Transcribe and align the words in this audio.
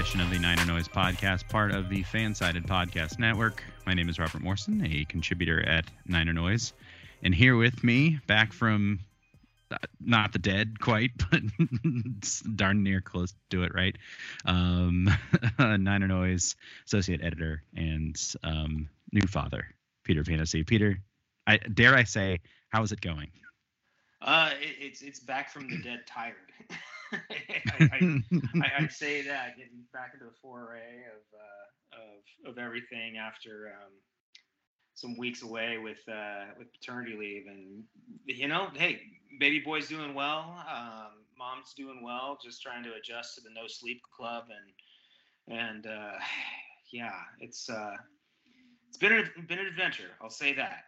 edition 0.00 0.22
of 0.22 0.30
the 0.30 0.38
Niner 0.38 0.64
Noise 0.64 0.88
Podcast, 0.88 1.46
part 1.50 1.72
of 1.72 1.90
the 1.90 2.02
Fansided 2.04 2.64
Podcast 2.64 3.18
Network. 3.18 3.62
My 3.84 3.92
name 3.92 4.08
is 4.08 4.18
Robert 4.18 4.40
Morrison, 4.40 4.82
a 4.82 5.04
contributor 5.04 5.62
at 5.68 5.84
Niner 6.06 6.32
Noise, 6.32 6.72
and 7.22 7.34
here 7.34 7.54
with 7.54 7.84
me, 7.84 8.18
back 8.26 8.54
from 8.54 9.00
uh, 9.70 9.76
not 10.00 10.32
the 10.32 10.38
dead 10.38 10.80
quite, 10.80 11.10
but 11.30 11.42
darn 12.56 12.82
near 12.82 13.02
close 13.02 13.34
to 13.50 13.62
it, 13.64 13.74
right? 13.74 13.94
Um, 14.46 15.10
Niner 15.58 16.08
Noise 16.08 16.56
associate 16.86 17.20
editor 17.22 17.62
and 17.76 18.18
um, 18.42 18.88
new 19.12 19.26
father, 19.28 19.66
Peter 20.04 20.24
Panacy. 20.24 20.66
Peter, 20.66 20.98
I 21.46 21.58
dare 21.58 21.94
I 21.94 22.04
say, 22.04 22.40
how 22.70 22.82
is 22.82 22.92
it 22.92 23.02
going? 23.02 23.28
Uh, 24.22 24.50
it, 24.60 24.76
it's 24.78 25.02
it's 25.02 25.20
back 25.20 25.50
from 25.50 25.68
the 25.68 25.78
dead, 25.78 26.00
tired. 26.06 26.34
I, 27.12 28.20
I, 28.62 28.72
I'd 28.78 28.92
say 28.92 29.22
that 29.22 29.56
getting 29.56 29.82
back 29.92 30.12
into 30.14 30.26
the 30.26 30.36
foray 30.42 31.02
of 31.06 31.22
uh, 31.34 32.50
of 32.50 32.52
of 32.52 32.58
everything 32.58 33.16
after 33.16 33.72
um, 33.82 33.92
some 34.94 35.16
weeks 35.16 35.42
away 35.42 35.78
with 35.78 36.06
uh, 36.08 36.46
with 36.58 36.68
paternity 36.72 37.16
leave, 37.18 37.46
and 37.46 37.82
you 38.26 38.48
know, 38.48 38.68
hey, 38.74 39.00
baby 39.38 39.60
boy's 39.60 39.88
doing 39.88 40.14
well, 40.14 40.62
um, 40.72 41.24
mom's 41.38 41.72
doing 41.74 42.02
well, 42.02 42.38
just 42.42 42.62
trying 42.62 42.84
to 42.84 42.90
adjust 42.94 43.34
to 43.36 43.40
the 43.40 43.50
no 43.54 43.66
sleep 43.66 44.02
club, 44.14 44.44
and 45.48 45.58
and 45.58 45.86
uh, 45.86 46.12
yeah, 46.92 47.14
it's 47.40 47.68
uh, 47.70 47.96
it's 48.88 48.98
been 48.98 49.12
a, 49.12 49.42
been 49.48 49.58
an 49.58 49.66
adventure. 49.66 50.10
I'll 50.20 50.30
say 50.30 50.52
that. 50.54 50.84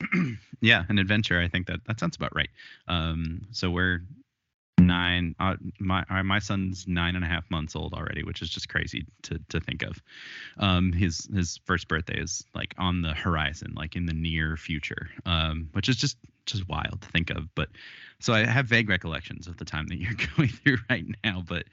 Yeah. 0.60 0.84
an 0.88 0.98
adventure. 0.98 1.40
I 1.40 1.48
think 1.48 1.66
that 1.66 1.80
that 1.86 2.00
sounds 2.00 2.16
about 2.16 2.34
right. 2.34 2.48
Um, 2.88 3.46
so 3.52 3.70
we're 3.70 4.00
nine. 4.78 5.34
Uh, 5.38 5.56
my 5.78 6.04
uh, 6.10 6.22
my 6.22 6.38
son's 6.38 6.86
nine 6.86 7.16
and 7.16 7.24
a 7.24 7.28
half 7.28 7.50
months 7.50 7.76
old 7.76 7.92
already, 7.94 8.22
which 8.22 8.42
is 8.42 8.48
just 8.48 8.68
crazy 8.68 9.06
to 9.22 9.38
to 9.48 9.60
think 9.60 9.82
of. 9.82 10.02
Um, 10.58 10.92
his 10.92 11.28
his 11.34 11.60
first 11.64 11.88
birthday 11.88 12.18
is 12.20 12.44
like 12.54 12.74
on 12.78 13.02
the 13.02 13.14
horizon, 13.14 13.74
like 13.76 13.96
in 13.96 14.06
the 14.06 14.12
near 14.14 14.56
future, 14.56 15.08
um, 15.24 15.68
which 15.72 15.88
is 15.88 15.96
just 15.96 16.16
just 16.46 16.68
wild 16.68 17.00
to 17.02 17.08
think 17.08 17.30
of. 17.30 17.54
But 17.54 17.68
so 18.20 18.32
I 18.32 18.44
have 18.44 18.66
vague 18.66 18.88
recollections 18.88 19.46
of 19.46 19.56
the 19.56 19.64
time 19.64 19.86
that 19.88 19.98
you're 19.98 20.14
going 20.36 20.48
through 20.48 20.78
right 20.88 21.04
now, 21.24 21.42
but 21.46 21.64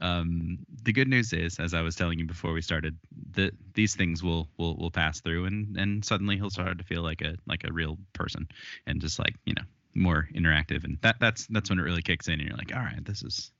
um, 0.00 0.58
the 0.82 0.92
good 0.92 1.08
news 1.08 1.32
is, 1.32 1.58
as 1.58 1.74
I 1.74 1.82
was 1.82 1.96
telling 1.96 2.18
you 2.18 2.26
before 2.26 2.52
we 2.52 2.62
started, 2.62 2.96
that 3.32 3.52
these 3.74 3.94
things 3.94 4.22
will 4.22 4.48
will 4.56 4.76
will 4.76 4.90
pass 4.90 5.20
through, 5.20 5.46
and 5.46 5.76
and 5.76 6.04
suddenly 6.04 6.36
he'll 6.36 6.50
start 6.50 6.78
to 6.78 6.84
feel 6.84 7.02
like 7.02 7.22
a 7.22 7.36
like 7.46 7.64
a 7.64 7.72
real 7.72 7.98
person, 8.12 8.48
and 8.86 9.00
just 9.00 9.18
like 9.18 9.34
you 9.44 9.54
know 9.54 9.64
more 9.94 10.28
interactive, 10.34 10.84
and 10.84 10.98
that 11.02 11.16
that's 11.20 11.46
that's 11.48 11.70
when 11.70 11.78
it 11.78 11.82
really 11.82 12.02
kicks 12.02 12.28
in, 12.28 12.34
and 12.34 12.48
you're 12.48 12.56
like, 12.56 12.74
all 12.74 12.82
right, 12.82 13.04
this 13.04 13.22
is 13.22 13.50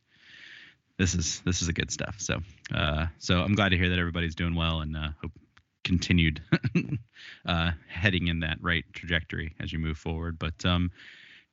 this 0.97 1.15
is 1.15 1.41
this 1.41 1.63
is 1.63 1.69
a 1.69 1.73
good 1.73 1.91
stuff. 1.91 2.17
So 2.19 2.41
uh, 2.75 3.07
so 3.19 3.41
I'm 3.41 3.55
glad 3.55 3.71
to 3.71 3.79
hear 3.79 3.89
that 3.89 3.99
everybody's 3.99 4.35
doing 4.35 4.55
well, 4.55 4.81
and 4.81 4.97
uh, 4.97 5.09
hope 5.21 5.33
continued 5.85 6.43
uh, 7.47 7.71
heading 7.89 8.27
in 8.27 8.41
that 8.41 8.59
right 8.61 8.85
trajectory 8.93 9.55
as 9.59 9.73
you 9.73 9.79
move 9.79 9.97
forward. 9.97 10.39
But 10.39 10.65
um, 10.65 10.91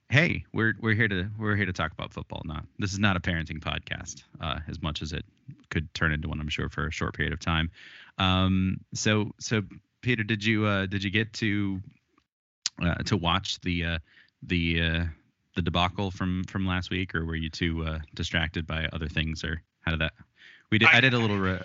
hey, 0.10 0.46
we're 0.54 0.74
we're 0.80 0.96
here 0.96 1.08
to 1.08 1.30
we're 1.38 1.56
here 1.56 1.66
to 1.66 1.74
talk 1.74 1.92
about 1.92 2.14
football. 2.14 2.42
Not 2.46 2.66
this 2.80 2.94
is 2.94 3.00
not 3.00 3.16
a 3.16 3.20
parenting 3.20 3.60
podcast, 3.60 4.24
uh, 4.42 4.60
as 4.68 4.82
much 4.82 5.02
as 5.02 5.14
it 5.14 5.26
could 5.70 5.94
turn 5.94 6.12
into 6.12 6.28
one. 6.28 6.40
I'm 6.40 6.50
sure 6.50 6.70
for 6.70 6.88
a 6.88 6.92
short 6.92 7.16
period 7.16 7.34
of 7.34 7.40
time. 7.40 7.70
Um, 8.18 8.78
so 8.94 9.32
so 9.40 9.62
Peter, 10.02 10.24
did 10.24 10.44
you 10.44 10.66
uh, 10.66 10.86
did 10.86 11.04
you 11.04 11.10
get 11.10 11.34
to 11.34 11.82
uh, 12.82 12.96
to 13.06 13.18
watch 13.18 13.60
the 13.62 13.86
uh, 13.86 14.00
the 14.44 14.82
uh, 14.82 15.04
the 15.56 15.62
debacle 15.62 16.12
from 16.12 16.44
from 16.46 16.66
last 16.66 16.92
week, 16.92 17.16
or 17.16 17.26
were 17.26 17.36
you 17.36 17.50
too 17.50 17.84
uh, 17.86 18.00
distracted 18.14 18.68
by 18.68 18.88
other 18.94 19.08
things, 19.08 19.44
or 19.44 19.62
how 19.82 19.92
did 19.92 20.02
that? 20.02 20.14
We 20.72 20.80
did. 20.80 20.90
I, 20.90 20.98
I 20.98 21.02
did 21.02 21.14
a 21.14 21.20
little. 21.20 21.38
Re, 21.38 21.60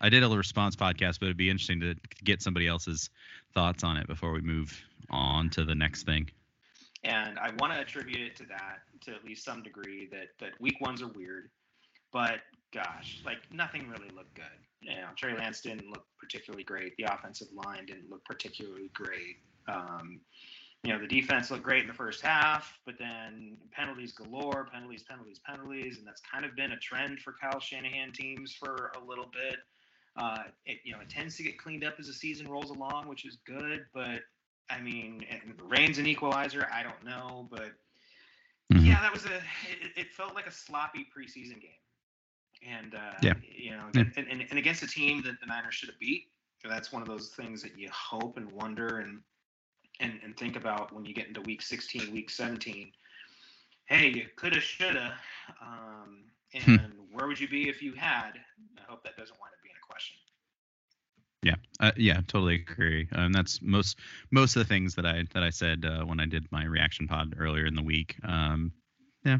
I 0.00 0.08
did 0.08 0.22
a 0.22 0.26
little 0.26 0.36
response 0.36 0.76
podcast, 0.76 1.20
but 1.20 1.26
it'd 1.26 1.36
be 1.36 1.50
interesting 1.50 1.80
to 1.80 1.94
get 2.24 2.42
somebody 2.42 2.66
else's 2.66 3.10
thoughts 3.54 3.84
on 3.84 3.96
it 3.96 4.06
before 4.06 4.32
we 4.32 4.40
move 4.40 4.80
on 5.10 5.50
to 5.50 5.64
the 5.64 5.74
next 5.74 6.04
thing. 6.04 6.30
And 7.02 7.38
I 7.38 7.50
want 7.58 7.72
to 7.72 7.80
attribute 7.80 8.20
it 8.20 8.36
to 8.36 8.44
that, 8.46 8.80
to 9.02 9.14
at 9.14 9.24
least 9.24 9.44
some 9.44 9.62
degree, 9.62 10.08
that 10.12 10.28
that 10.38 10.60
week 10.60 10.80
ones 10.80 11.00
are 11.02 11.08
weird, 11.08 11.50
but 12.12 12.40
gosh, 12.74 13.22
like 13.24 13.38
nothing 13.52 13.88
really 13.88 14.10
looked 14.14 14.34
good. 14.34 14.44
You 14.82 14.96
know, 14.96 15.08
Trey 15.16 15.34
Lance 15.34 15.60
didn't 15.60 15.88
look 15.88 16.04
particularly 16.18 16.64
great. 16.64 16.94
The 16.96 17.04
offensive 17.04 17.48
line 17.54 17.86
didn't 17.86 18.10
look 18.10 18.24
particularly 18.24 18.90
great. 18.94 19.36
Um, 19.68 20.20
you 20.82 20.92
know, 20.92 20.98
the 20.98 21.06
defense 21.06 21.50
looked 21.50 21.62
great 21.62 21.82
in 21.82 21.88
the 21.88 21.94
first 21.94 22.22
half, 22.22 22.78
but 22.86 22.94
then 22.98 23.58
penalties 23.70 24.12
galore, 24.12 24.66
penalties, 24.72 25.02
penalties, 25.02 25.40
penalties, 25.46 25.98
and 25.98 26.06
that's 26.06 26.22
kind 26.22 26.44
of 26.44 26.56
been 26.56 26.72
a 26.72 26.78
trend 26.78 27.20
for 27.20 27.34
Kyle 27.40 27.60
Shanahan 27.60 28.12
teams 28.12 28.54
for 28.54 28.90
a 28.96 29.04
little 29.06 29.30
bit. 29.32 29.58
Uh, 30.16 30.44
it, 30.64 30.78
you 30.84 30.92
know, 30.92 31.00
it 31.00 31.10
tends 31.10 31.36
to 31.36 31.42
get 31.42 31.58
cleaned 31.58 31.84
up 31.84 31.94
as 31.98 32.06
the 32.06 32.12
season 32.12 32.48
rolls 32.48 32.70
along, 32.70 33.08
which 33.08 33.26
is 33.26 33.38
good, 33.46 33.84
but 33.92 34.20
I 34.70 34.80
mean, 34.80 35.24
rain's 35.68 35.98
an 35.98 36.06
equalizer. 36.06 36.66
I 36.72 36.82
don't 36.82 37.04
know, 37.04 37.48
but 37.50 37.72
mm-hmm. 38.72 38.84
yeah, 38.84 39.00
that 39.00 39.12
was 39.12 39.24
a. 39.24 39.36
It, 39.36 39.92
it, 39.96 40.12
felt 40.12 40.34
like 40.34 40.46
a 40.46 40.52
sloppy 40.52 41.06
preseason 41.16 41.60
game, 41.60 41.70
and 42.66 42.94
uh, 42.94 43.14
yeah, 43.22 43.34
you 43.42 43.72
know, 43.72 43.84
yeah. 43.94 44.04
and, 44.16 44.28
and, 44.28 44.46
and 44.48 44.58
against 44.58 44.82
a 44.82 44.86
team 44.86 45.22
that 45.22 45.40
the 45.40 45.46
Niners 45.46 45.74
should 45.74 45.88
have 45.88 45.98
beat. 45.98 46.28
That's 46.68 46.92
one 46.92 47.00
of 47.02 47.08
those 47.08 47.28
things 47.28 47.62
that 47.62 47.78
you 47.78 47.88
hope 47.90 48.36
and 48.36 48.50
wonder 48.52 48.98
and 48.98 49.20
and 50.00 50.20
and 50.24 50.36
think 50.36 50.56
about 50.56 50.92
when 50.92 51.04
you 51.04 51.14
get 51.14 51.28
into 51.28 51.40
week 51.42 51.62
16, 51.62 52.12
week 52.12 52.30
17. 52.30 52.92
Hey, 53.86 54.08
you 54.08 54.26
coulda, 54.36 54.60
shoulda, 54.60 55.14
um, 55.60 56.24
hmm. 56.54 56.70
and 56.72 56.80
hmm. 56.80 56.98
where 57.12 57.26
would 57.26 57.40
you 57.40 57.48
be 57.48 57.68
if 57.68 57.82
you 57.82 57.94
had? 57.94 58.32
I 58.78 58.82
hope 58.88 59.02
that 59.04 59.16
doesn't 59.16 59.36
wind 59.40 59.52
up 59.52 59.59
being 59.59 59.59
a 59.59 59.59
question. 59.59 59.59
Yeah, 61.42 61.56
uh, 61.80 61.92
yeah, 61.96 62.20
totally 62.26 62.56
agree. 62.56 63.08
And 63.12 63.34
that's 63.34 63.62
most 63.62 63.98
most 64.30 64.56
of 64.56 64.60
the 64.60 64.68
things 64.68 64.94
that 64.96 65.06
I 65.06 65.24
that 65.32 65.42
I 65.42 65.50
said 65.50 65.84
uh, 65.86 66.04
when 66.04 66.20
I 66.20 66.26
did 66.26 66.50
my 66.52 66.64
reaction 66.64 67.08
pod 67.08 67.34
earlier 67.38 67.64
in 67.66 67.74
the 67.74 67.82
week. 67.82 68.16
Um, 68.24 68.72
yeah, 69.24 69.38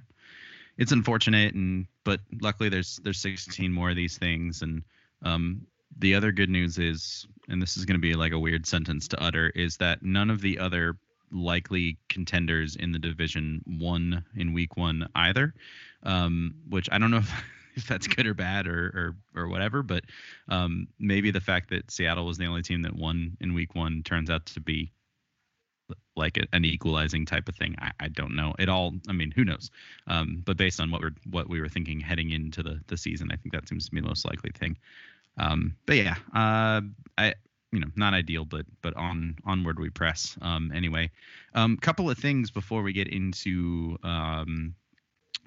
it's 0.79 0.93
unfortunate, 0.93 1.55
and 1.55 1.87
but 2.05 2.21
luckily 2.41 2.71
there's 2.71 3.01
there's 3.05 3.21
16 3.21 3.71
more 3.71 3.91
of 3.91 3.97
these 3.97 4.17
things, 4.17 4.63
and 4.63 4.83
um, 5.23 5.67
the 5.99 6.15
other 6.15 6.33
good 6.33 6.49
news 6.49 6.79
is, 6.79 7.27
and 7.49 7.61
this 7.61 7.77
is 7.77 7.85
going 7.85 8.01
to 8.01 8.07
be 8.07 8.15
like 8.15 8.33
a 8.33 8.39
weird 8.39 8.67
sentence 8.67 9.07
to 9.09 9.23
utter, 9.23 9.51
is 9.55 9.77
that 9.77 10.03
none 10.03 10.31
of 10.31 10.41
the 10.41 10.59
other 10.59 10.97
likely 11.31 11.99
contenders 12.09 12.77
in 12.77 12.93
the 12.93 12.99
division 12.99 13.63
won 13.67 14.25
in 14.37 14.55
week 14.55 14.77
one 14.77 15.07
either. 15.15 15.55
Um, 16.03 16.55
which 16.71 16.89
I 16.91 16.97
don't 16.97 17.11
know 17.11 17.19
if 17.19 17.31
if 17.81 17.89
that's 17.89 18.07
good 18.07 18.27
or 18.27 18.35
bad 18.35 18.67
or 18.67 19.15
or, 19.35 19.43
or 19.43 19.49
whatever. 19.49 19.83
But 19.83 20.05
um, 20.49 20.87
maybe 20.99 21.31
the 21.31 21.41
fact 21.41 21.71
that 21.71 21.91
Seattle 21.91 22.27
was 22.27 22.39
the 22.39 22.47
only 22.47 22.63
team 22.63 22.83
that 22.83 22.95
won 22.95 23.37
in 23.41 23.55
Week 23.55 23.75
One 23.75 24.03
turns 24.03 24.31
out 24.31 24.47
to 24.47 24.61
be 24.61 24.93
like 26.17 26.37
a, 26.37 26.45
an 26.53 26.65
equalizing 26.65 27.27
type 27.27 27.49
of 27.49 27.57
thing. 27.57 27.75
I, 27.79 27.91
I 28.01 28.09
don't 28.09 28.37
know. 28.37 28.55
It 28.59 28.69
all. 28.69 28.93
I 29.09 29.13
mean, 29.13 29.33
who 29.33 29.45
knows? 29.45 29.71
Um, 30.07 30.43
but 30.45 30.57
based 30.57 30.81
on 30.81 30.91
what 30.91 31.01
we're 31.01 31.15
what 31.31 31.49
we 31.49 31.61
were 31.61 31.69
thinking 31.69 32.01
heading 32.01 32.31
into 32.31 32.63
the 32.63 32.81
the 32.87 32.97
season, 32.97 33.31
I 33.33 33.37
think 33.37 33.53
that 33.53 33.69
seems 33.69 33.87
to 33.87 33.91
be 33.91 34.01
the 34.01 34.09
most 34.09 34.25
likely 34.25 34.51
thing. 34.51 34.77
Um, 35.39 35.77
but 35.87 35.97
yeah, 35.97 36.17
uh, 36.35 36.83
I 37.19 37.35
you 37.73 37.81
know 37.81 37.89
not 37.97 38.15
ideal, 38.15 38.45
but 38.45 38.67
but 38.83 38.95
on 38.97 39.37
onward 39.45 39.79
we 39.79 39.91
press. 39.91 40.37
Um, 40.43 40.73
anyway, 40.75 41.11
um, 41.55 41.77
couple 41.77 42.11
of 42.11 42.19
things 42.19 42.51
before 42.51 42.83
we 42.83 42.93
get 42.93 43.09
into 43.09 43.99
um, 44.03 44.75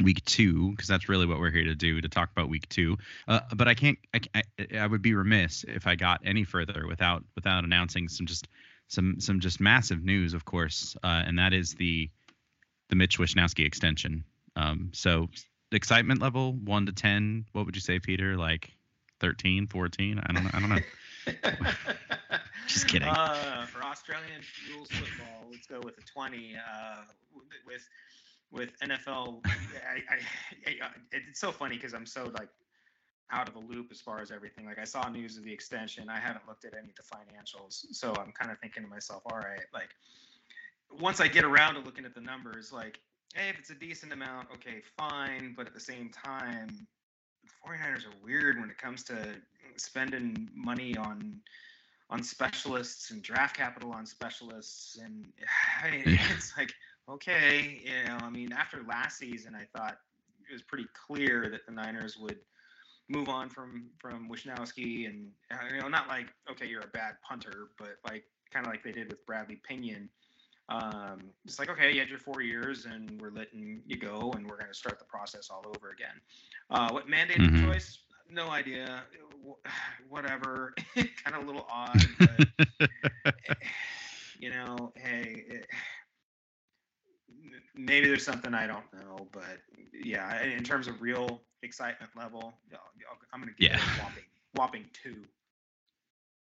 week 0.01 0.23
two 0.25 0.71
because 0.71 0.87
that's 0.87 1.09
really 1.09 1.25
what 1.25 1.39
we're 1.39 1.51
here 1.51 1.65
to 1.65 1.75
do 1.75 2.01
to 2.01 2.09
talk 2.09 2.31
about 2.31 2.49
week 2.49 2.67
two. 2.69 2.97
Uh, 3.27 3.41
but 3.55 3.67
I 3.67 3.73
can't. 3.73 3.97
I, 4.13 4.21
I, 4.35 4.77
I 4.79 4.87
would 4.87 5.01
be 5.01 5.13
remiss 5.13 5.63
if 5.67 5.87
I 5.87 5.95
got 5.95 6.21
any 6.25 6.43
further 6.43 6.85
without 6.87 7.23
without 7.35 7.63
announcing 7.63 8.07
some 8.07 8.25
just 8.25 8.47
some 8.87 9.19
some 9.19 9.39
just 9.39 9.59
massive 9.59 10.03
news, 10.03 10.33
of 10.33 10.45
course, 10.45 10.95
uh, 11.03 11.23
and 11.25 11.37
that 11.39 11.53
is 11.53 11.73
the 11.73 12.09
the 12.89 12.95
Mitch 12.95 13.17
Wishnowsky 13.17 13.65
extension. 13.65 14.23
Um, 14.55 14.91
so 14.93 15.29
excitement 15.71 16.21
level 16.21 16.53
one 16.53 16.85
to 16.85 16.91
ten. 16.91 17.45
What 17.53 17.65
would 17.65 17.75
you 17.75 17.81
say, 17.81 17.99
Peter? 17.99 18.37
Like 18.37 18.71
13, 19.19 19.67
14? 19.67 20.19
I 20.19 20.33
don't 20.33 20.43
know. 20.43 20.49
I 20.53 20.59
don't 20.59 20.69
know. 20.69 20.81
Just 22.67 22.89
kidding. 22.89 23.07
Uh, 23.07 23.65
for 23.67 23.81
Australian 23.81 24.41
rules 24.69 24.89
football, 24.89 25.47
let's 25.49 25.65
go 25.65 25.79
with 25.79 25.97
a 25.97 26.01
20. 26.01 26.55
Uh, 26.57 27.03
with 27.65 27.87
with 28.53 28.69
NFL, 28.79 29.41
I, 29.45 29.49
I, 30.09 30.85
I, 30.85 30.89
it's 31.11 31.39
so 31.39 31.51
funny 31.51 31.75
because 31.75 31.93
I'm 31.93 32.05
so 32.05 32.31
like 32.39 32.49
out 33.31 33.47
of 33.47 33.55
the 33.55 33.59
loop 33.59 33.87
as 33.91 33.99
far 33.99 34.21
as 34.21 34.31
everything. 34.31 34.65
Like 34.65 34.79
I 34.79 34.83
saw 34.83 35.09
news 35.09 35.37
of 35.37 35.43
the 35.43 35.51
extension. 35.51 36.07
I 36.07 36.19
haven't 36.19 36.47
looked 36.47 36.63
at 36.63 36.73
any 36.77 36.89
of 36.89 36.95
the 36.95 37.03
financials, 37.03 37.85
so 37.91 38.13
I'm 38.15 38.31
kind 38.31 38.51
of 38.51 38.59
thinking 38.59 38.83
to 38.83 38.89
myself, 38.89 39.23
all 39.25 39.39
right, 39.39 39.65
like 39.73 39.89
once 40.91 41.19
I 41.19 41.27
get 41.27 41.43
around 41.43 41.73
to 41.73 41.81
looking 41.81 42.05
at 42.05 42.13
the 42.13 42.21
numbers, 42.21 42.71
like 42.71 42.99
hey, 43.33 43.49
if 43.49 43.57
it's 43.57 43.71
a 43.71 43.75
decent 43.75 44.13
amount, 44.13 44.47
okay, 44.53 44.81
fine. 44.97 45.53
But 45.57 45.67
at 45.67 45.73
the 45.73 45.79
same 45.79 46.09
time, 46.09 46.69
the 47.43 47.69
49ers 47.69 48.05
are 48.05 48.23
weird 48.23 48.59
when 48.59 48.69
it 48.69 48.77
comes 48.77 49.03
to 49.05 49.35
spending 49.75 50.49
money 50.53 50.95
on 50.97 51.39
on 52.09 52.21
specialists 52.21 53.09
and 53.09 53.23
draft 53.23 53.55
capital 53.55 53.91
on 53.91 54.05
specialists 54.05 54.99
and 55.01 55.25
it's 55.85 56.53
like 56.57 56.71
okay 57.09 57.81
you 57.83 58.07
know 58.07 58.17
i 58.21 58.29
mean 58.29 58.53
after 58.53 58.81
last 58.87 59.17
season 59.17 59.55
i 59.55 59.65
thought 59.77 59.97
it 60.49 60.53
was 60.53 60.61
pretty 60.61 60.87
clear 60.93 61.49
that 61.49 61.65
the 61.65 61.71
niners 61.71 62.17
would 62.17 62.39
move 63.09 63.29
on 63.29 63.49
from 63.49 63.85
from 63.99 64.29
Wishnowsky 64.29 65.07
and 65.09 65.29
uh, 65.51 65.57
you 65.73 65.81
know 65.81 65.87
not 65.87 66.07
like 66.07 66.27
okay 66.49 66.65
you're 66.65 66.81
a 66.81 66.87
bad 66.87 67.15
punter 67.27 67.69
but 67.77 67.97
like 68.09 68.23
kind 68.51 68.65
of 68.65 68.71
like 68.71 68.83
they 68.83 68.91
did 68.91 69.09
with 69.09 69.25
Bradley 69.25 69.59
Pinion. 69.67 70.09
Um, 70.69 71.19
it's 71.45 71.59
like 71.59 71.69
okay 71.69 71.91
you 71.91 71.99
had 71.99 72.09
your 72.09 72.19
four 72.19 72.41
years 72.41 72.85
and 72.85 73.21
we're 73.21 73.31
letting 73.31 73.81
you 73.85 73.97
go 73.97 74.31
and 74.35 74.47
we're 74.47 74.57
going 74.57 74.69
to 74.69 74.73
start 74.73 74.99
the 74.99 75.05
process 75.05 75.49
all 75.49 75.63
over 75.67 75.89
again. 75.89 76.21
Uh, 76.69 76.89
what 76.91 77.07
mandated 77.07 77.49
mm-hmm. 77.49 77.65
choice? 77.65 77.99
No 78.29 78.49
idea. 78.49 79.03
Whatever. 80.09 80.73
Kind 80.95 81.35
of 81.35 81.43
a 81.43 81.45
little 81.45 81.67
odd 81.69 82.01
but, 82.19 83.35
you 84.39 84.49
know 84.49 84.91
hey 84.95 85.43
it, 85.47 85.67
maybe 87.93 88.07
there's 88.07 88.25
something 88.25 88.55
I 88.55 88.65
don't 88.65 88.91
know, 88.93 89.27
but 89.31 89.59
yeah, 89.93 90.43
in 90.43 90.63
terms 90.63 90.87
of 90.87 90.99
real 91.01 91.41
excitement 91.61 92.11
level, 92.17 92.53
I'm 93.31 93.39
gonna 93.39 93.51
give 93.59 93.71
yeah. 93.71 93.77
it 93.77 93.81
a 93.81 94.01
whopping, 94.01 94.23
whopping 94.55 94.85
two. 94.91 95.25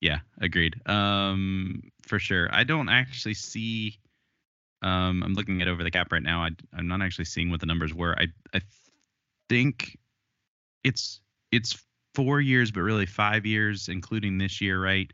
Yeah, 0.02 0.19
agreed. 0.40 0.76
Um, 0.87 1.90
for 2.06 2.19
sure. 2.19 2.48
I 2.52 2.64
don't 2.64 2.88
actually 2.90 3.34
see. 3.34 3.98
Um, 4.82 5.22
I'm 5.22 5.34
looking 5.34 5.60
at 5.62 5.69
over 5.69 5.82
the 5.82 5.90
cap 5.90 6.12
right 6.12 6.22
now. 6.22 6.42
I, 6.42 6.50
I'm 6.75 6.88
not 6.88 7.02
actually 7.02 7.26
seeing 7.26 7.50
what 7.50 7.60
the 7.60 7.66
numbers 7.66 7.94
were. 7.94 8.14
I 8.19 8.26
I 8.54 8.60
think 9.48 9.98
it's 10.84 11.20
it's 11.52 11.82
four 12.14 12.40
years, 12.40 12.70
but 12.70 12.81
really 12.81 13.06
five 13.06 13.46
years, 13.46 13.88
including 13.88 14.36
this 14.36 14.60
year, 14.60 14.82
right? 14.82 15.10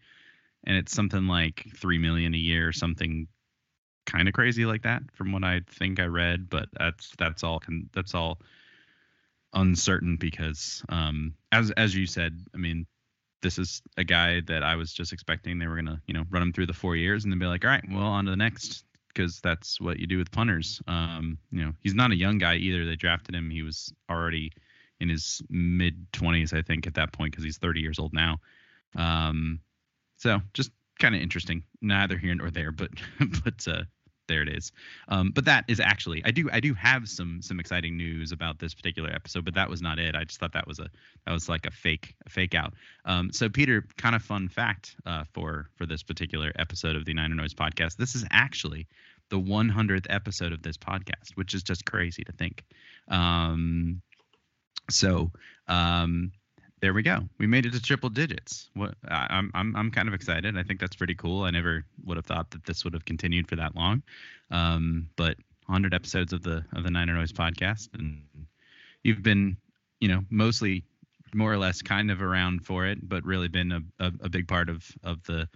And 0.64 0.76
it's 0.76 0.92
something 0.92 1.28
like 1.28 1.66
three 1.76 1.98
million 1.98 2.34
a 2.34 2.38
year, 2.38 2.68
or 2.68 2.72
something 2.72 3.28
kind 4.06 4.28
of 4.28 4.34
crazy 4.34 4.64
like 4.64 4.82
that 4.82 5.02
from 5.12 5.32
what 5.32 5.44
I 5.44 5.60
think 5.68 6.00
I 6.00 6.04
read, 6.04 6.48
but 6.48 6.68
that's 6.78 7.12
that's 7.18 7.42
all 7.44 7.62
that's 7.92 8.14
all 8.14 8.38
uncertain 9.52 10.16
because 10.16 10.82
um, 10.88 11.34
as 11.52 11.70
as 11.72 11.94
you 11.94 12.06
said, 12.06 12.40
I 12.54 12.58
mean, 12.58 12.86
this 13.42 13.58
is 13.58 13.82
a 13.96 14.04
guy 14.04 14.40
that 14.42 14.62
I 14.62 14.76
was 14.76 14.92
just 14.92 15.12
expecting 15.12 15.58
they 15.58 15.66
were 15.66 15.76
gonna 15.76 16.00
you 16.06 16.14
know 16.14 16.24
run 16.30 16.42
him 16.42 16.52
through 16.52 16.66
the 16.66 16.72
four 16.72 16.96
years 16.96 17.24
and 17.24 17.32
then 17.32 17.38
be 17.38 17.46
like, 17.46 17.64
all 17.64 17.70
right, 17.70 17.84
well 17.90 18.04
on 18.04 18.24
to 18.24 18.30
the 18.30 18.36
next 18.36 18.84
because 19.08 19.40
that's 19.40 19.80
what 19.80 19.98
you 19.98 20.06
do 20.06 20.18
with 20.18 20.30
punters. 20.30 20.80
Um, 20.86 21.38
you 21.50 21.64
know, 21.64 21.72
he's 21.80 21.94
not 21.94 22.12
a 22.12 22.16
young 22.16 22.38
guy 22.38 22.56
either. 22.56 22.84
They 22.84 22.96
drafted 22.96 23.34
him; 23.34 23.50
he 23.50 23.62
was 23.62 23.92
already 24.10 24.52
in 25.00 25.08
his 25.08 25.42
mid 25.50 26.10
20s, 26.12 26.56
I 26.56 26.62
think, 26.62 26.86
at 26.86 26.94
that 26.94 27.12
point 27.12 27.32
because 27.32 27.44
he's 27.44 27.58
30 27.58 27.80
years 27.80 27.98
old 27.98 28.12
now. 28.14 28.38
Um, 28.94 29.60
so 30.16 30.40
just 30.54 30.70
kind 30.98 31.14
of 31.14 31.20
interesting. 31.20 31.64
Neither 31.82 32.16
here 32.16 32.34
nor 32.34 32.50
there, 32.50 32.72
but 32.72 32.90
but 33.44 33.66
uh, 33.68 33.82
there 34.28 34.42
it 34.42 34.48
is. 34.48 34.72
Um, 35.08 35.30
but 35.34 35.44
that 35.44 35.64
is 35.68 35.80
actually 35.80 36.22
I 36.24 36.30
do 36.30 36.48
I 36.52 36.60
do 36.60 36.74
have 36.74 37.08
some 37.08 37.40
some 37.42 37.60
exciting 37.60 37.96
news 37.96 38.32
about 38.32 38.58
this 38.58 38.74
particular 38.74 39.10
episode, 39.10 39.44
but 39.44 39.54
that 39.54 39.68
was 39.68 39.82
not 39.82 39.98
it. 39.98 40.14
I 40.14 40.24
just 40.24 40.40
thought 40.40 40.52
that 40.52 40.66
was 40.66 40.78
a 40.78 40.88
that 41.24 41.32
was 41.32 41.48
like 41.48 41.66
a 41.66 41.70
fake 41.70 42.14
a 42.26 42.30
fake 42.30 42.54
out. 42.54 42.74
Um, 43.04 43.32
so 43.32 43.48
Peter, 43.48 43.86
kind 43.96 44.14
of 44.14 44.22
fun 44.22 44.48
fact 44.48 44.96
uh, 45.06 45.24
for 45.32 45.70
for 45.76 45.86
this 45.86 46.02
particular 46.02 46.52
episode 46.56 46.96
of 46.96 47.04
the 47.04 47.14
Niner 47.14 47.34
Noise 47.34 47.54
podcast. 47.54 47.96
This 47.96 48.14
is 48.14 48.24
actually 48.30 48.86
the 49.28 49.38
100th 49.38 50.06
episode 50.08 50.52
of 50.52 50.62
this 50.62 50.76
podcast, 50.76 51.32
which 51.34 51.54
is 51.54 51.62
just 51.62 51.84
crazy 51.84 52.22
to 52.24 52.32
think. 52.32 52.64
Um, 53.08 54.00
so 54.90 55.32
um, 55.66 56.32
there 56.80 56.92
we 56.92 57.02
go. 57.02 57.20
We 57.38 57.46
made 57.46 57.64
it 57.64 57.72
to 57.72 57.80
triple 57.80 58.10
digits. 58.10 58.70
What 58.74 58.94
I'm 59.08 59.50
I'm 59.54 59.74
I'm 59.74 59.90
kind 59.90 60.08
of 60.08 60.14
excited. 60.14 60.56
I 60.58 60.62
think 60.62 60.78
that's 60.78 60.96
pretty 60.96 61.14
cool. 61.14 61.44
I 61.44 61.50
never 61.50 61.84
would 62.04 62.16
have 62.16 62.26
thought 62.26 62.50
that 62.50 62.64
this 62.64 62.84
would 62.84 62.92
have 62.92 63.04
continued 63.04 63.48
for 63.48 63.56
that 63.56 63.74
long. 63.74 64.02
Um, 64.50 65.08
but 65.16 65.36
100 65.66 65.94
episodes 65.94 66.32
of 66.32 66.42
the 66.42 66.64
of 66.74 66.84
the 66.84 66.90
Niner 66.90 67.14
Noise 67.14 67.32
podcast, 67.32 67.88
and 67.94 68.22
you've 69.02 69.22
been, 69.22 69.56
you 70.00 70.08
know, 70.08 70.22
mostly 70.30 70.84
more 71.34 71.52
or 71.52 71.58
less 71.58 71.82
kind 71.82 72.10
of 72.10 72.22
around 72.22 72.64
for 72.64 72.86
it, 72.86 73.08
but 73.08 73.24
really 73.24 73.48
been 73.48 73.72
a, 73.72 73.80
a, 73.98 74.12
a 74.20 74.28
big 74.28 74.46
part 74.46 74.68
of 74.68 74.86
of 75.02 75.22
the 75.24 75.48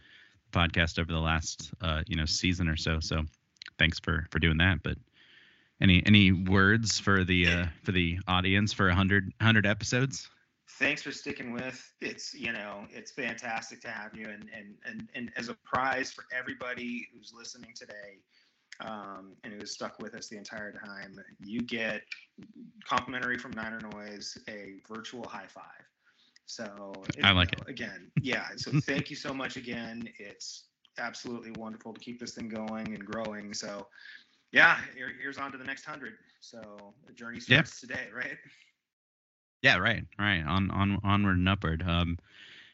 podcast 0.52 0.98
over 0.98 1.12
the 1.12 1.20
last 1.20 1.70
uh, 1.82 2.02
you 2.06 2.16
know 2.16 2.24
season 2.24 2.66
or 2.66 2.76
so. 2.76 2.98
So 2.98 3.24
thanks 3.78 4.00
for 4.00 4.26
for 4.30 4.38
doing 4.38 4.56
that. 4.58 4.82
But 4.82 4.96
any 5.82 6.02
any 6.06 6.32
words 6.32 6.98
for 6.98 7.24
the 7.24 7.46
uh, 7.46 7.66
for 7.82 7.92
the 7.92 8.18
audience 8.26 8.72
for 8.72 8.86
100 8.86 9.32
100 9.38 9.66
episodes? 9.66 10.30
Thanks 10.78 11.02
for 11.02 11.12
sticking 11.12 11.52
with. 11.52 11.92
It's 12.00 12.34
you 12.34 12.52
know 12.52 12.86
it's 12.90 13.10
fantastic 13.10 13.80
to 13.82 13.88
have 13.88 14.14
you, 14.14 14.28
and 14.28 14.48
and 14.56 14.74
and 14.84 15.08
and 15.14 15.30
as 15.36 15.48
a 15.48 15.54
prize 15.64 16.12
for 16.12 16.24
everybody 16.36 17.08
who's 17.12 17.32
listening 17.36 17.72
today, 17.74 18.18
um, 18.80 19.32
and 19.44 19.52
who's 19.52 19.72
stuck 19.72 19.98
with 20.00 20.14
us 20.14 20.28
the 20.28 20.36
entire 20.36 20.72
time, 20.72 21.16
you 21.40 21.60
get 21.60 22.02
complimentary 22.84 23.38
from 23.38 23.52
Niner 23.52 23.80
Noise 23.92 24.38
a 24.48 24.80
virtual 24.88 25.26
high 25.26 25.46
five. 25.46 25.64
So 26.46 26.92
I 27.22 27.30
like 27.32 27.56
know, 27.56 27.64
it 27.66 27.70
again. 27.70 28.10
Yeah. 28.22 28.48
So 28.56 28.72
thank 28.80 29.08
you 29.08 29.16
so 29.16 29.32
much 29.32 29.56
again. 29.56 30.08
It's 30.18 30.64
absolutely 30.98 31.52
wonderful 31.52 31.92
to 31.94 32.00
keep 32.00 32.18
this 32.18 32.34
thing 32.34 32.48
going 32.48 32.88
and 32.88 33.04
growing. 33.04 33.54
So 33.54 33.86
yeah, 34.52 34.78
here, 34.96 35.12
here's 35.20 35.38
on 35.38 35.52
to 35.52 35.58
the 35.58 35.64
next 35.64 35.84
hundred. 35.84 36.14
So 36.40 36.60
the 37.06 37.12
journey 37.12 37.38
starts 37.38 37.80
today, 37.80 38.08
right? 38.14 38.36
Yeah, 39.62 39.76
right, 39.76 40.04
right. 40.18 40.42
On 40.46 40.70
on 40.70 40.98
onward 41.04 41.36
and 41.36 41.48
upward. 41.48 41.82
Um, 41.86 42.18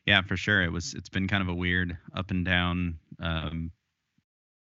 yeah, 0.07 0.23
for 0.23 0.37
sure. 0.37 0.63
It 0.63 0.71
was. 0.71 0.95
It's 0.95 1.09
been 1.09 1.27
kind 1.27 1.43
of 1.43 1.49
a 1.49 1.55
weird 1.55 1.97
up 2.15 2.31
and 2.31 2.45
down. 2.45 2.99
Um, 3.21 3.73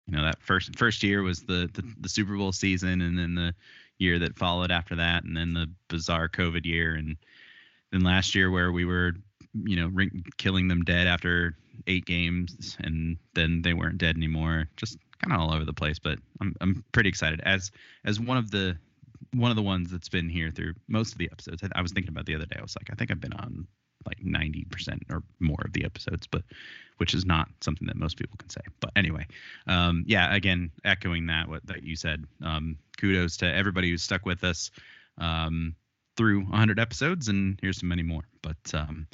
you 0.07 0.17
know, 0.17 0.25
that 0.25 0.43
first 0.43 0.77
first 0.77 1.03
year 1.03 1.23
was 1.23 1.43
the, 1.43 1.71
the 1.73 1.85
the 2.01 2.09
Super 2.09 2.37
Bowl 2.37 2.53
season, 2.53 3.01
and 3.03 3.19
then 3.19 3.35
the 3.35 3.55
year 3.99 4.19
that 4.19 4.39
followed 4.39 4.71
after 4.71 4.97
that, 4.97 5.25
and 5.25 5.37
then 5.37 5.55
the 5.55 5.71
bizarre 5.89 6.29
COVID 6.29 6.65
year, 6.65 6.95
and 6.95 7.17
then 7.93 8.01
last 8.01 8.35
year 8.35 8.51
where 8.51 8.73
we 8.73 8.85
were, 8.85 9.13
you 9.55 9.77
know, 9.77 9.89
ring, 9.89 10.25
killing 10.39 10.67
them 10.69 10.83
dead 10.83 11.07
after 11.07 11.57
eight 11.87 12.05
games, 12.05 12.77
and 12.81 13.17
then 13.35 13.63
they 13.63 13.75
weren't 13.75 13.99
dead 13.99 14.17
anymore. 14.17 14.69
Just 14.77 14.99
kind 15.23 15.33
of 15.33 15.41
all 15.41 15.55
over 15.55 15.65
the 15.65 15.73
place, 15.73 15.99
but 15.99 16.19
I'm 16.41 16.57
I'm 16.61 16.85
pretty 16.91 17.11
excited 17.11 17.41
as 17.45 17.71
as 18.05 18.19
one 18.19 18.39
of 18.39 18.51
the 18.51 18.77
one 19.33 19.51
of 19.51 19.57
the 19.57 19.63
ones 19.63 19.91
that's 19.91 20.09
been 20.09 20.29
here 20.29 20.51
through 20.51 20.75
most 20.89 21.13
of 21.13 21.19
the 21.19 21.29
episodes. 21.31 21.63
I, 21.75 21.83
was 21.83 21.93
thinking 21.93 22.13
about 22.13 22.27
the 22.27 22.35
other 22.35 22.47
day. 22.47 22.57
I 22.59 22.63
was 22.63 22.77
like, 22.77 22.89
I 22.91 22.95
think 22.95 23.11
I've 23.11 23.21
been 23.21 23.35
on 23.35 23.67
like 24.07 24.21
90% 24.21 25.03
or 25.11 25.23
more 25.41 25.61
of 25.65 25.73
the 25.73 25.85
episodes, 25.85 26.27
but 26.27 26.43
which 26.99 27.15
is 27.15 27.25
not 27.25 27.49
something 27.61 27.87
that 27.89 27.97
most 27.97 28.17
people 28.17 28.37
can 28.39 28.49
say. 28.49 28.61
But 28.81 28.91
anyway, 28.97 29.27
um, 29.67 30.05
yeah, 30.07 30.35
again, 30.35 30.71
echoing 30.85 31.27
that 31.27 31.49
what 31.49 31.67
that 31.67 31.83
you 31.83 31.97
said. 31.97 32.25
Um, 32.43 32.79
kudos 32.97 33.37
to 33.39 33.47
everybody 33.47 33.91
who's 33.91 34.03
stuck 34.03 34.25
with 34.25 34.45
us. 34.45 34.71
Um, 35.19 35.75
through 36.19 36.41
100 36.41 36.81
episodes, 36.81 37.29
and 37.29 37.59
here's 37.63 37.81
so 37.81 37.87
many 37.87 38.03
more. 38.03 38.25
But 38.43 38.75
um, 38.75 39.07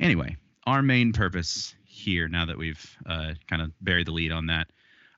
anyway, 0.00 0.34
our 0.66 0.82
main 0.82 1.12
purpose 1.12 1.74
here, 1.84 2.26
now 2.26 2.46
that 2.46 2.56
we've 2.56 2.96
uh, 3.06 3.34
kind 3.48 3.60
of 3.60 3.70
buried 3.82 4.06
the 4.06 4.12
lead 4.12 4.32
on 4.32 4.46
that 4.46 4.68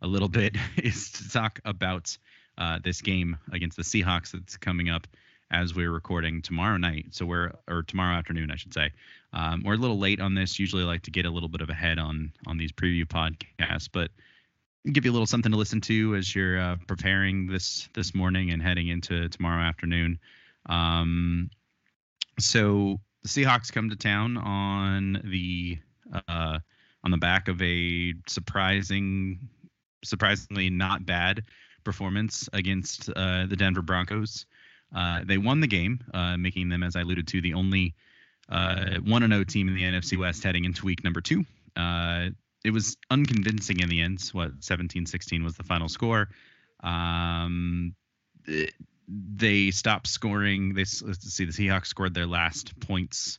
a 0.02 0.08
little 0.08 0.28
bit, 0.40 0.56
is 0.76 1.12
to 1.12 1.30
talk 1.30 1.60
about 1.64 2.18
uh, 2.58 2.78
this 2.82 3.00
game 3.00 3.36
against 3.52 3.76
the 3.76 3.82
Seahawks 3.82 4.32
that's 4.32 4.56
coming 4.56 4.88
up 4.88 5.06
as 5.50 5.74
we're 5.74 5.90
recording 5.90 6.42
tomorrow 6.42 6.76
night. 6.76 7.06
So 7.10 7.26
we're 7.26 7.52
or 7.68 7.82
tomorrow 7.82 8.16
afternoon, 8.16 8.50
I 8.50 8.56
should 8.56 8.74
say. 8.74 8.90
Um, 9.32 9.62
we're 9.64 9.74
a 9.74 9.78
little 9.78 9.98
late 9.98 10.20
on 10.20 10.34
this. 10.34 10.58
Usually, 10.58 10.82
I 10.82 10.86
like 10.86 11.02
to 11.02 11.10
get 11.10 11.26
a 11.26 11.30
little 11.30 11.48
bit 11.48 11.60
of 11.60 11.70
a 11.70 11.74
head 11.74 11.98
on 11.98 12.32
on 12.46 12.56
these 12.56 12.72
preview 12.72 13.04
podcasts, 13.04 13.88
but 13.90 14.10
give 14.92 15.04
you 15.04 15.10
a 15.10 15.14
little 15.14 15.26
something 15.26 15.52
to 15.52 15.58
listen 15.58 15.80
to 15.82 16.14
as 16.16 16.34
you're 16.34 16.58
uh, 16.58 16.76
preparing 16.86 17.46
this 17.46 17.88
this 17.94 18.14
morning 18.14 18.50
and 18.50 18.62
heading 18.62 18.88
into 18.88 19.28
tomorrow 19.28 19.62
afternoon. 19.62 20.18
Um, 20.66 21.50
so 22.38 23.00
the 23.22 23.28
Seahawks 23.28 23.72
come 23.72 23.90
to 23.90 23.96
town 23.96 24.36
on 24.36 25.20
the 25.24 25.78
uh, 26.28 26.58
on 27.02 27.10
the 27.10 27.18
back 27.18 27.48
of 27.48 27.60
a 27.62 28.14
surprising, 28.26 29.38
surprisingly 30.04 30.70
not 30.70 31.06
bad 31.06 31.44
performance 31.84 32.48
against 32.52 33.10
uh, 33.10 33.46
the 33.46 33.56
Denver 33.56 33.82
Broncos. 33.82 34.46
Uh, 34.94 35.20
they 35.24 35.38
won 35.38 35.60
the 35.60 35.66
game, 35.66 36.00
uh, 36.12 36.36
making 36.36 36.68
them, 36.68 36.82
as 36.82 36.96
I 36.96 37.00
alluded 37.00 37.28
to, 37.28 37.40
the 37.40 37.54
only 37.54 37.94
uh, 38.48 38.98
1 39.04 39.28
0 39.28 39.44
team 39.44 39.68
in 39.68 39.74
the 39.74 39.82
NFC 39.82 40.18
West 40.18 40.42
heading 40.42 40.64
into 40.64 40.84
week 40.84 41.04
number 41.04 41.20
two. 41.20 41.44
Uh, 41.76 42.30
it 42.64 42.72
was 42.72 42.96
unconvincing 43.10 43.80
in 43.80 43.88
the 43.88 44.00
end. 44.00 44.20
What 44.32 44.52
17 44.60 45.06
16 45.06 45.44
was 45.44 45.56
the 45.56 45.62
final 45.62 45.88
score. 45.88 46.28
Um, 46.82 47.94
they 49.08 49.70
stopped 49.70 50.06
scoring. 50.06 50.74
They 50.74 50.80
let's 50.80 51.32
see. 51.32 51.44
The 51.44 51.52
Seahawks 51.52 51.86
scored 51.86 52.14
their 52.14 52.26
last 52.26 52.78
points 52.80 53.38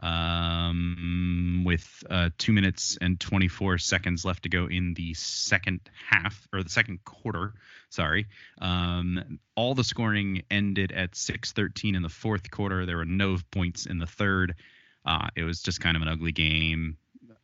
um, 0.00 1.62
with 1.64 2.04
uh, 2.08 2.30
two 2.38 2.52
minutes 2.52 2.96
and 3.00 3.18
24 3.18 3.78
seconds 3.78 4.24
left 4.24 4.44
to 4.44 4.48
go 4.48 4.66
in 4.66 4.94
the 4.94 5.14
second 5.14 5.80
half 6.08 6.46
or 6.52 6.62
the 6.62 6.70
second 6.70 7.04
quarter. 7.04 7.54
Sorry. 7.90 8.26
Um, 8.60 9.40
all 9.56 9.74
the 9.74 9.84
scoring 9.84 10.42
ended 10.50 10.92
at 10.92 11.12
6:13 11.12 11.96
in 11.96 12.02
the 12.02 12.08
fourth 12.08 12.50
quarter. 12.50 12.86
There 12.86 12.96
were 12.96 13.04
no 13.04 13.38
points 13.50 13.86
in 13.86 13.98
the 13.98 14.06
third. 14.06 14.54
Uh, 15.04 15.28
it 15.36 15.42
was 15.42 15.62
just 15.62 15.80
kind 15.80 15.96
of 15.96 16.02
an 16.02 16.08
ugly 16.08 16.32
game 16.32 16.96
uh, 17.30 17.34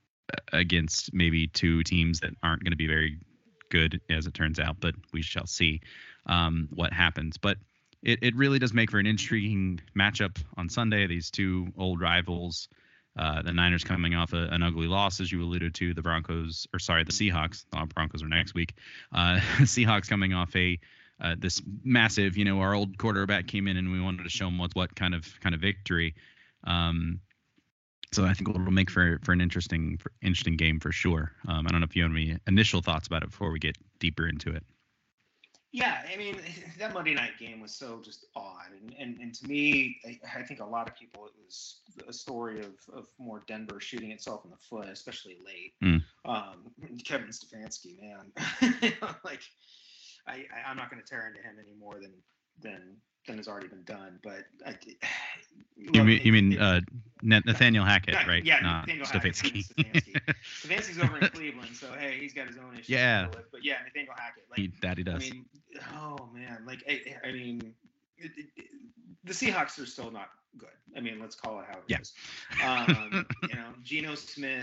against 0.53 1.13
maybe 1.13 1.47
two 1.47 1.83
teams 1.83 2.21
that 2.21 2.35
aren't 2.43 2.63
going 2.63 2.73
to 2.73 2.77
be 2.77 2.87
very 2.87 3.19
good, 3.71 4.01
as 4.11 4.27
it 4.27 4.35
turns 4.35 4.61
out. 4.61 4.77
But 4.79 4.95
we 5.13 5.23
shall 5.23 5.47
see 5.47 5.81
um, 6.27 6.69
what 6.73 6.93
happens. 6.93 7.37
But 7.37 7.59
it, 8.05 8.19
it 8.23 8.37
really 8.37 8.59
does 8.59 8.73
make 8.73 8.91
for 8.91 8.99
an 8.99 9.07
intriguing 9.07 9.81
matchup 9.99 10.37
on 10.57 10.69
Sunday. 10.69 11.07
These 11.07 11.31
two 11.31 11.73
old 11.77 12.01
rivals, 12.01 12.69
uh, 13.19 13.43
the 13.43 13.53
Niners 13.53 13.83
coming 13.83 14.15
off 14.15 14.35
a, 14.35 14.49
an 14.51 14.63
ugly 14.63 14.87
loss, 14.87 15.21
as 15.21 15.33
you 15.33 15.43
alluded 15.43 15.75
to, 15.77 15.95
the 15.95 16.03
Broncos, 16.03 16.69
or 16.73 16.79
sorry, 16.79 17.05
the 17.05 17.13
Seahawks. 17.13 17.65
The 17.71 17.87
Broncos 17.95 18.23
are 18.23 18.29
next 18.29 18.55
week. 18.55 18.75
Uh, 19.13 19.41
Seahawks 19.61 20.09
coming 20.09 20.35
off 20.35 20.55
a 20.55 20.79
uh, 21.21 21.37
this 21.39 21.63
massive, 21.83 22.37
you 22.37 22.45
know, 22.45 22.61
our 22.61 22.75
old 22.75 22.99
quarterback 22.99 23.47
came 23.47 23.69
in 23.69 23.77
and 23.77 23.91
we 23.91 24.01
wanted 24.01 24.25
to 24.25 24.29
show 24.29 24.49
him 24.49 24.59
what's 24.59 24.75
what 24.75 24.95
kind 24.95 25.15
of 25.15 25.27
kind 25.41 25.55
of 25.55 25.61
victory. 25.61 26.15
Um, 26.65 27.21
so 28.13 28.25
I 28.25 28.35
think 28.35 28.51
it'll 28.51 28.61
make 28.71 28.91
for 28.91 29.19
for 29.23 29.33
an 29.33 29.41
interesting 29.41 29.97
for 29.97 30.13
interesting 30.21 30.57
game 30.57 30.79
for 30.79 30.93
sure. 30.93 31.33
Um, 31.49 31.67
I 31.67 31.71
don't 31.71 31.81
know 31.81 31.87
if 31.87 31.97
you 31.97 32.03
have 32.03 32.13
any 32.13 32.37
initial 32.47 32.83
thoughts 32.83 33.07
about 33.07 33.23
it 33.23 33.31
before 33.31 33.51
we 33.51 33.59
get 33.59 33.77
deeper 33.99 34.29
into 34.29 34.51
it. 34.51 34.65
Yeah, 35.75 36.03
I 36.11 36.17
mean 36.17 36.39
that 36.79 36.95
Monday 36.95 37.15
night 37.15 37.33
game 37.37 37.61
was 37.61 37.75
so 37.75 38.01
just 38.01 38.27
odd, 38.37 38.71
and 38.81 38.95
and, 38.97 39.19
and 39.19 39.35
to 39.35 39.49
me, 39.49 39.97
I, 40.07 40.39
I 40.39 40.43
think 40.45 40.61
a 40.61 40.65
lot 40.65 40.89
of 40.89 40.95
people 40.95 41.27
it 41.27 41.33
was 41.45 41.81
a 42.09 42.13
story 42.13 42.61
of, 42.61 42.75
of 42.97 43.09
more 43.19 43.43
Denver 43.49 43.81
shooting 43.81 44.13
itself 44.13 44.45
in 44.45 44.53
the 44.53 44.57
foot, 44.57 44.89
especially 44.89 45.37
late. 45.45 45.75
Mm. 45.83 46.01
Um, 46.27 46.71
Kevin 47.05 47.31
Stefanski, 47.31 47.97
man, 48.01 48.31
like 49.25 49.43
I, 50.29 50.45
I 50.55 50.71
am 50.71 50.77
not 50.77 50.91
going 50.91 51.03
to 51.03 51.09
tear 51.09 51.27
into 51.27 51.43
him 51.43 51.57
any 51.59 51.75
more 51.77 51.95
than 51.95 52.13
than 52.63 52.97
than 53.27 53.37
has 53.39 53.49
already 53.49 53.69
been 53.69 53.85
done. 53.85 54.19
But 54.23 54.45
I, 54.67 54.77
you 55.77 56.05
mean, 56.05 56.21
you 56.23 56.33
mean 56.33 56.59
uh, 56.59 56.81
Nathaniel 57.23 57.85
Hackett, 57.85 58.15
not, 58.15 58.27
right? 58.27 58.45
Yeah, 58.45 58.61
Not 58.61 58.87
Nathaniel 58.87 59.07
Stefanski. 59.07 59.67
Stefanski. 59.67 60.35
Stefanski's 60.63 60.99
over 60.99 61.19
in 61.19 61.29
Cleveland, 61.33 61.75
so 61.75 61.89
hey, 61.99 62.19
he's 62.21 62.35
got 62.35 62.49
his 62.49 62.59
own 62.59 62.75
issues. 62.75 62.89
Yeah. 62.89 63.29
But 63.31 63.65
yeah, 63.65 63.77
Nathaniel 63.85 64.15
Hackett. 64.17 64.45
Like, 64.51 64.59
he, 64.59 64.73
that 64.83 64.99
he 64.99 65.05
does. 65.05 65.15
I 65.15 65.19
mean, 65.19 65.45
oh 65.95 66.29
man, 66.35 66.65
like 66.67 66.83
I, 66.89 67.29
I 67.29 67.33
mean, 67.33 67.75
it, 68.19 68.33
it, 68.37 68.67
the 69.25 69.33
Seahawks 69.33 69.81
are 69.83 69.87
still 69.87 70.11
not 70.11 70.29
good. 70.59 70.69
I 70.97 71.01
mean, 71.01 71.19
let's 71.21 71.35
call 71.35 71.61
it 71.61 71.67
how 71.69 71.79
it 71.79 71.85
yeah. 71.89 72.01
is. 72.01 72.13
Um, 72.63 73.27
you 73.49 73.57
know, 73.57 73.69
Geno 73.83 74.15
Smith. 74.15 74.63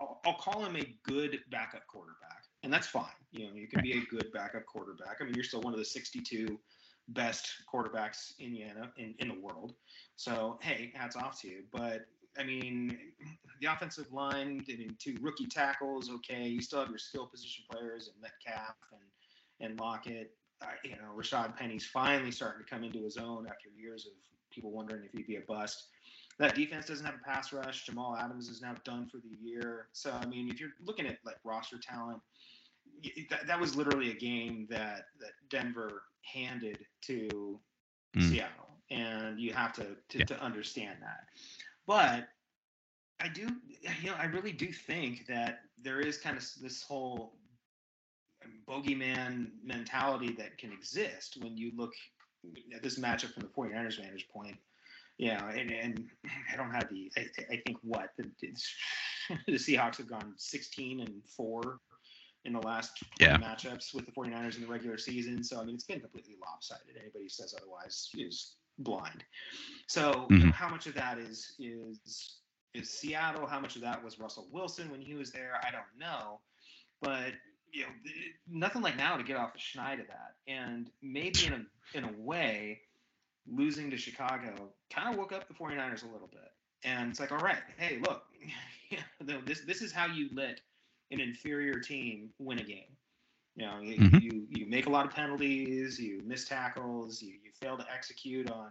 I'll, 0.00 0.20
I'll 0.24 0.38
call 0.38 0.64
him 0.64 0.76
a 0.76 0.94
good 1.02 1.40
backup 1.50 1.86
quarterback, 1.86 2.44
and 2.62 2.72
that's 2.72 2.86
fine. 2.86 3.04
You 3.32 3.48
know, 3.48 3.54
you 3.54 3.68
can 3.68 3.82
be 3.82 3.92
a 3.92 4.04
good 4.10 4.32
backup 4.32 4.66
quarterback. 4.66 5.18
I 5.20 5.24
mean, 5.24 5.34
you're 5.34 5.44
still 5.44 5.60
one 5.60 5.72
of 5.72 5.78
the 5.78 5.84
62 5.84 6.58
best 7.08 7.48
quarterbacks 7.72 8.32
in 8.38 8.52
the 8.52 8.62
in, 8.96 9.14
in 9.18 9.28
the 9.28 9.38
world. 9.40 9.74
So 10.16 10.58
hey, 10.62 10.92
hats 10.94 11.16
off 11.16 11.40
to 11.42 11.48
you. 11.48 11.62
But 11.72 12.06
I 12.38 12.44
mean, 12.44 12.98
the 13.60 13.66
offensive 13.72 14.12
line, 14.12 14.64
I 14.68 14.76
mean, 14.76 14.96
two 14.98 15.16
rookie 15.20 15.46
tackles, 15.46 16.10
okay. 16.10 16.46
You 16.48 16.62
still 16.62 16.80
have 16.80 16.88
your 16.88 16.98
skill 16.98 17.26
position 17.26 17.64
players 17.70 18.08
and 18.08 18.20
Metcalf 18.22 18.76
and 18.92 19.70
and 19.70 19.78
Lockett. 19.80 20.32
Uh, 20.60 20.66
you 20.84 20.92
know, 20.92 21.10
Rashad 21.16 21.56
Penny's 21.56 21.86
finally 21.86 22.30
starting 22.30 22.64
to 22.64 22.70
come 22.70 22.84
into 22.84 23.02
his 23.02 23.16
own 23.16 23.46
after 23.48 23.68
years 23.76 24.06
of 24.06 24.12
people 24.52 24.70
wondering 24.70 25.02
if 25.04 25.12
he'd 25.12 25.26
be 25.26 25.36
a 25.36 25.40
bust. 25.40 25.88
That 26.38 26.54
defense 26.54 26.86
doesn't 26.86 27.04
have 27.04 27.16
a 27.16 27.28
pass 27.28 27.52
rush. 27.52 27.84
Jamal 27.84 28.16
Adams 28.16 28.48
is 28.48 28.62
now 28.62 28.74
done 28.84 29.06
for 29.06 29.18
the 29.18 29.36
year. 29.40 29.88
So 29.92 30.12
I 30.12 30.24
mean, 30.26 30.48
if 30.48 30.60
you're 30.60 30.70
looking 30.84 31.06
at 31.06 31.18
like 31.24 31.36
roster 31.44 31.78
talent, 31.78 32.20
that, 33.30 33.46
that 33.46 33.60
was 33.60 33.76
literally 33.76 34.10
a 34.10 34.14
game 34.14 34.66
that 34.70 35.06
that 35.20 35.32
Denver 35.50 36.02
handed 36.22 36.78
to 37.02 37.60
mm. 38.16 38.30
Seattle, 38.30 38.68
and 38.90 39.38
you 39.38 39.52
have 39.52 39.72
to 39.74 39.96
to, 40.10 40.18
yeah. 40.18 40.24
to 40.24 40.40
understand 40.42 40.98
that. 41.00 41.28
But 41.86 42.28
I 43.20 43.28
do, 43.28 43.48
you 44.02 44.10
know, 44.10 44.16
I 44.18 44.24
really 44.26 44.52
do 44.52 44.72
think 44.72 45.26
that 45.28 45.60
there 45.80 46.00
is 46.00 46.18
kind 46.18 46.36
of 46.36 46.44
this 46.60 46.82
whole 46.82 47.34
bogeyman 48.68 49.48
mentality 49.64 50.32
that 50.32 50.58
can 50.58 50.72
exist 50.72 51.38
when 51.40 51.56
you 51.56 51.72
look 51.76 51.92
at 52.74 52.82
this 52.82 52.98
matchup 52.98 53.32
from 53.32 53.42
the 53.42 53.48
49ers 53.48 54.00
vantage 54.00 54.28
point. 54.28 54.56
Yeah, 55.18 55.48
and, 55.50 55.70
and 55.70 56.04
I 56.52 56.56
don't 56.56 56.72
have 56.72 56.88
the. 56.90 57.12
I, 57.16 57.26
I 57.52 57.62
think 57.64 57.78
what 57.82 58.10
the, 58.16 58.24
the 59.46 59.54
Seahawks 59.54 59.98
have 59.98 60.08
gone 60.08 60.34
16 60.36 61.00
and 61.00 61.22
four 61.36 61.78
in 62.44 62.52
the 62.52 62.60
last 62.60 63.02
yeah. 63.20 63.36
matchups 63.36 63.94
with 63.94 64.06
the 64.06 64.12
49ers 64.12 64.56
in 64.56 64.62
the 64.62 64.66
regular 64.66 64.98
season. 64.98 65.44
So, 65.44 65.60
I 65.60 65.64
mean, 65.64 65.74
it's 65.74 65.84
been 65.84 66.00
completely 66.00 66.36
lopsided. 66.44 66.96
Anybody 67.00 67.24
who 67.24 67.28
says 67.28 67.54
otherwise 67.56 68.10
is 68.14 68.56
blind. 68.78 69.24
So, 69.86 70.12
mm-hmm. 70.12 70.36
you 70.36 70.46
know, 70.46 70.52
how 70.52 70.68
much 70.68 70.86
of 70.86 70.94
that 70.94 71.18
is 71.18 71.54
is 71.58 72.38
is 72.74 72.90
Seattle? 72.90 73.46
How 73.46 73.60
much 73.60 73.76
of 73.76 73.82
that 73.82 74.02
was 74.02 74.18
Russell 74.18 74.48
Wilson 74.50 74.90
when 74.90 75.00
he 75.00 75.14
was 75.14 75.30
there? 75.30 75.60
I 75.62 75.70
don't 75.70 75.84
know. 75.98 76.40
But 77.00 77.32
you 77.72 77.82
know, 77.82 77.88
nothing 78.48 78.82
like 78.82 78.96
now 78.96 79.16
to 79.16 79.22
get 79.22 79.36
off 79.36 79.52
the 79.52 79.58
schneid 79.58 80.00
of 80.00 80.06
that. 80.08 80.34
And 80.46 80.90
maybe 81.00 81.46
in 81.46 81.52
a 81.52 81.98
in 81.98 82.04
a 82.04 82.12
way, 82.18 82.80
losing 83.46 83.90
to 83.90 83.96
Chicago 83.96 84.70
kind 84.92 85.08
of 85.08 85.16
woke 85.16 85.32
up 85.32 85.48
the 85.48 85.54
49ers 85.54 86.02
a 86.02 86.12
little 86.12 86.28
bit. 86.28 86.50
And 86.84 87.10
it's 87.10 87.20
like, 87.20 87.30
all 87.30 87.38
right, 87.38 87.62
hey, 87.76 88.00
look, 88.06 88.24
this 89.46 89.60
this 89.60 89.82
is 89.82 89.92
how 89.92 90.06
you 90.06 90.28
let 90.32 90.60
an 91.12 91.20
inferior 91.20 91.74
team 91.74 92.30
win 92.38 92.58
a 92.58 92.64
game. 92.64 92.96
You 93.54 93.66
know, 93.66 93.80
you, 93.82 93.98
mm-hmm. 93.98 94.18
you, 94.18 94.46
you 94.48 94.66
make 94.66 94.86
a 94.86 94.90
lot 94.90 95.04
of 95.04 95.12
penalties, 95.12 95.98
you 95.98 96.20
miss 96.24 96.48
tackles, 96.48 97.20
you, 97.20 97.32
you 97.32 97.50
fail 97.60 97.76
to 97.76 97.84
execute 97.92 98.50
on 98.50 98.70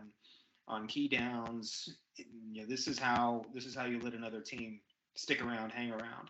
on 0.68 0.88
key 0.88 1.08
downs. 1.08 1.98
You 2.18 2.62
know, 2.62 2.68
this 2.68 2.88
is 2.88 2.98
how 2.98 3.46
this 3.54 3.66
is 3.66 3.76
how 3.76 3.86
you 3.86 4.00
let 4.00 4.14
another 4.14 4.42
team 4.42 4.80
stick 5.16 5.44
around, 5.44 5.72
hang 5.72 5.92
around, 5.92 6.30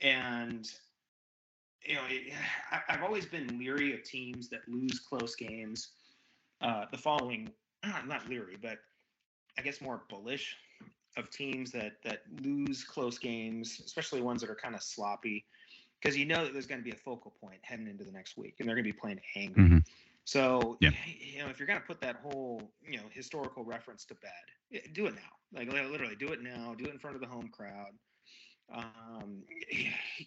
and 0.00 0.70
you 1.84 1.94
know, 1.94 2.02
it, 2.08 2.32
I, 2.70 2.92
have 2.92 3.02
always 3.02 3.26
been 3.26 3.58
leery 3.58 3.94
of 3.94 4.04
teams 4.04 4.48
that 4.50 4.60
lose 4.68 5.00
close 5.00 5.34
games. 5.34 5.88
Uh, 6.60 6.84
the 6.92 6.98
following, 6.98 7.50
not 8.06 8.28
leery, 8.28 8.56
but 8.60 8.78
I 9.58 9.62
guess 9.62 9.80
more 9.80 10.02
bullish 10.08 10.56
of 11.16 11.30
teams 11.30 11.70
that 11.72 11.92
that 12.04 12.22
lose 12.42 12.84
close 12.84 13.18
games, 13.18 13.80
especially 13.84 14.20
ones 14.20 14.40
that 14.40 14.50
are 14.50 14.56
kind 14.56 14.74
of 14.74 14.82
sloppy, 14.82 15.44
because 16.00 16.16
you 16.16 16.24
know 16.24 16.44
that 16.44 16.52
there's 16.52 16.66
going 16.66 16.80
to 16.80 16.84
be 16.84 16.92
a 16.92 16.98
focal 16.98 17.32
point 17.40 17.58
heading 17.62 17.88
into 17.88 18.04
the 18.04 18.12
next 18.12 18.36
week, 18.36 18.56
and 18.58 18.68
they're 18.68 18.76
going 18.76 18.84
to 18.84 18.92
be 18.92 18.98
playing 18.98 19.20
angry. 19.36 19.64
Mm-hmm. 19.64 19.78
So, 20.24 20.76
yeah. 20.80 20.90
you 21.06 21.42
know, 21.42 21.48
if 21.48 21.58
you're 21.58 21.66
going 21.66 21.80
to 21.80 21.86
put 21.86 22.00
that 22.02 22.16
whole, 22.22 22.62
you 22.86 22.98
know, 22.98 23.04
historical 23.10 23.64
reference 23.64 24.04
to 24.06 24.14
bed, 24.14 24.82
do 24.92 25.06
it 25.06 25.14
now. 25.14 25.58
Like 25.58 25.72
literally, 25.72 26.14
do 26.14 26.28
it 26.28 26.42
now. 26.42 26.74
Do 26.78 26.84
it 26.84 26.92
in 26.92 26.98
front 26.98 27.16
of 27.16 27.22
the 27.22 27.26
home 27.26 27.48
crowd. 27.48 27.92
Um, 28.72 29.42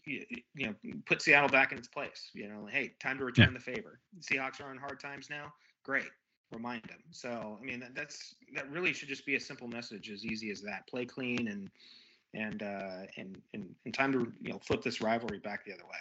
you, 0.06 0.26
know, 0.56 0.76
put 1.06 1.22
Seattle 1.22 1.48
back 1.48 1.72
in 1.72 1.78
its 1.78 1.88
place. 1.88 2.32
You 2.34 2.50
know, 2.50 2.68
hey, 2.70 2.94
time 3.00 3.18
to 3.18 3.26
return 3.26 3.54
yeah. 3.54 3.60
the 3.60 3.64
favor. 3.64 4.00
Seahawks 4.20 4.60
are 4.60 4.70
on 4.70 4.78
hard 4.78 5.00
times 5.00 5.30
now. 5.30 5.54
Great. 5.84 6.10
Remind 6.54 6.84
them. 6.84 7.00
So 7.12 7.58
I 7.62 7.66
mean 7.66 7.80
that, 7.82 7.96
that's 7.96 8.36
that 8.56 8.70
really 8.72 8.94
should 8.94 9.10
just 9.10 9.26
be 9.26 9.36
a 9.36 9.40
simple 9.40 9.68
message, 9.68 10.10
as 10.10 10.26
easy 10.26 10.52
as 10.52 10.62
that. 10.62 10.88
Play 10.88 11.06
clean 11.06 11.48
and 11.48 11.70
and 12.34 12.64
uh, 12.64 13.08
and 13.18 13.42
and, 13.54 13.76
and 13.86 13.94
time 13.94 14.12
to 14.14 14.32
you 14.42 14.52
know 14.52 14.60
flip 14.60 14.82
this 14.82 15.02
rivalry 15.02 15.40
back 15.40 15.66
the 15.66 15.74
other 15.74 15.84
way. 15.84 15.98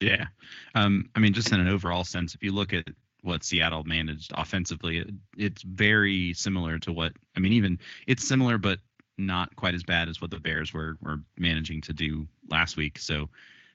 Yeah, 0.00 0.26
um, 0.74 1.08
I 1.14 1.20
mean, 1.20 1.32
just 1.32 1.52
in 1.52 1.60
an 1.60 1.68
overall 1.68 2.04
sense, 2.04 2.34
if 2.34 2.42
you 2.42 2.52
look 2.52 2.72
at 2.72 2.88
what 3.22 3.42
Seattle 3.42 3.84
managed 3.84 4.32
offensively, 4.34 4.98
it, 4.98 5.10
it's 5.38 5.62
very 5.62 6.34
similar 6.34 6.78
to 6.80 6.92
what 6.92 7.12
I 7.36 7.40
mean. 7.40 7.52
Even 7.52 7.78
it's 8.06 8.26
similar, 8.26 8.58
but 8.58 8.80
not 9.16 9.54
quite 9.56 9.74
as 9.74 9.82
bad 9.82 10.08
as 10.08 10.20
what 10.20 10.30
the 10.30 10.40
Bears 10.40 10.72
were 10.72 10.96
were 11.00 11.20
managing 11.38 11.80
to 11.82 11.92
do 11.92 12.26
last 12.50 12.76
week. 12.76 12.98
So 12.98 13.28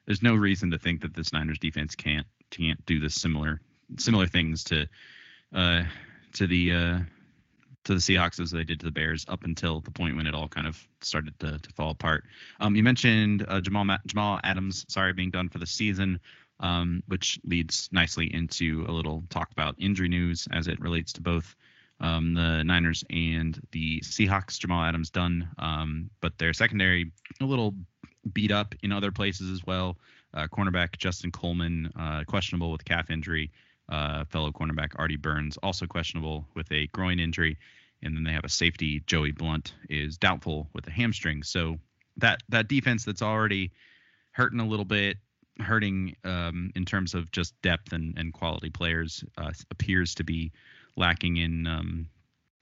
there's 0.06 0.22
no 0.22 0.36
reason 0.36 0.72
to 0.72 0.78
think 0.78 1.02
that 1.02 1.14
this 1.14 1.34
Niners 1.34 1.60
defense 1.60 1.96
can't 1.96 2.28
can't 2.52 2.84
do 2.86 3.00
this 3.00 3.16
similar 3.16 3.62
similar 3.98 4.28
things 4.28 4.64
to 4.66 4.88
uh, 5.54 5.84
to 6.34 6.48
the 6.48 6.74
uh, 6.74 7.00
to 7.86 7.94
the 7.94 8.00
Seahawks 8.00 8.40
as 8.40 8.52
they 8.52 8.64
did 8.64 8.80
to 8.82 8.86
the 8.86 8.92
Bears 8.92 9.26
up 9.30 9.44
until 9.44 9.82
the 9.82 9.92
point 9.92 10.16
when 10.16 10.28
it 10.28 10.36
all 10.36 10.48
kind 10.48 10.68
of 10.68 10.88
started 11.02 11.38
to, 11.40 11.58
to 11.60 11.70
fall 11.74 11.92
apart. 11.92 12.24
Um, 12.60 12.76
you 12.76 12.84
mentioned 12.84 13.46
uh, 13.48 13.62
Jamal 13.62 13.98
Jamal 14.06 14.40
Adams, 14.44 14.86
sorry, 14.90 15.14
being 15.14 15.32
done 15.32 15.50
for 15.50 15.60
the 15.60 15.66
season, 15.66 16.20
um, 16.60 17.04
which 17.08 17.40
leads 17.44 17.90
nicely 17.92 18.34
into 18.34 18.86
a 18.88 18.92
little 18.92 19.24
talk 19.30 19.52
about 19.52 19.76
injury 19.80 20.10
news 20.10 20.48
as 20.52 20.68
it 20.68 20.80
relates 20.80 21.14
to 21.14 21.22
both 21.22 21.56
um, 22.02 22.34
the 22.34 22.64
Niners 22.64 23.04
and 23.10 23.60
the 23.72 24.00
Seahawks. 24.02 24.60
Jamal 24.60 24.84
Adams 24.84 25.10
done, 25.10 25.48
um, 25.58 26.10
but 26.22 26.38
their 26.38 26.54
secondary 26.54 27.12
a 27.42 27.46
little 27.46 27.74
beat 28.34 28.52
up 28.52 28.76
in 28.84 28.92
other 28.92 29.12
places 29.12 29.50
as 29.50 29.66
well. 29.66 29.98
Uh, 30.34 30.48
cornerback 30.48 30.98
Justin 30.98 31.32
Coleman 31.32 31.92
uh, 32.00 32.24
questionable 32.26 32.72
with 32.72 32.86
calf 32.86 33.10
injury. 33.10 33.52
Uh, 33.90 34.24
fellow 34.26 34.52
cornerback 34.52 34.92
Artie 34.98 35.18
Burns 35.18 35.58
also 35.64 35.88
questionable 35.88 36.48
with 36.54 36.72
a 36.72 36.88
groin 36.88 37.20
injury, 37.20 37.58
and 38.04 38.16
then 38.16 38.24
they 38.24 38.32
have 38.32 38.46
a 38.46 38.50
safety 38.50 39.02
Joey 39.08 39.32
Blount, 39.32 39.74
is 39.90 40.18
doubtful 40.18 40.70
with 40.74 40.88
a 40.88 40.92
hamstring. 40.92 41.44
So 41.44 41.78
that 42.18 42.42
that 42.50 42.68
defense 42.68 43.04
that's 43.04 43.22
already 43.22 43.72
hurting 44.32 44.60
a 44.60 44.68
little 44.68 44.86
bit, 44.86 45.18
hurting 45.60 46.16
um, 46.24 46.72
in 46.76 46.86
terms 46.86 47.16
of 47.16 47.32
just 47.32 47.60
depth 47.62 47.94
and, 47.94 48.18
and 48.18 48.32
quality 48.32 48.70
players, 48.70 49.24
uh, 49.38 49.52
appears 49.72 50.16
to 50.16 50.24
be 50.24 50.52
lacking 50.96 51.38
in 51.38 51.66
um, 51.66 52.08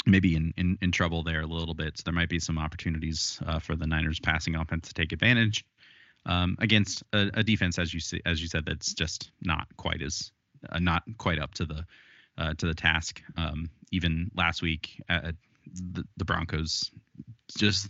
maybe 0.05 0.35
in, 0.35 0.53
in, 0.57 0.77
in 0.81 0.91
trouble 0.91 1.23
there 1.23 1.41
a 1.41 1.45
little 1.45 1.73
bit. 1.73 1.97
So 1.97 2.03
there 2.05 2.13
might 2.13 2.29
be 2.29 2.39
some 2.39 2.57
opportunities 2.57 3.39
uh, 3.45 3.59
for 3.59 3.75
the 3.75 3.85
Niners 3.85 4.19
passing 4.19 4.55
offense 4.55 4.87
to 4.87 4.93
take 4.93 5.11
advantage 5.11 5.65
um, 6.25 6.55
against 6.59 7.03
a, 7.13 7.29
a, 7.33 7.43
defense, 7.43 7.77
as 7.77 7.93
you 7.93 7.99
see, 7.99 8.21
as 8.25 8.41
you 8.41 8.47
said, 8.47 8.65
that's 8.65 8.93
just 8.93 9.31
not 9.41 9.67
quite 9.77 10.01
as 10.01 10.31
uh, 10.71 10.79
not 10.79 11.03
quite 11.17 11.39
up 11.39 11.53
to 11.55 11.65
the 11.65 11.85
uh, 12.37 12.53
to 12.55 12.67
the 12.67 12.73
task. 12.73 13.21
Um, 13.35 13.69
even 13.91 14.29
last 14.35 14.61
week, 14.61 15.01
uh, 15.09 15.31
the, 15.93 16.03
the 16.17 16.25
Broncos 16.25 16.91
just 17.57 17.89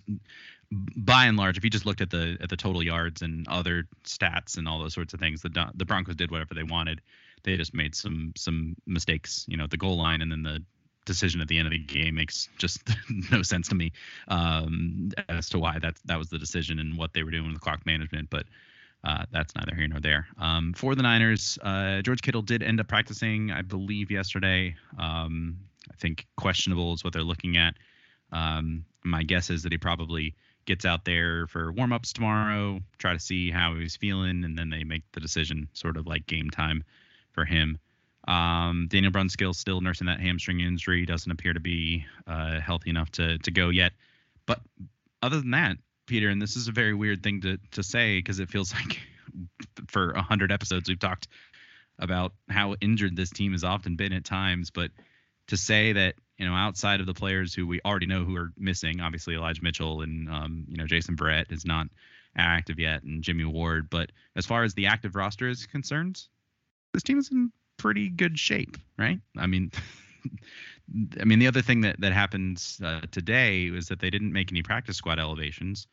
by 0.72 1.26
and 1.26 1.38
large, 1.38 1.58
if 1.58 1.64
you 1.64 1.70
just 1.70 1.86
looked 1.86 2.02
at 2.02 2.10
the 2.10 2.38
at 2.42 2.50
the 2.50 2.58
total 2.58 2.84
yards 2.84 3.22
and 3.22 3.48
other 3.48 3.88
stats 4.04 4.58
and 4.58 4.68
all 4.68 4.80
those 4.80 4.94
sorts 4.94 5.14
of 5.14 5.20
things, 5.20 5.42
the 5.42 5.72
the 5.76 5.86
Broncos 5.86 6.16
did 6.16 6.32
whatever 6.32 6.54
they 6.54 6.64
wanted. 6.64 7.02
They 7.44 7.56
just 7.56 7.74
made 7.74 7.96
some 7.96 8.34
some 8.36 8.76
mistakes, 8.86 9.46
you 9.48 9.58
know, 9.58 9.66
at 9.66 9.72
the 9.72 9.78
goal 9.78 9.98
line 9.98 10.22
and 10.22 10.32
then 10.32 10.44
the 10.44 10.64
decision 11.06 11.40
at 11.40 11.48
the 11.48 11.58
end 11.58 11.68
of 11.68 11.72
the 11.72 11.80
game 11.80 12.16
makes 12.16 12.50
just 12.58 12.82
no 13.32 13.42
sense 13.42 13.70
to 13.70 13.76
me 13.76 13.94
um, 14.28 15.10
as 15.30 15.48
to 15.50 15.58
why 15.58 15.80
that 15.80 15.96
that 16.06 16.20
was 16.20 16.30
the 16.30 16.38
decision 16.38 16.80
and 16.80 16.98
what 16.98 17.14
they 17.14 17.24
were 17.24 17.32
doing 17.32 17.52
with 17.52 17.62
clock 17.62 17.86
management. 17.86 18.30
But 18.30 18.46
uh, 19.08 19.24
that's 19.32 19.56
neither 19.56 19.74
here 19.74 19.88
nor 19.88 20.02
there. 20.02 20.28
Um, 20.38 20.74
for 20.74 20.94
the 20.94 21.02
Niners, 21.02 21.58
uh, 21.64 22.02
George 22.02 22.22
Kittle 22.22 22.42
did 22.42 22.62
end 22.62 22.82
up 22.82 22.90
practicing, 22.90 23.52
I 23.52 23.62
believe, 23.62 24.12
yesterday. 24.12 24.76
Um, 25.00 25.58
I 25.90 25.96
think 25.96 26.28
questionable 26.36 26.94
is 26.94 27.06
what 27.06 27.14
they're 27.14 27.24
looking 27.24 27.56
at. 27.56 27.76
Um, 28.34 28.84
my 29.06 29.24
guess 29.24 29.50
is 29.50 29.64
that 29.64 29.72
he 29.72 29.78
probably 29.78 30.36
gets 30.66 30.84
out 30.84 31.06
there 31.06 31.48
for 31.48 31.72
warm-ups 31.72 32.12
tomorrow, 32.12 32.82
try 32.98 33.14
to 33.14 33.20
see 33.20 33.50
how 33.50 33.76
he's 33.76 33.96
feeling, 33.96 34.44
and 34.44 34.58
then 34.58 34.70
they 34.70 34.84
make 34.84 35.04
the 35.14 35.22
decision, 35.22 35.70
sort 35.72 35.96
of 35.96 36.06
like 36.06 36.28
game 36.28 36.50
time 36.50 36.84
for 37.32 37.46
him. 37.46 37.78
Um, 38.28 38.88
Daniel 38.90 39.14
Brunskill 39.14 39.56
still 39.56 39.80
nursing 39.80 40.08
that 40.08 40.20
hamstring 40.20 40.60
injury, 40.60 41.06
doesn't 41.06 41.32
appear 41.32 41.54
to 41.54 41.62
be 41.62 42.06
uh, 42.28 42.60
healthy 42.60 42.90
enough 42.90 43.10
to 43.12 43.38
to 43.38 43.52
go 43.52 43.70
yet. 43.70 43.94
But 44.46 44.60
other 45.22 45.40
than 45.40 45.52
that, 45.52 45.78
Peter, 46.08 46.30
and 46.30 46.42
this 46.42 46.56
is 46.56 46.68
a 46.68 46.72
very 46.72 46.94
weird 46.94 47.22
thing 47.22 47.42
to 47.42 47.58
to 47.72 47.84
say 47.84 48.18
because 48.18 48.40
it 48.40 48.50
feels 48.50 48.74
like 48.74 49.00
for 49.88 50.12
a 50.12 50.22
hundred 50.22 50.52
episodes 50.52 50.90
we've 50.90 51.00
talked 51.00 51.28
about 52.00 52.34
how 52.50 52.76
injured 52.82 53.16
this 53.16 53.30
team 53.30 53.52
has 53.52 53.64
often 53.64 53.96
been 53.96 54.14
at 54.14 54.24
times, 54.24 54.72
but 54.72 54.92
to 55.48 55.58
say 55.58 55.94
that 55.94 56.16
you 56.38 56.48
know 56.48 56.54
outside 56.54 57.00
of 57.00 57.06
the 57.06 57.14
players 57.14 57.54
who 57.54 57.68
we 57.68 57.82
already 57.86 58.06
know 58.06 58.24
who 58.24 58.36
are 58.36 58.52
missing, 58.58 59.02
obviously 59.02 59.36
Elijah 59.36 59.64
Mitchell 59.64 60.02
and 60.02 60.30
um, 60.30 60.66
you 60.70 60.78
know 60.78 60.88
Jason 60.88 61.16
Verrett 61.16 61.52
is 61.52 61.66
not 61.66 61.88
active 62.36 62.80
yet, 62.80 63.04
and 63.04 63.24
Jimmy 63.24 63.46
Ward, 63.46 63.90
but 63.90 64.12
as 64.36 64.46
far 64.46 64.64
as 64.64 64.74
the 64.74 64.88
active 64.88 65.16
roster 65.16 65.48
is 65.48 65.66
concerned, 65.66 66.22
this 66.94 67.04
team 67.04 67.18
is 67.18 67.32
in 67.32 67.52
pretty 67.78 68.10
good 68.10 68.40
shape, 68.40 68.78
right? 68.98 69.20
I 69.38 69.48
mean. 69.48 69.72
I 71.20 71.26
mean, 71.26 71.40
the 71.40 71.48
other 71.48 71.62
thing 71.62 71.82
that 71.82 72.00
that 72.00 72.14
happens 72.14 72.80
uh, 72.84 73.02
today 73.12 73.70
was 73.70 73.88
that 73.88 74.00
they 74.00 74.10
didn't 74.10 74.32
make 74.32 74.52
any 74.52 74.62
practice 74.62 74.98
squad 74.98 75.20
elevations, 75.20 75.88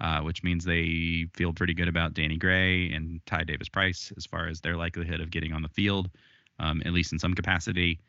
uh, 0.00 0.20
which 0.20 0.42
means 0.42 0.64
they 0.64 1.26
feel 1.34 1.52
pretty 1.52 1.74
good 1.74 1.88
about 1.88 2.14
Danny 2.14 2.36
Gray 2.36 2.90
and 2.92 3.20
Ty 3.26 3.44
Davis 3.44 3.68
Price 3.68 4.12
as 4.16 4.26
far 4.26 4.48
as 4.48 4.60
their 4.60 4.76
likelihood 4.76 5.20
of 5.20 5.30
getting 5.30 5.52
on 5.52 5.62
the 5.62 5.68
field, 5.68 6.10
um, 6.58 6.82
at 6.84 6.92
least 6.92 7.12
in 7.12 7.18
some 7.18 7.34
capacity. 7.34 8.00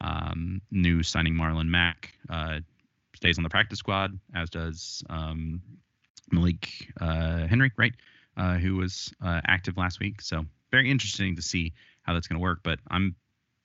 Um, 0.00 0.60
new 0.70 1.02
signing 1.02 1.34
Marlon 1.34 1.68
Mack 1.68 2.12
uh, 2.28 2.60
stays 3.14 3.38
on 3.38 3.44
the 3.44 3.50
practice 3.50 3.78
squad, 3.78 4.18
as 4.34 4.50
does 4.50 5.02
um, 5.10 5.60
Malik 6.30 6.92
uh, 7.00 7.46
Henry, 7.46 7.70
right, 7.76 7.92
uh, 8.36 8.54
who 8.54 8.76
was 8.76 9.12
uh, 9.24 9.40
active 9.46 9.76
last 9.76 10.00
week. 10.00 10.20
So 10.20 10.44
very 10.70 10.90
interesting 10.90 11.36
to 11.36 11.42
see 11.42 11.72
how 12.02 12.14
that's 12.14 12.26
going 12.26 12.38
to 12.38 12.42
work. 12.42 12.60
But 12.62 12.78
I'm 12.90 13.14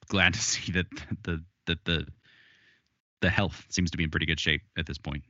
glad 0.07 0.33
to 0.35 0.39
see 0.39 0.71
that 0.73 0.87
the 1.23 1.43
that 1.65 1.83
the 1.85 2.07
the 3.21 3.29
health 3.29 3.65
seems 3.69 3.91
to 3.91 3.97
be 3.97 4.03
in 4.03 4.11
pretty 4.11 4.25
good 4.25 4.39
shape 4.39 4.61
at 4.77 4.85
this 4.85 4.97
point. 4.97 5.23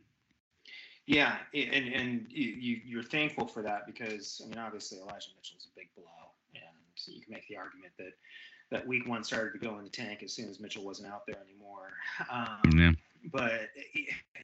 Yeah, 1.07 1.37
and 1.53 1.93
and 1.93 2.25
you 2.29 2.81
you're 2.85 3.01
thankful 3.01 3.47
for 3.47 3.63
that 3.63 3.87
because 3.87 4.41
I 4.43 4.49
mean 4.49 4.59
obviously 4.59 4.99
Elijah 4.99 5.29
Mitchell 5.37 5.57
is 5.57 5.67
a 5.73 5.79
big 5.79 5.87
blow, 5.95 6.03
and 6.53 6.75
so 6.95 7.13
you 7.13 7.21
can 7.21 7.31
make 7.31 7.47
the 7.47 7.55
argument 7.55 7.93
that 7.97 8.13
that 8.71 8.85
week 8.85 9.07
one 9.07 9.23
started 9.23 9.57
to 9.57 9.65
go 9.65 9.77
in 9.77 9.85
the 9.85 9.89
tank 9.89 10.21
as 10.21 10.33
soon 10.33 10.49
as 10.49 10.59
Mitchell 10.59 10.83
wasn't 10.83 11.07
out 11.07 11.25
there 11.25 11.37
anymore. 11.49 11.93
Um, 12.29 12.77
yeah. 12.77 12.91
But 13.31 13.69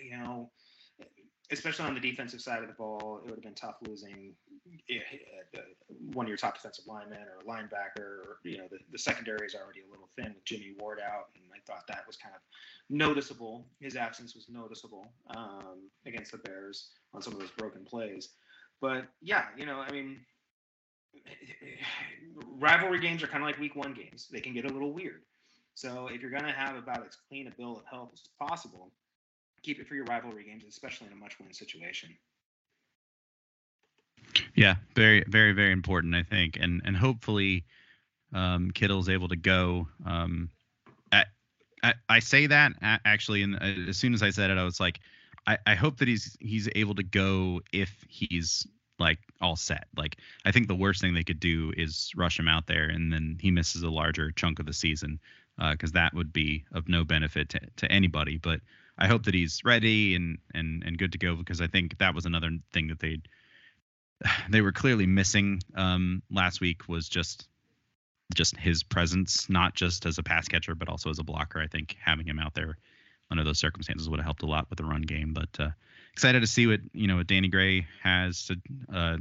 you 0.02 0.18
know, 0.18 0.50
especially 1.54 1.86
on 1.86 1.94
the 1.94 2.00
defensive 2.00 2.42
side 2.42 2.62
of 2.62 2.68
the 2.68 2.74
ball, 2.74 3.20
it 3.24 3.26
would 3.26 3.36
have 3.36 3.44
been 3.44 3.54
tough 3.54 3.76
losing 3.88 4.34
eh, 4.90 4.96
eh, 4.96 5.60
one 6.14 6.26
of 6.26 6.30
your 6.30 6.38
top 6.38 6.56
defensive 6.56 6.86
linemen 6.88 7.20
or 7.20 7.40
a 7.42 7.44
linebacker. 7.44 8.00
Or, 8.00 8.38
you 8.44 8.58
know, 8.58 8.66
the, 8.70 8.80
the 8.92 8.98
secondary 8.98 9.46
is 9.46 9.56
already 9.56 9.82
a 9.88 9.90
little 9.90 10.10
thin 10.18 10.34
with 10.34 10.44
Jimmy 10.46 10.74
Ward 10.80 11.00
out, 11.00 11.30
and 11.36 11.46
I 11.54 11.60
thought 11.66 11.88
that 11.88 12.04
was 12.08 12.18
kind 12.18 12.36
of 12.36 12.42
noticeable. 12.90 13.66
His 13.80 13.96
absence 13.96 14.36
was 14.36 14.48
noticeable 14.50 15.06
um, 15.36 15.90
against 16.06 16.32
the 16.32 16.40
Bears 16.40 16.90
on 17.14 17.22
some 17.22 17.34
of 17.34 17.40
those 17.40 17.52
broken 17.52 17.86
plays. 17.86 18.30
But 18.82 19.06
yeah, 19.22 19.46
you 19.58 19.66
know, 19.66 19.80
I 19.80 19.92
mean, 19.92 20.20
rivalry 22.60 23.00
games 23.00 23.24
are 23.24 23.28
kind 23.28 23.44
of 23.44 23.48
like 23.48 23.60
week 23.60 23.76
one 23.76 23.94
games. 23.94 24.28
They 24.32 24.42
can 24.42 24.54
get 24.54 24.66
a 24.66 24.74
little 24.74 24.92
weird. 24.92 25.22
So 25.76 26.08
if 26.08 26.22
you're 26.22 26.32
going 26.32 26.44
to 26.44 26.52
have 26.52 26.76
about 26.76 27.06
as 27.08 27.18
clean 27.30 27.48
a 27.48 27.52
bill 27.52 27.78
of 27.78 27.86
health 27.90 28.10
as 28.14 28.22
possible, 28.40 28.92
keep 29.64 29.80
it 29.80 29.88
for 29.88 29.96
your 29.96 30.06
rivalry 30.06 30.44
games, 30.44 30.64
especially 30.68 31.08
in 31.08 31.14
a 31.14 31.16
much 31.16 31.40
win 31.40 31.54
situation. 31.54 32.10
Yeah, 34.56 34.76
very, 34.96 35.24
very, 35.28 35.54
very 35.54 35.72
important, 35.72 36.16
I 36.16 36.24
think, 36.24 36.58
and 36.60 36.82
and 36.86 36.96
hopefully, 36.96 37.66
um, 38.34 38.72
Kittle's 38.72 39.10
able 39.10 39.28
to 39.28 39.36
go. 39.36 39.88
Um, 40.06 40.50
I, 41.12 41.26
I, 41.84 41.94
I 42.10 42.20
say 42.20 42.48
that 42.48 42.74
actually, 42.82 43.44
and 43.44 43.56
uh, 43.56 43.90
as 43.90 43.98
soon 43.98 44.14
as 44.14 44.24
I 44.24 44.30
said 44.30 44.50
it, 44.50 44.58
I 44.58 44.64
was 44.64 44.80
like, 44.80 45.00
I, 45.48 45.58
I 45.68 45.76
hope 45.76 45.98
that 45.98 46.08
he's 46.08 46.38
he's 46.40 46.70
able 46.76 46.96
to 46.96 47.04
go 47.04 47.62
if 47.72 47.92
he's 48.08 48.66
like 49.00 49.20
all 49.42 49.56
set. 49.56 49.88
Like 49.98 50.18
I 50.46 50.52
think 50.52 50.68
the 50.68 50.76
worst 50.76 51.02
thing 51.02 51.14
they 51.14 51.24
could 51.24 51.40
do 51.40 51.74
is 51.76 52.12
rush 52.16 52.40
him 52.40 52.48
out 52.48 52.68
there 52.68 52.86
and 52.86 53.12
then 53.12 53.38
he 53.42 53.52
misses 53.52 53.84
a 53.84 53.90
larger 53.90 54.32
chunk 54.32 54.60
of 54.60 54.66
the 54.66 54.74
season 54.74 55.20
because 55.58 55.92
uh, 55.92 56.00
that 56.00 56.14
would 56.14 56.32
be 56.34 56.64
of 56.72 56.88
no 56.88 57.04
benefit 57.04 57.50
to, 57.50 57.60
to 57.78 57.92
anybody. 57.92 58.38
But 58.38 58.62
I 58.98 59.08
hope 59.08 59.24
that 59.24 59.34
he's 59.34 59.62
ready 59.64 60.16
and 60.16 60.38
and 60.54 60.84
and 60.84 60.98
good 60.98 61.14
to 61.14 61.18
go 61.18 61.36
because 61.36 61.62
I 61.62 61.68
think 61.68 61.98
that 61.98 62.14
was 62.16 62.26
another 62.26 62.52
thing 62.72 62.88
that 62.88 63.00
they 63.00 63.20
they 64.50 64.62
were 64.62 64.72
clearly 64.72 65.06
missing 65.06 65.62
um, 65.76 66.22
last 66.30 66.62
week 66.62 66.88
was 66.88 67.10
just 67.10 67.48
just 68.34 68.58
his 68.58 68.84
presence, 68.84 69.50
not 69.50 69.76
just 69.76 70.06
as 70.06 70.18
a 70.18 70.24
pass 70.24 70.48
catcher 70.48 70.76
but 70.76 70.90
also 70.90 71.10
as 71.10 71.20
a 71.20 71.24
blocker. 71.24 71.60
I 71.60 71.68
think 71.68 71.98
having 72.02 72.26
him 72.26 72.40
out 72.40 72.54
there 72.54 72.78
under 73.30 73.44
those 73.44 73.60
circumstances 73.60 74.10
would 74.10 74.20
have 74.20 74.26
helped 74.26 74.44
a 74.44 74.48
lot 74.48 74.70
with 74.70 74.78
the 74.78 74.86
run 74.86 75.02
game. 75.02 75.34
But 75.34 75.50
uh, 75.60 75.70
excited 76.14 76.42
to 76.42 76.48
see 76.48 76.68
what 76.68 76.82
you 76.94 77.08
know 77.08 77.18
what 77.18 77.28
Danny 77.28 77.48
Gray 77.48 77.88
has 78.02 78.46
to 78.48 78.58
uh, 78.94 79.18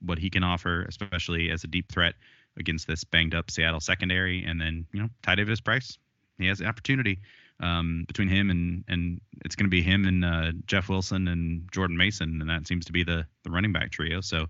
what 0.00 0.18
he 0.18 0.30
can 0.30 0.44
offer, 0.44 0.84
especially 0.88 1.50
as 1.50 1.64
a 1.64 1.68
deep 1.68 1.90
threat 1.90 2.14
against 2.58 2.86
this 2.86 3.04
banged 3.04 3.34
up 3.34 3.50
Seattle 3.50 3.80
secondary, 3.80 4.44
and 4.44 4.60
then 4.60 4.86
you 4.92 5.00
know 5.00 5.08
Ty 5.22 5.36
Davis 5.36 5.60
Price 5.60 5.98
he 6.38 6.46
has 6.46 6.58
the 6.58 6.66
opportunity 6.66 7.20
um, 7.60 8.04
between 8.06 8.28
him 8.28 8.50
and 8.50 8.84
and 8.88 9.20
it's 9.44 9.56
going 9.56 9.66
to 9.66 9.70
be 9.70 9.82
him 9.82 10.04
and 10.04 10.24
uh, 10.24 10.52
Jeff 10.66 10.88
Wilson 10.88 11.28
and 11.28 11.70
Jordan 11.72 11.96
Mason, 11.96 12.40
and 12.40 12.50
that 12.50 12.66
seems 12.66 12.84
to 12.86 12.92
be 12.92 13.04
the 13.04 13.26
the 13.44 13.50
running 13.50 13.72
back 13.72 13.90
trio. 13.90 14.20
So 14.20 14.46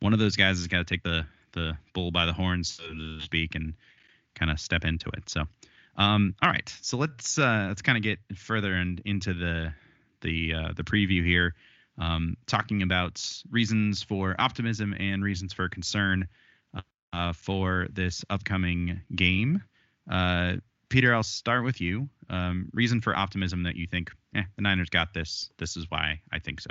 one 0.00 0.12
of 0.12 0.18
those 0.18 0.36
guys 0.36 0.58
has 0.58 0.66
got 0.66 0.78
to 0.78 0.84
take 0.84 1.02
the 1.02 1.26
the 1.52 1.76
bull 1.94 2.10
by 2.10 2.26
the 2.26 2.32
horns, 2.32 2.70
so 2.74 2.84
to 2.84 3.20
speak, 3.20 3.54
and 3.54 3.74
kind 4.34 4.50
of 4.50 4.60
step 4.60 4.84
into 4.84 5.10
it. 5.16 5.28
So, 5.28 5.44
um, 5.96 6.34
all 6.42 6.50
right, 6.50 6.74
so 6.80 6.96
let's 6.96 7.38
uh, 7.38 7.66
let's 7.68 7.82
kind 7.82 7.98
of 7.98 8.02
get 8.02 8.18
further 8.36 8.74
and 8.74 9.00
into 9.04 9.34
the 9.34 9.72
the 10.22 10.54
uh, 10.54 10.72
the 10.74 10.84
preview 10.84 11.24
here, 11.24 11.54
um, 11.98 12.36
talking 12.46 12.82
about 12.82 13.22
reasons 13.50 14.02
for 14.02 14.34
optimism 14.38 14.94
and 14.98 15.22
reasons 15.22 15.52
for 15.52 15.68
concern 15.68 16.28
uh, 17.12 17.32
for 17.32 17.88
this 17.92 18.24
upcoming 18.30 19.00
game. 19.14 19.62
Peter, 20.90 21.14
I'll 21.14 21.22
start 21.22 21.64
with 21.64 21.80
you. 21.80 22.08
Um, 22.28 22.68
reason 22.74 23.00
for 23.00 23.16
optimism 23.16 23.62
that 23.62 23.76
you 23.76 23.86
think, 23.86 24.10
eh, 24.34 24.42
the 24.56 24.62
Niners 24.62 24.90
got 24.90 25.14
this. 25.14 25.50
This 25.56 25.76
is 25.76 25.86
why 25.88 26.20
I 26.30 26.38
think 26.38 26.60
so. 26.60 26.70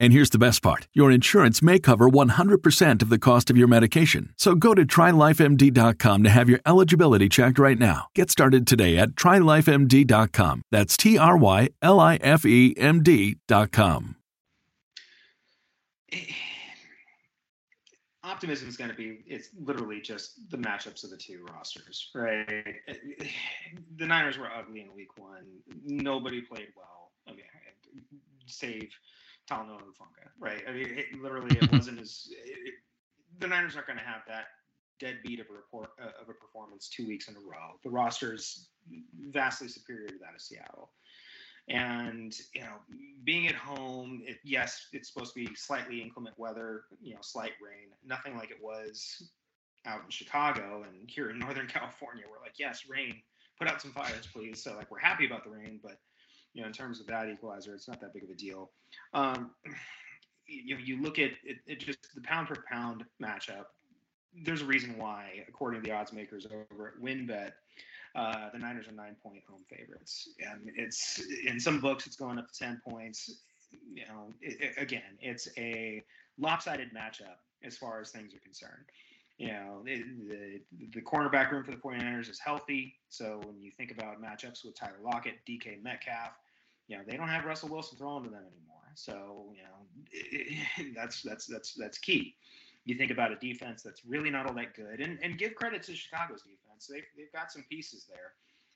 And 0.00 0.14
here's 0.14 0.30
the 0.30 0.38
best 0.38 0.62
part 0.62 0.88
your 0.94 1.10
insurance 1.10 1.60
may 1.62 1.78
cover 1.78 2.08
100% 2.08 3.02
of 3.02 3.08
the 3.10 3.18
cost 3.18 3.50
of 3.50 3.56
your 3.56 3.68
medication. 3.68 4.32
So 4.38 4.54
go 4.54 4.74
to 4.74 4.86
trylifemd.com 4.86 6.22
to 6.24 6.30
have 6.30 6.48
your 6.48 6.60
eligibility 6.64 7.28
checked 7.28 7.58
right 7.58 7.78
now. 7.78 8.06
Get 8.14 8.30
started 8.30 8.66
today 8.66 8.96
at 8.96 9.10
trylifemd.com. 9.10 10.62
That's 10.72 10.96
T 10.96 11.18
R 11.18 11.36
Y 11.36 11.68
L 11.82 12.00
I 12.00 12.16
F 12.16 12.46
E 12.46 12.74
M 12.78 13.02
D.com. 13.02 14.16
Eh, 16.12 16.18
Optimism 18.22 18.68
is 18.68 18.76
going 18.76 18.90
to 18.90 18.96
be, 18.96 19.22
it's 19.26 19.48
literally 19.60 20.00
just 20.00 20.48
the 20.50 20.56
matchups 20.56 21.04
of 21.04 21.10
the 21.10 21.16
two 21.16 21.44
rosters, 21.52 22.10
right? 22.14 22.46
The 23.96 24.06
Niners 24.06 24.38
were 24.38 24.48
ugly 24.50 24.80
in 24.82 24.94
week 24.94 25.18
one. 25.18 25.44
Nobody 25.84 26.40
played 26.40 26.68
well. 26.76 27.10
I 27.26 27.32
mean, 27.32 27.40
save 28.46 28.88
Right? 30.38 30.62
I 30.68 30.72
mean, 30.72 30.86
it, 30.88 31.20
literally, 31.20 31.56
it 31.60 31.70
wasn't 31.72 32.00
as 32.00 32.28
it, 32.30 32.74
the 33.38 33.46
Niners 33.46 33.76
aren't 33.76 33.86
going 33.86 33.98
to 33.98 34.04
have 34.04 34.22
that 34.28 34.46
deadbeat 34.98 35.40
of 35.40 35.46
a 35.50 35.52
report 35.54 35.90
uh, 36.00 36.20
of 36.20 36.28
a 36.28 36.34
performance 36.34 36.88
two 36.88 37.06
weeks 37.06 37.28
in 37.28 37.36
a 37.36 37.40
row. 37.40 37.78
The 37.84 37.90
roster 37.90 38.34
is 38.34 38.68
vastly 39.30 39.68
superior 39.68 40.08
to 40.08 40.18
that 40.20 40.34
of 40.34 40.40
Seattle, 40.40 40.90
and 41.68 42.36
you 42.54 42.62
know, 42.62 42.76
being 43.24 43.46
at 43.46 43.54
home, 43.54 44.22
it, 44.24 44.38
yes, 44.44 44.88
it's 44.92 45.12
supposed 45.12 45.34
to 45.34 45.40
be 45.40 45.54
slightly 45.54 46.02
inclement 46.02 46.38
weather, 46.38 46.82
you 47.00 47.14
know, 47.14 47.20
slight 47.22 47.52
rain, 47.64 47.88
nothing 48.04 48.36
like 48.36 48.50
it 48.50 48.58
was 48.62 49.30
out 49.86 50.02
in 50.04 50.10
Chicago 50.10 50.84
and 50.86 51.08
here 51.08 51.30
in 51.30 51.38
Northern 51.38 51.66
California. 51.68 52.24
We're 52.28 52.42
like, 52.42 52.54
yes, 52.58 52.82
rain, 52.88 53.22
put 53.58 53.68
out 53.68 53.80
some 53.80 53.92
fires, 53.92 54.28
please. 54.32 54.62
So 54.62 54.74
like, 54.76 54.90
we're 54.90 54.98
happy 54.98 55.26
about 55.26 55.44
the 55.44 55.50
rain, 55.50 55.80
but 55.82 55.98
you 56.54 56.62
know, 56.62 56.66
in 56.66 56.72
terms 56.72 57.00
of 57.00 57.06
that 57.06 57.28
equalizer, 57.28 57.74
it's 57.74 57.88
not 57.88 58.00
that 58.00 58.12
big 58.12 58.24
of 58.24 58.30
a 58.30 58.34
deal. 58.34 58.70
Um, 59.14 59.52
you 60.46 60.76
you 60.76 61.00
look 61.00 61.18
at 61.18 61.30
it, 61.44 61.58
it, 61.66 61.80
just 61.80 62.14
the 62.14 62.20
pound 62.22 62.48
for 62.48 62.64
pound 62.70 63.04
matchup. 63.22 63.66
There's 64.44 64.62
a 64.62 64.66
reason 64.66 64.96
why, 64.96 65.44
according 65.48 65.82
to 65.82 65.88
the 65.88 65.94
odds 65.94 66.12
makers 66.12 66.46
over 66.46 66.88
at 66.88 67.02
WynnBET, 67.02 67.52
uh, 68.14 68.50
the 68.52 68.58
Niners 68.58 68.88
are 68.88 68.92
nine 68.92 69.16
point 69.22 69.42
home 69.48 69.64
favorites, 69.68 70.28
and 70.40 70.70
it's 70.76 71.22
in 71.46 71.60
some 71.60 71.80
books 71.80 72.06
it's 72.06 72.16
going 72.16 72.38
up 72.38 72.48
to 72.50 72.58
ten 72.58 72.80
points. 72.86 73.42
You 73.92 74.04
know, 74.08 74.34
it, 74.40 74.60
it, 74.60 74.82
again, 74.82 75.16
it's 75.20 75.48
a 75.56 76.02
lopsided 76.38 76.92
matchup 76.92 77.38
as 77.62 77.76
far 77.76 78.00
as 78.00 78.10
things 78.10 78.34
are 78.34 78.40
concerned. 78.40 78.86
You 79.40 79.48
know, 79.48 79.82
the 79.86 80.60
the 80.92 81.00
cornerback 81.00 81.50
room 81.50 81.64
for 81.64 81.70
the 81.70 81.78
49ers 81.78 82.28
is 82.28 82.38
healthy. 82.38 82.94
So 83.08 83.40
when 83.46 83.58
you 83.58 83.70
think 83.74 83.90
about 83.90 84.20
matchups 84.20 84.66
with 84.66 84.74
Tyler 84.78 84.98
Lockett, 85.02 85.36
DK 85.48 85.82
Metcalf, 85.82 86.32
you 86.88 86.98
know, 86.98 87.02
they 87.08 87.16
don't 87.16 87.28
have 87.28 87.46
Russell 87.46 87.70
Wilson 87.70 87.96
throwing 87.96 88.24
to 88.24 88.28
them 88.28 88.40
anymore. 88.40 88.92
So, 88.96 89.54
you 89.56 89.62
know, 89.62 90.92
that's 90.94 91.22
that's 91.22 91.46
that's 91.46 91.72
that's 91.72 91.96
key. 91.96 92.34
You 92.84 92.96
think 92.96 93.10
about 93.10 93.32
a 93.32 93.36
defense 93.36 93.82
that's 93.82 94.04
really 94.04 94.28
not 94.28 94.46
all 94.46 94.52
that 94.56 94.74
good, 94.74 95.00
and 95.00 95.18
and 95.22 95.38
give 95.38 95.54
credit 95.54 95.82
to 95.84 95.94
Chicago's 95.94 96.42
defense. 96.42 96.86
They've 96.92 97.06
they've 97.16 97.32
got 97.32 97.50
some 97.50 97.64
pieces 97.70 98.04
there. 98.10 98.32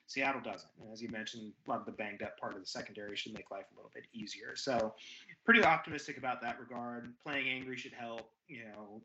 Seattle 0.07 0.41
doesn't. 0.43 0.71
And 0.81 0.93
as 0.93 1.01
you 1.01 1.09
mentioned, 1.09 1.53
a 1.67 1.71
lot 1.71 1.81
of 1.81 1.87
the 1.87 1.93
banged 1.93 2.23
up 2.23 2.39
part 2.39 2.55
of 2.55 2.61
the 2.61 2.67
secondary 2.67 3.17
should 3.17 3.33
make 3.33 3.51
life 3.51 3.65
a 3.73 3.77
little 3.77 3.91
bit 3.95 4.05
easier. 4.13 4.55
So, 4.55 4.95
pretty 5.45 5.65
optimistic 5.65 6.19
about 6.19 6.43
that 6.43 6.61
regard. 6.61 7.13
Playing 7.25 7.49
angry 7.49 7.77
should 7.77 7.95
help. 7.95 8.31
You 8.47 8.65
know, 8.65 9.03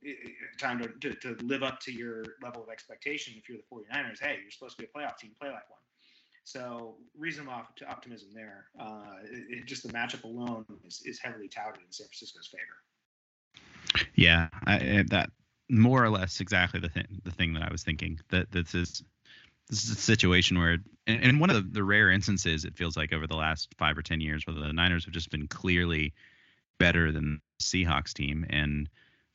time 0.60 0.80
to, 0.80 0.90
to, 0.90 1.16
to 1.16 1.46
live 1.46 1.64
up 1.64 1.80
to 1.82 1.94
your 1.94 2.26
level 2.44 2.62
of 2.62 2.70
expectation. 2.70 3.34
If 3.38 3.48
you're 3.48 3.58
the 3.58 3.76
49ers, 3.76 4.20
hey, 4.22 4.40
you're 4.42 4.52
supposed 4.52 4.78
to 4.78 4.84
be 4.84 4.90
a 4.94 4.98
playoff 4.98 5.18
team, 5.18 5.32
play 5.40 5.50
like 5.50 5.70
one. 5.70 5.80
So, 6.44 6.96
reasonable 7.18 7.62
to 7.78 7.90
optimism 7.90 8.30
there. 8.34 8.66
Uh, 8.80 9.20
it, 9.24 9.66
just 9.66 9.84
the 9.84 9.94
matchup 9.94 10.24
alone 10.24 10.66
is, 10.86 11.02
is 11.06 11.20
heavily 11.20 11.48
touted 11.48 11.82
in 11.86 11.92
San 11.92 12.08
Francisco's 12.08 12.48
favor. 12.48 14.06
Yeah, 14.16 14.50
I, 14.66 15.06
that 15.10 15.30
more 15.70 16.04
or 16.04 16.10
less 16.10 16.42
exactly 16.42 16.80
the 16.80 16.90
thing 16.90 17.06
the 17.24 17.32
thing 17.32 17.54
that 17.54 17.64
I 17.64 17.72
was 17.72 17.84
thinking. 17.84 18.20
That 18.30 18.52
this 18.52 18.74
is 18.74 19.04
this 19.70 19.84
is 19.84 19.92
a 19.92 19.96
situation 19.96 20.58
where, 20.58 20.78
and, 21.08 21.24
and 21.24 21.40
one 21.40 21.50
of 21.50 21.56
the, 21.56 21.70
the 21.72 21.84
rare 21.84 22.10
instances 22.10 22.66
it 22.66 22.76
feels 22.76 22.98
like 22.98 23.14
over 23.14 23.28
the 23.28 23.36
last 23.36 23.74
five 23.78 23.98
or 23.98 24.02
ten 24.02 24.20
years, 24.20 24.46
where 24.46 24.56
the 24.56 24.74
Niners 24.74 25.06
have 25.06 25.14
just 25.14 25.30
been 25.30 25.48
clearly 25.48 26.14
better 26.80 27.12
than 27.12 27.42
the 27.60 27.64
Seahawks 27.64 28.14
team, 28.14 28.46
and 28.50 28.90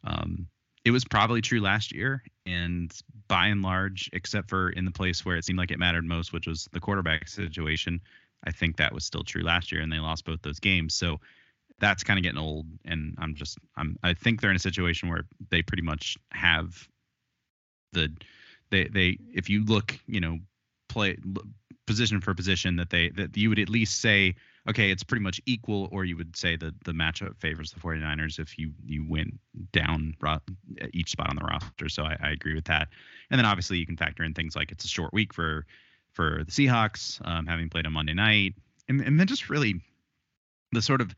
um, 0.04 0.46
it 0.84 0.90
was 0.90 1.04
probably 1.04 1.40
true 1.40 1.60
last 1.60 1.92
year. 1.92 2.22
And 2.46 2.92
by 3.28 3.46
and 3.46 3.62
large, 3.62 4.10
except 4.12 4.50
for 4.50 4.70
in 4.70 4.84
the 4.84 4.90
place 4.90 5.24
where 5.24 5.36
it 5.36 5.44
seemed 5.44 5.58
like 5.58 5.70
it 5.70 5.78
mattered 5.78 6.04
most, 6.04 6.32
which 6.32 6.46
was 6.46 6.68
the 6.72 6.80
quarterback 6.80 7.28
situation, 7.28 8.00
I 8.44 8.50
think 8.50 8.76
that 8.76 8.92
was 8.92 9.04
still 9.04 9.24
true 9.24 9.42
last 9.42 9.72
year, 9.72 9.80
and 9.80 9.92
they 9.92 9.98
lost 9.98 10.24
both 10.24 10.42
those 10.42 10.60
games. 10.60 10.94
So 10.94 11.20
that's 11.78 12.04
kind 12.04 12.18
of 12.18 12.22
getting 12.22 12.38
old, 12.38 12.66
and 12.84 13.14
I'm 13.18 13.34
just 13.34 13.58
I'm 13.76 13.96
I 14.02 14.14
think 14.14 14.40
they're 14.40 14.50
in 14.50 14.56
a 14.56 14.60
situation 14.60 15.08
where 15.08 15.24
they 15.50 15.62
pretty 15.62 15.82
much 15.82 16.16
have 16.30 16.88
the 17.92 18.12
they 18.74 18.88
they 18.88 19.18
if 19.32 19.48
you 19.48 19.64
look 19.64 19.98
you 20.06 20.20
know 20.20 20.38
play 20.88 21.16
position 21.86 22.20
for 22.20 22.34
position 22.34 22.76
that 22.76 22.90
they 22.90 23.10
that 23.10 23.36
you 23.36 23.48
would 23.48 23.58
at 23.58 23.68
least 23.68 24.00
say 24.00 24.34
okay 24.68 24.90
it's 24.90 25.02
pretty 25.02 25.22
much 25.22 25.40
equal 25.46 25.88
or 25.92 26.04
you 26.04 26.16
would 26.16 26.34
say 26.36 26.56
that 26.56 26.72
the 26.84 26.92
matchup 26.92 27.36
favors 27.38 27.72
the 27.72 27.80
49ers 27.80 28.38
if 28.38 28.58
you 28.58 28.72
you 28.84 29.04
win 29.06 29.38
down 29.72 30.14
each 30.92 31.10
spot 31.10 31.28
on 31.28 31.36
the 31.36 31.44
roster. 31.44 31.88
So 31.88 32.04
I, 32.04 32.16
I 32.20 32.30
agree 32.30 32.54
with 32.54 32.64
that. 32.66 32.88
And 33.30 33.38
then 33.38 33.46
obviously 33.46 33.78
you 33.78 33.86
can 33.86 33.96
factor 33.96 34.24
in 34.24 34.34
things 34.34 34.56
like 34.56 34.72
it's 34.72 34.84
a 34.84 34.88
short 34.88 35.12
week 35.12 35.32
for 35.32 35.66
for 36.12 36.42
the 36.44 36.50
Seahawks 36.50 37.20
um, 37.26 37.46
having 37.46 37.68
played 37.68 37.86
on 37.86 37.92
Monday 37.92 38.14
night. 38.14 38.54
And 38.88 39.00
and 39.00 39.20
then 39.20 39.26
just 39.26 39.50
really 39.50 39.80
the 40.72 40.82
sort 40.82 41.00
of 41.00 41.14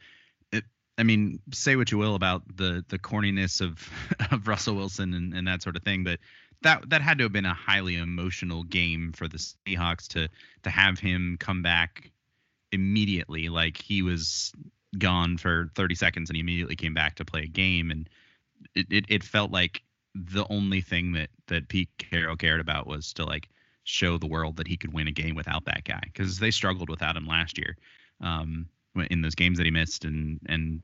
I 0.98 1.02
mean, 1.02 1.40
say 1.52 1.76
what 1.76 1.92
you 1.92 1.98
will 1.98 2.14
about 2.14 2.42
the 2.56 2.84
the 2.88 2.98
corniness 2.98 3.60
of 3.60 3.88
of 4.32 4.48
Russell 4.48 4.76
Wilson 4.76 5.14
and, 5.14 5.34
and 5.34 5.46
that 5.46 5.62
sort 5.62 5.76
of 5.76 5.82
thing, 5.82 6.04
but 6.04 6.18
that 6.62 6.88
that 6.90 7.02
had 7.02 7.18
to 7.18 7.24
have 7.24 7.32
been 7.32 7.46
a 7.46 7.54
highly 7.54 7.96
emotional 7.96 8.64
game 8.64 9.12
for 9.12 9.28
the 9.28 9.38
Seahawks 9.38 10.08
to 10.08 10.28
to 10.62 10.70
have 10.70 10.98
him 10.98 11.36
come 11.38 11.62
back 11.62 12.10
immediately. 12.72 13.48
Like 13.48 13.80
he 13.80 14.02
was 14.02 14.52
gone 14.98 15.36
for 15.36 15.70
30 15.74 15.94
seconds 15.94 16.30
and 16.30 16.36
he 16.36 16.40
immediately 16.40 16.76
came 16.76 16.94
back 16.94 17.16
to 17.16 17.24
play 17.24 17.42
a 17.42 17.48
game. 17.48 17.90
And 17.90 18.08
it, 18.74 18.86
it, 18.90 19.04
it 19.08 19.24
felt 19.24 19.50
like 19.50 19.82
the 20.14 20.46
only 20.48 20.80
thing 20.80 21.12
that 21.12 21.28
that 21.48 21.68
Pete 21.68 21.90
Carroll 21.98 22.36
cared 22.36 22.60
about 22.60 22.86
was 22.86 23.12
to 23.14 23.24
like 23.24 23.48
show 23.84 24.18
the 24.18 24.26
world 24.26 24.56
that 24.56 24.66
he 24.66 24.76
could 24.76 24.92
win 24.92 25.08
a 25.08 25.12
game 25.12 25.34
without 25.34 25.64
that 25.66 25.84
guy 25.84 26.00
because 26.04 26.38
they 26.38 26.50
struggled 26.50 26.88
without 26.88 27.16
him 27.16 27.26
last 27.26 27.58
year 27.58 27.76
um, 28.20 28.66
in 29.10 29.20
those 29.20 29.34
games 29.34 29.58
that 29.58 29.66
he 29.66 29.70
missed. 29.70 30.04
And 30.04 30.40
and 30.46 30.82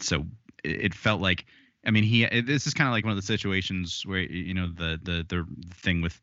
so 0.00 0.26
it, 0.62 0.84
it 0.86 0.94
felt 0.94 1.20
like 1.20 1.46
I 1.86 1.90
mean, 1.90 2.04
he. 2.04 2.26
This 2.40 2.66
is 2.66 2.74
kind 2.74 2.88
of 2.88 2.92
like 2.92 3.04
one 3.04 3.12
of 3.12 3.16
the 3.16 3.22
situations 3.22 4.02
where 4.06 4.20
you 4.20 4.54
know 4.54 4.68
the 4.68 4.98
the 5.02 5.24
the 5.28 5.46
thing 5.74 6.00
with 6.00 6.20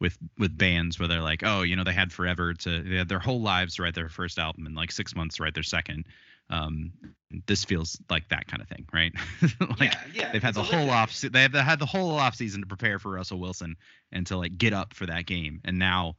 with 0.00 0.18
with 0.38 0.56
bands 0.56 0.98
where 0.98 1.08
they're 1.08 1.20
like, 1.20 1.42
oh, 1.44 1.62
you 1.62 1.76
know, 1.76 1.84
they 1.84 1.92
had 1.92 2.12
forever 2.12 2.54
to 2.54 2.82
they 2.82 2.96
had 2.96 3.08
their 3.08 3.18
whole 3.18 3.40
lives 3.40 3.76
to 3.76 3.82
write 3.82 3.94
their 3.94 4.08
first 4.08 4.38
album 4.38 4.66
and 4.66 4.74
like 4.74 4.92
six 4.92 5.14
months 5.14 5.36
to 5.36 5.42
write 5.42 5.54
their 5.54 5.62
second. 5.62 6.06
Um, 6.50 6.92
this 7.46 7.64
feels 7.64 7.98
like 8.10 8.28
that 8.28 8.46
kind 8.46 8.60
of 8.60 8.68
thing, 8.68 8.86
right? 8.92 9.12
like 9.78 9.94
yeah, 9.94 10.00
yeah, 10.12 10.32
they've 10.32 10.42
had 10.42 10.54
the 10.54 10.62
whole 10.62 10.90
off 10.90 11.18
they 11.20 11.42
have 11.42 11.54
had 11.54 11.78
the 11.78 11.86
whole 11.86 12.12
off 12.12 12.34
season 12.34 12.60
to 12.60 12.66
prepare 12.66 12.98
for 12.98 13.12
Russell 13.12 13.38
Wilson 13.38 13.76
and 14.12 14.26
to 14.26 14.36
like 14.36 14.58
get 14.58 14.72
up 14.72 14.94
for 14.94 15.06
that 15.06 15.26
game, 15.26 15.60
and 15.64 15.78
now 15.78 16.16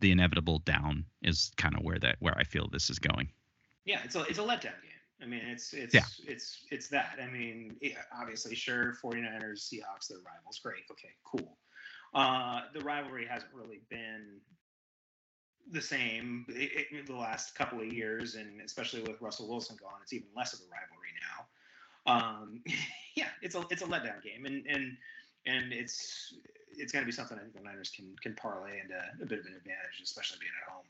the 0.00 0.10
inevitable 0.10 0.58
down 0.60 1.04
is 1.22 1.52
kind 1.56 1.76
of 1.76 1.82
where 1.82 1.98
that 1.98 2.16
where 2.18 2.36
I 2.36 2.44
feel 2.44 2.68
this 2.68 2.90
is 2.90 2.98
going. 2.98 3.30
Yeah, 3.84 4.00
it's 4.04 4.16
a 4.16 4.22
it's 4.24 4.38
a 4.38 4.42
letdown 4.42 4.62
game. 4.62 4.93
I 5.22 5.26
mean, 5.26 5.42
it's 5.46 5.72
it's 5.72 5.94
yeah. 5.94 6.04
it's 6.26 6.64
it's 6.70 6.88
that. 6.88 7.18
I 7.22 7.26
mean, 7.26 7.76
yeah, 7.80 8.02
obviously, 8.18 8.54
sure, 8.54 8.96
49ers, 9.02 9.68
Seahawks, 9.68 10.08
they're 10.08 10.18
rivals. 10.18 10.58
Great. 10.62 10.82
Okay, 10.90 11.10
cool. 11.24 11.56
Uh, 12.14 12.62
the 12.72 12.80
rivalry 12.80 13.26
hasn't 13.26 13.52
really 13.54 13.80
been 13.90 14.40
the 15.70 15.80
same 15.80 16.44
it, 16.48 16.86
it, 16.90 17.06
the 17.06 17.14
last 17.14 17.54
couple 17.54 17.80
of 17.80 17.92
years, 17.92 18.34
and 18.34 18.60
especially 18.60 19.02
with 19.02 19.20
Russell 19.20 19.48
Wilson 19.48 19.76
gone, 19.80 20.00
it's 20.02 20.12
even 20.12 20.28
less 20.36 20.52
of 20.52 20.60
a 20.60 20.64
rivalry 20.64 21.10
now. 21.22 22.12
Um, 22.12 22.60
yeah, 23.14 23.28
it's 23.42 23.54
a 23.54 23.64
it's 23.70 23.82
a 23.82 23.86
letdown 23.86 24.22
game, 24.22 24.46
and 24.46 24.66
and 24.66 24.96
and 25.46 25.72
it's 25.72 26.34
it's 26.76 26.92
going 26.92 27.02
to 27.02 27.06
be 27.06 27.12
something 27.12 27.38
I 27.38 27.40
think 27.40 27.54
the 27.54 27.62
Niners 27.62 27.90
can 27.94 28.14
can 28.22 28.34
parlay 28.34 28.80
into 28.80 28.96
a 29.22 29.26
bit 29.26 29.38
of 29.38 29.46
an 29.46 29.54
advantage, 29.54 30.00
especially 30.02 30.38
being 30.40 30.52
at 30.66 30.72
home. 30.72 30.84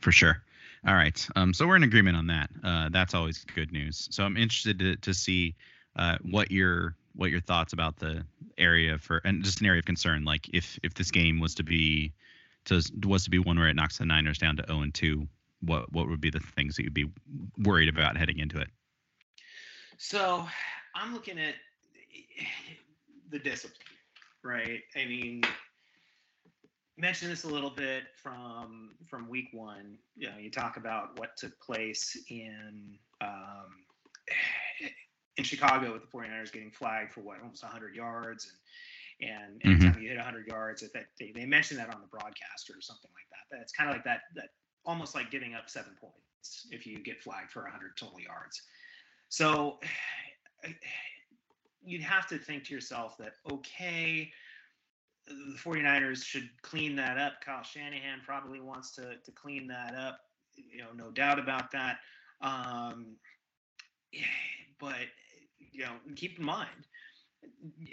For 0.00 0.12
sure. 0.12 0.42
All 0.86 0.94
right. 0.94 1.26
Um, 1.34 1.54
so 1.54 1.66
we're 1.66 1.76
in 1.76 1.82
agreement 1.82 2.16
on 2.16 2.26
that. 2.26 2.50
Uh, 2.62 2.88
that's 2.90 3.14
always 3.14 3.44
good 3.54 3.72
news. 3.72 4.06
So 4.10 4.22
I'm 4.22 4.36
interested 4.36 4.78
to, 4.80 4.96
to 4.96 5.14
see 5.14 5.54
uh, 5.96 6.18
what 6.22 6.50
your 6.50 6.96
what 7.16 7.30
your 7.30 7.40
thoughts 7.40 7.72
about 7.72 7.96
the 7.96 8.24
area 8.58 8.98
for 8.98 9.20
and 9.24 9.42
just 9.42 9.60
an 9.60 9.66
area 9.66 9.78
of 9.78 9.86
concern. 9.86 10.24
Like 10.24 10.48
if 10.52 10.78
if 10.82 10.94
this 10.94 11.10
game 11.10 11.40
was 11.40 11.54
to 11.54 11.62
be 11.62 12.12
to 12.66 12.82
was 13.04 13.24
to 13.24 13.30
be 13.30 13.38
one 13.38 13.58
where 13.58 13.68
it 13.68 13.74
knocks 13.74 13.98
the 13.98 14.04
Niners 14.04 14.38
down 14.38 14.56
to 14.56 14.64
0 14.66 14.80
and 14.80 14.94
2, 14.94 15.26
what 15.62 15.90
what 15.92 16.08
would 16.08 16.20
be 16.20 16.30
the 16.30 16.40
things 16.40 16.76
that 16.76 16.82
you'd 16.82 16.92
be 16.92 17.10
worried 17.58 17.88
about 17.88 18.16
heading 18.16 18.38
into 18.38 18.60
it? 18.60 18.68
So 19.96 20.46
I'm 20.94 21.14
looking 21.14 21.38
at 21.38 21.54
the 23.30 23.38
discipline, 23.38 23.78
right? 24.42 24.80
I 24.96 25.06
mean, 25.06 25.42
mentioned 26.96 27.32
this 27.32 27.44
a 27.44 27.48
little 27.48 27.70
bit 27.70 28.04
from 28.22 28.90
from 29.08 29.28
week 29.28 29.48
one. 29.52 29.98
You 30.16 30.30
know, 30.30 30.38
you 30.38 30.50
talk 30.50 30.76
about 30.76 31.18
what 31.18 31.36
took 31.36 31.58
place 31.60 32.16
in 32.28 32.98
um, 33.20 33.84
in 35.36 35.44
Chicago 35.44 35.92
with 35.92 36.02
the 36.02 36.08
49ers 36.08 36.52
getting 36.52 36.70
flagged 36.70 37.12
for 37.12 37.20
what 37.20 37.40
almost 37.40 37.62
100 37.62 37.94
yards 37.94 38.44
and 38.44 38.54
and 39.20 39.60
anytime 39.64 39.92
mm-hmm. 39.92 40.02
you 40.02 40.08
hit 40.08 40.16
100 40.16 40.46
yards, 40.46 40.82
if 40.82 40.92
that 40.92 41.06
they, 41.18 41.32
they 41.34 41.46
mentioned 41.46 41.78
that 41.80 41.92
on 41.94 42.00
the 42.00 42.08
broadcast 42.08 42.68
or 42.70 42.80
something 42.80 43.10
like 43.14 43.26
that. 43.30 43.56
That's 43.56 43.72
kind 43.72 43.88
of 43.88 43.96
like 43.96 44.04
that 44.04 44.22
that 44.34 44.48
almost 44.84 45.14
like 45.14 45.30
giving 45.30 45.54
up 45.54 45.70
seven 45.70 45.92
points 46.00 46.66
if 46.70 46.86
you 46.86 46.98
get 46.98 47.22
flagged 47.22 47.50
for 47.50 47.62
100 47.62 47.96
total 47.96 48.20
yards. 48.20 48.60
So 49.28 49.78
you'd 51.84 52.02
have 52.02 52.26
to 52.28 52.38
think 52.38 52.64
to 52.64 52.74
yourself 52.74 53.16
that 53.18 53.34
okay 53.50 54.30
the 55.26 55.58
49ers 55.58 56.24
should 56.24 56.48
clean 56.62 56.96
that 56.96 57.18
up. 57.18 57.34
Kyle 57.44 57.62
Shanahan 57.62 58.20
probably 58.24 58.60
wants 58.60 58.92
to, 58.96 59.16
to 59.24 59.32
clean 59.32 59.66
that 59.68 59.94
up. 59.94 60.18
You 60.56 60.78
know, 60.78 60.92
no 60.94 61.10
doubt 61.10 61.38
about 61.38 61.70
that. 61.72 61.98
Um, 62.40 63.16
but, 64.78 64.96
you 65.72 65.84
know, 65.84 65.92
keep 66.14 66.38
in 66.38 66.44
mind, 66.44 66.86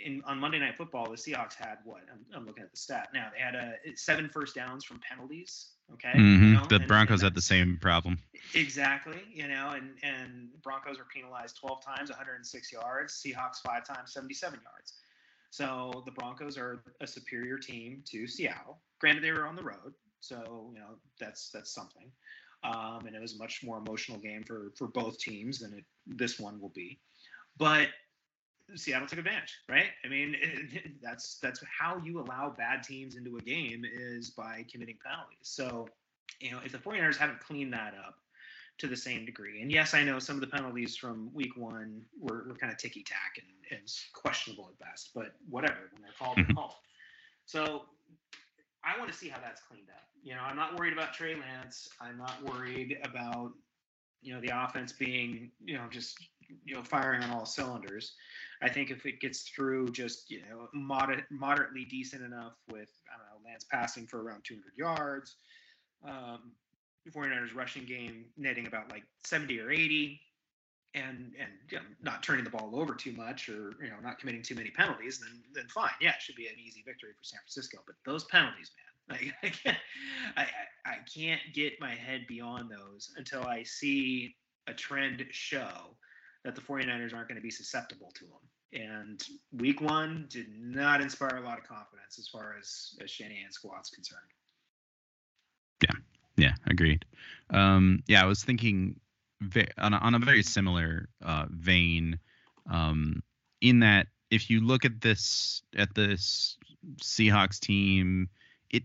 in, 0.04 0.22
on 0.26 0.40
Monday 0.40 0.60
Night 0.60 0.76
Football, 0.78 1.10
the 1.10 1.18
Seahawks 1.18 1.56
had 1.56 1.78
what? 1.84 2.02
I'm, 2.12 2.26
I'm 2.36 2.46
looking 2.46 2.64
at 2.64 2.72
the 2.72 2.78
stat 2.78 3.10
now. 3.14 3.30
They 3.34 3.42
had 3.42 3.56
a 3.56 3.76
seven 3.96 4.30
first 4.30 4.56
downs 4.56 4.84
from 4.84 5.00
penalties. 5.00 5.72
Okay. 5.94 6.10
Mm-hmm. 6.10 6.44
You 6.44 6.54
know? 6.56 6.66
The 6.70 6.80
Broncos 6.80 7.22
and, 7.22 7.22
and 7.22 7.24
had 7.24 7.36
the 7.36 7.42
same 7.42 7.78
problem. 7.82 8.18
Exactly. 8.56 9.22
You 9.34 9.48
know, 9.48 9.74
and 9.76 9.92
and 10.04 10.50
Broncos 10.64 10.98
were 10.98 11.08
penalized 11.14 11.58
12 11.60 11.84
times, 11.84 12.10
106 12.10 12.72
yards. 12.72 13.22
Seahawks 13.26 13.62
five 13.64 13.86
times, 13.86 14.14
77 14.14 14.60
yards. 14.64 14.94
So 15.52 16.02
the 16.06 16.12
Broncos 16.12 16.58
are 16.58 16.82
a 17.02 17.08
superior 17.08 17.58
team 17.58 18.04
to 18.06 18.26
Seattle. 18.26 18.80
Granted, 19.00 19.24
they 19.24 19.32
were 19.32 19.46
on 19.46 19.56
the 19.56 19.64
road, 19.64 19.94
so 20.22 20.72
you 20.74 20.80
know 20.80 20.96
that's 21.20 21.50
that's 21.50 21.74
something. 21.74 22.10
Um, 22.64 23.06
and 23.06 23.16
it 23.16 23.22
was 23.22 23.36
a 23.36 23.38
much 23.38 23.62
more 23.64 23.78
emotional 23.78 24.18
game 24.18 24.44
for 24.44 24.72
for 24.78 24.88
both 24.88 25.20
teams 25.20 25.60
than 25.60 25.74
it, 25.74 25.84
this 26.08 26.40
one 26.40 26.60
will 26.62 26.70
be. 26.70 27.00
But 27.58 27.90
Seattle 28.76 29.08
took 29.08 29.20
advantage, 29.20 29.60
right? 29.68 29.88
I 30.06 30.08
mean, 30.08 30.38
it, 30.42 30.92
that's 31.02 31.38
that's 31.40 31.62
how 31.66 31.98
you 31.98 32.22
allow 32.22 32.56
bad 32.58 32.84
teams 32.84 33.18
into 33.18 33.36
a 33.36 33.42
game 33.42 33.84
is 33.84 34.30
by 34.30 34.66
committing 34.72 34.98
penalties. 35.06 35.38
So, 35.42 35.88
you 36.40 36.52
know, 36.52 36.60
if 36.64 36.72
the 36.72 36.78
49ers 36.78 37.18
haven't 37.18 37.42
cleaned 37.42 37.74
that 37.74 37.94
up, 38.08 38.16
to 38.82 38.88
the 38.88 38.98
same 38.98 39.26
degree. 39.26 39.62
And 39.62 39.72
yes, 39.72 39.94
I 39.94 40.04
know 40.04 40.18
some 40.18 40.36
of 40.36 40.42
the 40.42 40.48
penalties 40.48 40.98
from 40.98 41.30
week 41.36 41.56
one 41.56 42.02
were, 42.20 42.46
were 42.48 42.56
kind 42.56 42.74
of 42.74 42.80
ticky 42.80 43.04
tack 43.04 43.38
and, 43.38 43.80
and 43.80 43.88
questionable 44.14 44.72
at 44.72 44.80
best, 44.86 45.12
but 45.14 45.36
whatever, 45.48 45.92
when 45.94 46.02
they're 46.02 46.12
called, 46.18 46.36
they're 46.36 46.46
mm-hmm. 46.46 46.56
called. 46.56 46.74
So 47.46 47.84
I 48.84 48.98
want 48.98 49.12
to 49.12 49.18
see 49.18 49.30
how 49.30 49.40
that's 49.40 49.62
cleaned 49.62 49.90
up. 49.90 50.02
You 50.24 50.34
know, 50.34 50.42
I'm 50.42 50.56
not 50.56 50.80
worried 50.80 50.94
about 50.94 51.14
Trey 51.14 51.36
Lance. 51.36 51.90
I'm 52.00 52.18
not 52.18 52.44
worried 52.44 52.98
about, 53.04 53.52
you 54.24 54.34
know, 54.34 54.42
the 54.42 54.52
offense 54.64 54.92
being, 54.92 55.52
you 55.64 55.76
know, 55.76 55.86
just, 55.92 56.18
you 56.66 56.74
know, 56.74 56.82
firing 56.82 57.22
on 57.22 57.30
all 57.30 57.46
cylinders. 57.46 58.14
I 58.64 58.70
think 58.70 58.90
if 58.90 59.06
it 59.06 59.20
gets 59.20 59.44
through 59.44 59.90
just, 59.90 60.32
you 60.32 60.42
know, 60.50 60.70
moder- 60.74 61.28
moderately 61.30 61.86
decent 61.86 62.24
enough 62.24 62.54
with, 62.72 62.90
I 63.14 63.18
don't 63.18 63.44
know, 63.44 63.48
Lance 63.48 63.64
passing 63.64 64.08
for 64.08 64.24
around 64.24 64.44
200 64.44 64.74
yards, 64.76 65.36
um, 66.04 66.52
49ers 67.10 67.56
rushing 67.56 67.86
game 67.86 68.26
netting 68.38 68.68
about 68.68 68.92
like 68.92 69.04
70 69.26 69.60
or 69.60 69.72
80 69.72 70.20
and 70.94 71.34
and 71.40 71.52
you 71.70 71.78
know, 71.78 71.84
not 72.02 72.22
turning 72.22 72.44
the 72.44 72.50
ball 72.50 72.72
over 72.74 72.94
too 72.94 73.14
much 73.14 73.50
or 73.50 73.74
you 73.82 73.90
know 73.90 74.00
not 74.04 74.20
committing 74.20 74.42
too 74.44 74.56
many 74.56 74.70
penalties 74.70 75.20
then 75.20 75.42
then 75.54 75.68
fine. 75.70 75.92
Yeah 76.00 76.10
it 76.10 76.22
should 76.22 76.36
be 76.36 76.48
an 76.48 76.56
easy 76.60 76.84
victory 76.86 77.12
for 77.18 77.24
San 77.24 77.40
Francisco 77.40 77.80
but 77.86 77.96
those 78.06 78.26
penalties 78.26 78.72
man 79.10 79.18
like, 79.18 79.34
I 79.44 79.50
can't 79.50 79.78
I, 80.38 80.48
I 80.86 80.96
can't 81.14 81.42
get 81.54 81.80
my 81.80 81.96
head 81.96 82.26
beyond 82.28 82.70
those 82.70 83.14
until 83.18 83.44
I 83.44 83.64
see 83.64 84.36
a 84.68 84.74
trend 84.74 85.26
show 85.32 85.96
that 86.44 86.56
the 86.56 86.62
49ers 86.62 87.14
aren't 87.14 87.28
going 87.28 87.36
to 87.36 87.42
be 87.42 87.52
susceptible 87.52 88.12
to 88.16 88.26
them 88.26 88.82
And 88.90 89.24
week 89.52 89.82
one 89.82 90.28
did 90.30 90.48
not 90.58 91.02
inspire 91.02 91.38
a 91.38 91.42
lot 91.42 91.58
of 91.58 91.66
confidence 91.66 92.18
as 92.20 92.28
far 92.28 92.56
as, 92.60 92.96
as 93.04 93.12
Shanahan's 93.12 93.56
squad's 93.56 93.90
concerned. 93.90 94.22
Yeah, 95.84 95.96
yeah, 96.42 96.54
agreed. 96.66 97.06
Um, 97.52 98.04
yeah, 98.08 98.24
I 98.24 98.26
was 98.26 98.44
thinking 98.44 99.00
on 99.78 99.94
a, 99.94 99.98
on 99.98 100.16
a 100.16 100.20
very 100.20 100.44
similar 100.44 101.08
uh, 101.24 101.46
vein, 101.50 102.20
um, 102.70 103.22
in 103.62 103.80
that 103.80 104.08
if 104.32 104.50
you 104.50 104.62
look 104.62 104.86
at 104.86 105.02
this 105.02 105.62
at 105.76 105.94
this 105.94 106.58
Seahawks 107.02 107.60
team, 107.60 108.30
it 108.72 108.84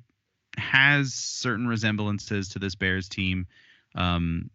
has 0.59 1.15
certain 1.15 1.67
resemblances 1.67 2.51
to 2.51 2.59
this 2.59 2.75
Bears 2.75 3.09
team. 3.09 3.47
Um, 3.95 4.51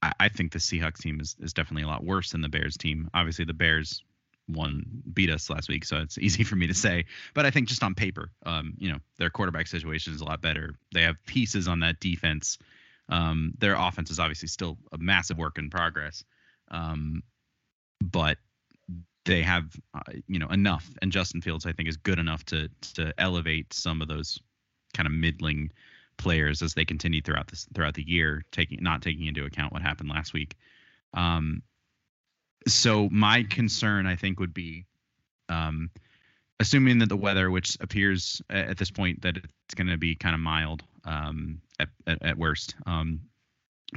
I, 0.00 0.12
I, 0.20 0.28
think 0.30 0.52
the 0.52 0.58
Seahawks 0.58 1.02
team 1.02 1.20
is, 1.20 1.36
is 1.40 1.52
definitely 1.52 1.82
a 1.82 1.88
lot 1.88 2.04
worse 2.04 2.30
than 2.30 2.40
the 2.40 2.48
Bears 2.48 2.76
team. 2.78 3.10
Obviously, 3.12 3.44
the 3.44 3.52
Bears 3.52 4.02
won 4.48 4.84
beat 5.12 5.30
us 5.30 5.50
last 5.50 5.68
week, 5.68 5.84
so 5.84 5.98
it's 5.98 6.18
easy 6.18 6.44
for 6.44 6.56
me 6.56 6.66
to 6.66 6.74
say. 6.74 7.04
But 7.34 7.46
I 7.46 7.50
think 7.50 7.68
just 7.68 7.82
on 7.82 7.94
paper, 7.94 8.30
um, 8.44 8.74
you 8.78 8.90
know, 8.90 8.98
their 9.18 9.30
quarterback 9.30 9.66
situation 9.66 10.14
is 10.14 10.20
a 10.20 10.24
lot 10.24 10.42
better. 10.42 10.74
They 10.92 11.02
have 11.02 11.16
pieces 11.26 11.68
on 11.68 11.80
that 11.80 12.00
defense. 12.00 12.58
Um, 13.08 13.54
their 13.58 13.74
offense 13.74 14.10
is 14.10 14.18
obviously 14.18 14.48
still 14.48 14.78
a 14.92 14.98
massive 14.98 15.38
work 15.38 15.58
in 15.58 15.70
progress, 15.70 16.24
um, 16.70 17.22
but 18.00 18.38
they 19.24 19.42
have 19.42 19.64
uh, 19.94 20.12
you 20.26 20.38
know 20.38 20.48
enough. 20.48 20.88
And 21.02 21.12
Justin 21.12 21.40
Fields, 21.40 21.66
I 21.66 21.72
think, 21.72 21.88
is 21.88 21.96
good 21.96 22.18
enough 22.18 22.44
to 22.46 22.68
to 22.94 23.12
elevate 23.18 23.72
some 23.72 24.02
of 24.02 24.08
those 24.08 24.40
kind 24.94 25.06
of 25.06 25.12
middling 25.12 25.70
players 26.16 26.62
as 26.62 26.74
they 26.74 26.84
continue 26.84 27.20
throughout 27.20 27.48
this 27.48 27.66
throughout 27.74 27.94
the 27.94 28.08
year, 28.08 28.44
taking 28.52 28.78
not 28.82 29.02
taking 29.02 29.26
into 29.26 29.44
account 29.44 29.72
what 29.72 29.82
happened 29.82 30.08
last 30.08 30.32
week. 30.32 30.56
Um, 31.14 31.62
so 32.66 33.08
my 33.10 33.44
concern, 33.44 34.06
I 34.06 34.16
think, 34.16 34.40
would 34.40 34.54
be 34.54 34.86
um, 35.48 35.90
assuming 36.60 36.98
that 36.98 37.08
the 37.08 37.16
weather, 37.16 37.50
which 37.50 37.76
appears 37.80 38.42
at 38.50 38.78
this 38.78 38.90
point 38.90 39.22
that 39.22 39.36
it's 39.36 39.74
going 39.74 39.88
to 39.88 39.96
be 39.96 40.14
kind 40.14 40.34
of 40.34 40.40
mild 40.40 40.82
um, 41.04 41.60
at, 41.78 41.88
at, 42.06 42.22
at, 42.22 42.38
worst, 42.38 42.74
um, 42.86 43.20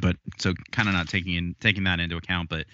but 0.02 0.16
so 0.38 0.54
kind 0.72 0.88
of 0.88 0.94
not 0.94 1.08
taking 1.08 1.36
in 1.36 1.56
taking 1.60 1.84
that 1.86 2.00
into 2.00 2.18
account, 2.18 2.50
but 2.50 2.66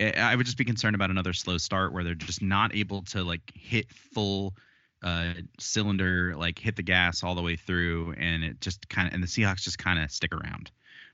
I 0.00 0.36
would 0.36 0.46
just 0.46 0.58
be 0.58 0.64
concerned 0.64 0.94
about 0.94 1.10
another 1.10 1.32
slow 1.32 1.58
start 1.58 1.92
where 1.92 2.04
they're 2.04 2.14
just 2.14 2.42
not 2.42 2.74
able 2.74 3.02
to 3.06 3.24
like 3.24 3.52
hit 3.54 3.90
full 3.92 4.54
uh, 5.02 5.32
cylinder, 5.58 6.34
like 6.36 6.58
hit 6.58 6.76
the 6.76 6.82
gas 6.82 7.22
all 7.22 7.34
the 7.34 7.42
way 7.42 7.56
through, 7.56 8.14
and 8.16 8.44
it 8.44 8.60
just 8.60 8.88
kind 8.88 9.08
of 9.08 9.14
and 9.14 9.22
the 9.22 9.26
Seahawks 9.26 9.62
just 9.62 9.78
kind 9.78 9.98
of 9.98 10.10
stick 10.10 10.32
around, 10.32 10.70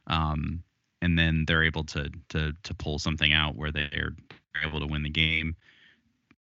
um, 0.07 0.63
and 1.05 1.19
then 1.19 1.45
they're 1.47 1.63
able 1.63 1.85
to 1.85 2.11
to 2.31 2.55
to 2.63 2.75
pull 2.75 2.99
something 2.99 3.33
out 3.33 3.57
where 3.57 3.71
they're 3.71 4.17
able 4.65 4.81
to 4.81 4.87
win 4.87 5.03
the 5.03 5.11
game. 5.11 5.55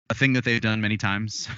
A 0.08 0.14
thing 0.14 0.34
that 0.34 0.44
they've 0.44 0.60
done 0.60 0.80
many 0.80 0.96
times 0.96 1.48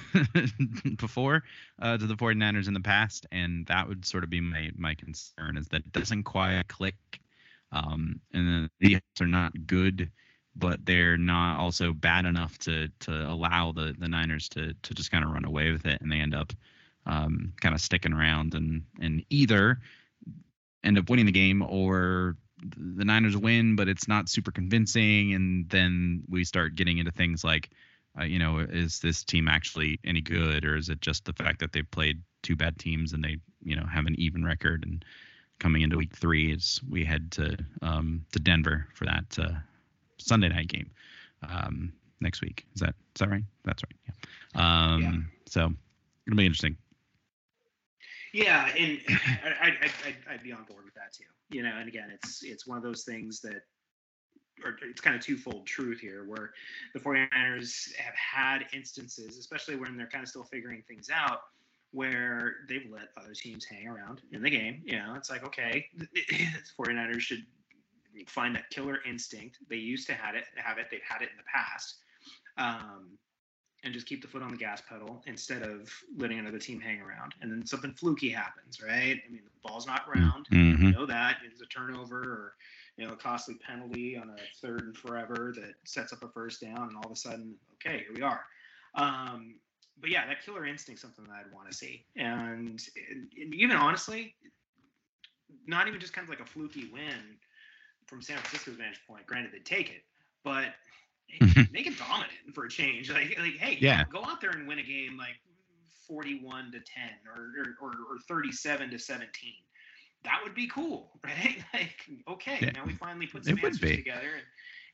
before 0.97 1.43
uh, 1.81 1.97
to 1.97 2.07
the 2.07 2.15
49ers 2.15 2.67
in 2.67 2.73
the 2.73 2.79
past, 2.79 3.25
and 3.31 3.65
that 3.67 3.87
would 3.87 4.05
sort 4.05 4.23
of 4.23 4.29
be 4.29 4.41
my 4.41 4.71
my 4.75 4.95
concern 4.95 5.57
is 5.57 5.67
that 5.67 5.85
it 5.85 5.91
doesn't 5.91 6.23
quite 6.23 6.67
click, 6.67 6.95
um, 7.71 8.19
and 8.33 8.69
the 8.79 8.87
Seahawks 8.87 9.21
are 9.21 9.27
not 9.27 9.67
good 9.67 10.11
but 10.57 10.85
they're 10.85 11.17
not 11.17 11.59
also 11.59 11.91
bad 11.91 12.25
enough 12.25 12.57
to 12.59 12.87
to 13.01 13.11
allow 13.29 13.71
the 13.71 13.93
the 13.99 14.07
Niners 14.07 14.49
to 14.49 14.73
to 14.73 14.93
just 14.93 15.11
kind 15.11 15.23
of 15.23 15.31
run 15.31 15.45
away 15.45 15.71
with 15.71 15.85
it, 15.85 16.01
and 16.01 16.11
they 16.11 16.19
end 16.19 16.33
up 16.33 16.53
um, 17.05 17.53
kind 17.61 17.75
of 17.75 17.81
sticking 17.81 18.13
around 18.13 18.55
and 18.55 18.83
and 18.99 19.23
either 19.29 19.79
end 20.83 20.97
up 20.97 21.09
winning 21.09 21.25
the 21.25 21.31
game 21.31 21.61
or 21.61 22.37
the 22.61 23.05
Niners 23.05 23.35
win, 23.35 23.75
but 23.75 23.87
it's 23.87 24.07
not 24.07 24.29
super 24.29 24.51
convincing, 24.51 25.33
and 25.33 25.69
then 25.69 26.23
we 26.29 26.43
start 26.43 26.75
getting 26.75 26.97
into 26.97 27.11
things 27.11 27.43
like, 27.43 27.69
uh, 28.19 28.23
you 28.23 28.39
know, 28.39 28.59
is 28.59 28.99
this 28.99 29.23
team 29.23 29.47
actually 29.47 29.99
any 30.05 30.21
good, 30.21 30.65
or 30.65 30.75
is 30.75 30.89
it 30.89 31.01
just 31.01 31.25
the 31.25 31.33
fact 31.33 31.59
that 31.59 31.73
they've 31.73 31.89
played 31.91 32.21
two 32.43 32.55
bad 32.55 32.77
teams 32.77 33.13
and 33.13 33.23
they, 33.23 33.37
you 33.63 33.75
know, 33.75 33.85
have 33.85 34.05
an 34.05 34.15
even 34.17 34.43
record 34.45 34.83
and 34.85 35.03
coming 35.59 35.81
into 35.81 35.97
week 35.97 36.15
three 36.15 36.51
is 36.51 36.81
we 36.89 37.03
head 37.05 37.31
to 37.31 37.57
um, 37.81 38.25
to 38.31 38.39
Denver 38.39 38.87
for 38.93 39.05
that 39.05 39.37
uh, 39.39 39.53
Sunday 40.17 40.49
night 40.49 40.67
game 40.67 40.89
um, 41.49 41.93
next 42.19 42.41
week. 42.41 42.65
Is 42.73 42.81
that 42.81 42.95
is 43.15 43.19
that 43.19 43.29
right? 43.29 43.43
That's 43.63 43.83
right. 43.83 44.13
Yeah. 44.55 44.93
Um, 44.93 45.01
yeah. 45.01 45.11
So 45.47 45.73
it'll 46.27 46.37
be 46.37 46.45
interesting. 46.45 46.77
Yeah, 48.33 48.69
and 48.77 48.99
I, 49.09 49.67
I, 49.67 49.91
I, 50.05 50.33
I'd 50.33 50.43
be 50.43 50.51
on 50.51 50.63
board 50.65 50.83
with 50.83 50.93
that 50.95 51.13
too. 51.13 51.23
You 51.49 51.63
know, 51.63 51.73
and 51.77 51.87
again, 51.87 52.09
it's 52.11 52.43
it's 52.43 52.65
one 52.65 52.77
of 52.77 52.83
those 52.83 53.03
things 53.03 53.39
that 53.41 53.61
or 54.63 54.77
it's 54.83 55.01
kind 55.01 55.15
of 55.15 55.21
twofold 55.21 55.65
truth 55.65 55.99
here 55.99 56.25
where 56.25 56.51
the 56.93 56.99
49ers 56.99 57.93
have 57.97 58.13
had 58.15 58.65
instances, 58.73 59.37
especially 59.37 59.75
when 59.75 59.97
they're 59.97 60.07
kind 60.07 60.23
of 60.23 60.29
still 60.29 60.43
figuring 60.43 60.81
things 60.87 61.09
out, 61.13 61.39
where 61.91 62.57
they've 62.69 62.87
let 62.91 63.09
other 63.17 63.33
teams 63.33 63.65
hang 63.65 63.87
around 63.87 64.21
in 64.31 64.41
the 64.41 64.49
game. 64.49 64.81
You 64.85 64.97
know, 64.97 65.13
it's 65.15 65.29
like, 65.29 65.45
okay, 65.45 65.87
the 65.97 66.07
49ers 66.79 67.19
should 67.19 67.45
find 68.27 68.55
that 68.55 68.69
killer 68.69 68.99
instinct. 69.07 69.59
They 69.69 69.75
used 69.75 70.07
to 70.07 70.13
have 70.13 70.35
it, 70.35 70.45
have 70.55 70.77
it. 70.77 70.87
They've 70.89 71.01
had 71.07 71.21
it 71.21 71.29
in 71.31 71.37
the 71.37 71.43
past, 71.53 71.97
um, 72.57 73.17
and 73.85 73.93
just 73.93 74.07
keep 74.07 74.21
the 74.21 74.27
foot 74.27 74.41
on 74.41 74.49
the 74.49 74.57
gas 74.57 74.81
pedal 74.89 75.21
instead 75.27 75.61
of 75.61 75.93
letting 76.17 76.39
another 76.39 76.57
team 76.57 76.79
hang 76.79 76.99
around. 77.01 77.35
And 77.41 77.51
then 77.51 77.65
something 77.65 77.93
fluky 77.93 78.29
happens, 78.29 78.81
right? 78.81 79.21
I 79.25 79.31
mean, 79.31 79.41
the 79.43 79.69
ball's 79.69 79.85
not 79.85 80.01
round. 80.13 80.47
Mm-hmm. 80.51 80.87
You 80.87 80.91
know 80.91 81.05
that 81.05 81.37
it's 81.45 81.61
a 81.61 81.67
turnover 81.67 82.19
or 82.19 82.55
you 82.97 83.05
know 83.05 83.13
a 83.13 83.15
costly 83.15 83.55
penalty 83.55 84.17
on 84.17 84.29
a 84.29 84.35
third 84.59 84.81
and 84.81 84.97
forever 84.97 85.53
that 85.55 85.75
sets 85.85 86.11
up 86.11 86.23
a 86.23 86.27
first 86.29 86.61
down, 86.61 86.89
and 86.89 86.97
all 86.97 87.05
of 87.05 87.11
a 87.11 87.15
sudden, 87.15 87.53
okay, 87.75 87.99
here 87.99 88.15
we 88.15 88.21
are. 88.23 88.41
Um, 88.95 89.55
but 90.01 90.09
yeah, 90.09 90.25
that 90.27 90.43
killer 90.43 90.65
instinct 90.65 90.99
something 90.99 91.23
that 91.25 91.33
I'd 91.33 91.53
want 91.53 91.69
to 91.69 91.77
see, 91.77 92.05
and, 92.15 92.81
and 93.37 93.53
even 93.53 93.77
honestly, 93.77 94.35
not 95.67 95.87
even 95.87 95.99
just 95.99 96.13
kind 96.13 96.25
of 96.25 96.29
like 96.29 96.39
a 96.39 96.49
fluky 96.49 96.89
win 96.91 97.37
from 98.07 98.21
San 98.21 98.37
Francisco's 98.37 98.75
vantage 98.75 98.99
point, 99.07 99.25
granted 99.27 99.51
they 99.51 99.59
take 99.59 99.89
it, 99.89 100.03
but 100.43 100.73
make 101.71 101.87
it 101.87 101.97
dominant 101.97 102.31
for 102.53 102.65
a 102.65 102.69
change. 102.69 103.09
Like, 103.09 103.37
like 103.39 103.57
hey, 103.57 103.77
yeah. 103.79 104.03
go 104.11 104.23
out 104.23 104.41
there 104.41 104.51
and 104.51 104.67
win 104.67 104.79
a 104.79 104.83
game 104.83 105.17
like 105.17 105.35
41 106.07 106.71
to 106.71 106.79
10 106.79 106.83
or, 107.27 107.87
or, 107.87 107.89
or 107.89 108.19
37 108.27 108.91
to 108.91 108.99
17. 108.99 109.29
That 110.23 110.39
would 110.43 110.55
be 110.55 110.67
cool, 110.67 111.11
right? 111.23 111.57
Like, 111.73 111.95
okay, 112.27 112.57
yeah. 112.61 112.71
now 112.71 112.85
we 112.85 112.93
finally 112.93 113.27
put 113.27 113.45
some 113.45 113.59
answers 113.63 113.79
together 113.79 114.29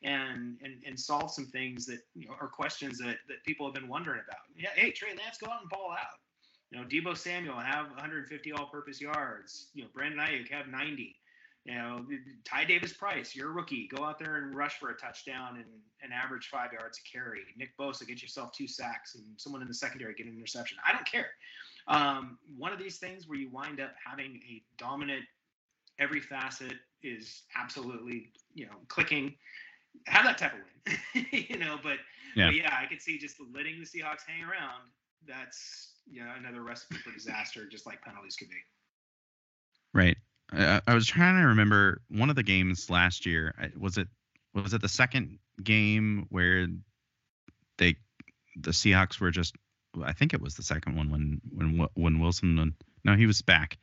and, 0.04 0.12
and 0.24 0.58
and 0.64 0.84
and 0.86 1.00
solve 1.00 1.32
some 1.32 1.46
things 1.46 1.86
that 1.86 2.00
you 2.16 2.28
know 2.28 2.34
are 2.40 2.48
questions 2.48 2.98
that 2.98 3.18
that 3.28 3.44
people 3.46 3.66
have 3.66 3.76
been 3.76 3.88
wondering 3.88 4.22
about. 4.28 4.42
Yeah, 4.58 4.70
hey 4.76 4.92
Trey 4.92 5.10
Lance, 5.10 5.38
go 5.38 5.48
out 5.48 5.62
and 5.62 5.70
ball 5.70 5.92
out. 5.92 6.20
You 6.72 6.80
know, 6.80 6.88
Deebo 6.88 7.18
Samuel 7.18 7.60
have 7.60 7.88
150 7.88 8.52
all-purpose 8.54 9.02
yards. 9.02 9.68
You 9.74 9.84
know, 9.84 9.90
Brandon 9.94 10.20
Aiyuk 10.20 10.50
have 10.52 10.68
90. 10.68 11.16
You 11.66 11.76
know, 11.76 12.06
Ty 12.44 12.66
Davis 12.66 12.92
Price, 12.92 13.36
you're 13.36 13.50
a 13.50 13.52
rookie. 13.52 13.88
Go 13.88 14.04
out 14.04 14.18
there 14.18 14.38
and 14.38 14.56
rush 14.56 14.80
for 14.80 14.90
a 14.90 14.96
touchdown 14.96 15.58
and 15.58 15.66
an 16.02 16.12
average 16.12 16.48
five 16.48 16.74
yards 16.74 17.00
a 17.00 17.18
carry. 17.18 17.42
Nick 17.56 17.78
Bosa, 17.78 18.08
get 18.08 18.22
yourself 18.22 18.52
two 18.52 18.68
sacks 18.68 19.14
and 19.14 19.24
someone 19.38 19.62
in 19.62 19.68
the 19.68 19.74
secondary 19.74 20.16
get 20.16 20.26
an 20.26 20.36
interception. 20.36 20.80
I 20.88 20.92
don't 20.92 21.06
care. 21.06 21.28
Um, 21.88 22.40
one 22.58 22.74
of 22.74 22.80
these 22.80 22.98
things 22.98 23.28
where 23.28 23.38
you 23.38 23.50
wind 23.50 23.80
up 23.80 23.94
having 24.04 24.42
a 24.50 24.64
dominant, 24.78 25.24
every 26.00 26.20
facet 26.20 26.74
is 27.04 27.44
absolutely, 27.56 28.32
you 28.56 28.66
know, 28.66 28.78
clicking. 28.88 29.36
Have 30.08 30.26
that 30.26 30.40
type 30.40 30.54
of 30.54 30.60
win, 31.14 31.26
you 31.32 31.60
know. 31.60 31.78
But 31.84 31.98
yeah. 32.36 32.48
but 32.48 32.56
yeah, 32.56 32.76
I 32.82 32.88
could 32.88 33.02
see 33.02 33.20
just 33.20 33.36
letting 33.54 33.80
the 33.80 33.86
Seahawks 33.86 34.22
hang 34.26 34.44
around. 34.44 34.90
That's 35.28 35.92
you 36.10 36.24
know 36.24 36.32
another 36.38 36.62
recipe 36.64 36.96
for 36.96 37.12
disaster, 37.12 37.68
just 37.68 37.86
like 37.86 38.02
penalties 38.02 38.36
could 38.36 38.50
be. 38.50 38.56
Right. 39.94 40.18
I, 40.52 40.82
I 40.88 40.94
was 40.94 41.08
trying 41.08 41.40
to 41.40 41.48
remember 41.48 42.02
one 42.10 42.30
of 42.30 42.36
the 42.36 42.44
games 42.44 42.90
last 42.90 43.26
year. 43.26 43.54
Was 43.78 43.98
it 43.98 44.08
was 44.54 44.74
it 44.74 44.82
the 44.82 44.90
second 44.90 45.40
game 45.64 46.26
where 46.30 46.68
they 47.78 47.96
the 48.56 48.72
Seahawks 48.72 49.20
were 49.20 49.32
just 49.32 49.56
I 50.04 50.14
think 50.14 50.34
it 50.34 50.42
was 50.42 50.56
the 50.56 50.64
second 50.64 50.96
one 50.96 51.10
when 51.10 51.42
when 51.54 51.88
when 51.94 52.20
Wilson 52.20 52.76
no 53.04 53.16
he 53.16 53.26
was 53.26 53.42
back. 53.42 53.78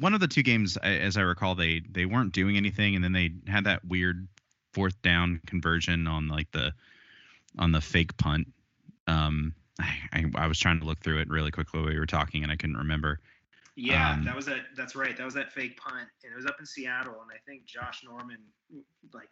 One 0.00 0.14
of 0.14 0.20
the 0.20 0.28
two 0.28 0.42
games, 0.42 0.78
as 0.78 1.18
I 1.18 1.20
recall, 1.20 1.54
they 1.54 1.82
they 1.90 2.06
weren't 2.06 2.32
doing 2.32 2.56
anything, 2.56 2.94
and 2.94 3.04
then 3.04 3.12
they 3.12 3.32
had 3.46 3.64
that 3.64 3.84
weird 3.84 4.26
fourth 4.72 5.00
down 5.02 5.40
conversion 5.46 6.06
on 6.06 6.28
like 6.28 6.50
the 6.52 6.72
on 7.58 7.72
the 7.72 7.80
fake 7.82 8.16
punt. 8.16 8.48
Um, 9.06 9.54
I, 9.78 9.94
I, 10.12 10.24
I 10.36 10.46
was 10.46 10.58
trying 10.58 10.80
to 10.80 10.86
look 10.86 11.00
through 11.00 11.18
it 11.18 11.28
really 11.28 11.50
quickly 11.50 11.82
we 11.82 11.98
were 11.98 12.06
talking, 12.06 12.42
and 12.42 12.50
I 12.50 12.56
couldn't 12.56 12.78
remember. 12.78 13.20
Yeah, 13.80 14.10
um, 14.10 14.24
that 14.24 14.34
was 14.34 14.44
that. 14.46 14.62
That's 14.76 14.96
right. 14.96 15.16
That 15.16 15.24
was 15.24 15.34
that 15.34 15.52
fake 15.52 15.76
punt, 15.76 16.08
and 16.24 16.32
it 16.32 16.36
was 16.36 16.46
up 16.46 16.56
in 16.58 16.66
Seattle, 16.66 17.14
and 17.22 17.30
I 17.30 17.38
think 17.46 17.64
Josh 17.64 18.02
Norman 18.04 18.38
like 19.14 19.28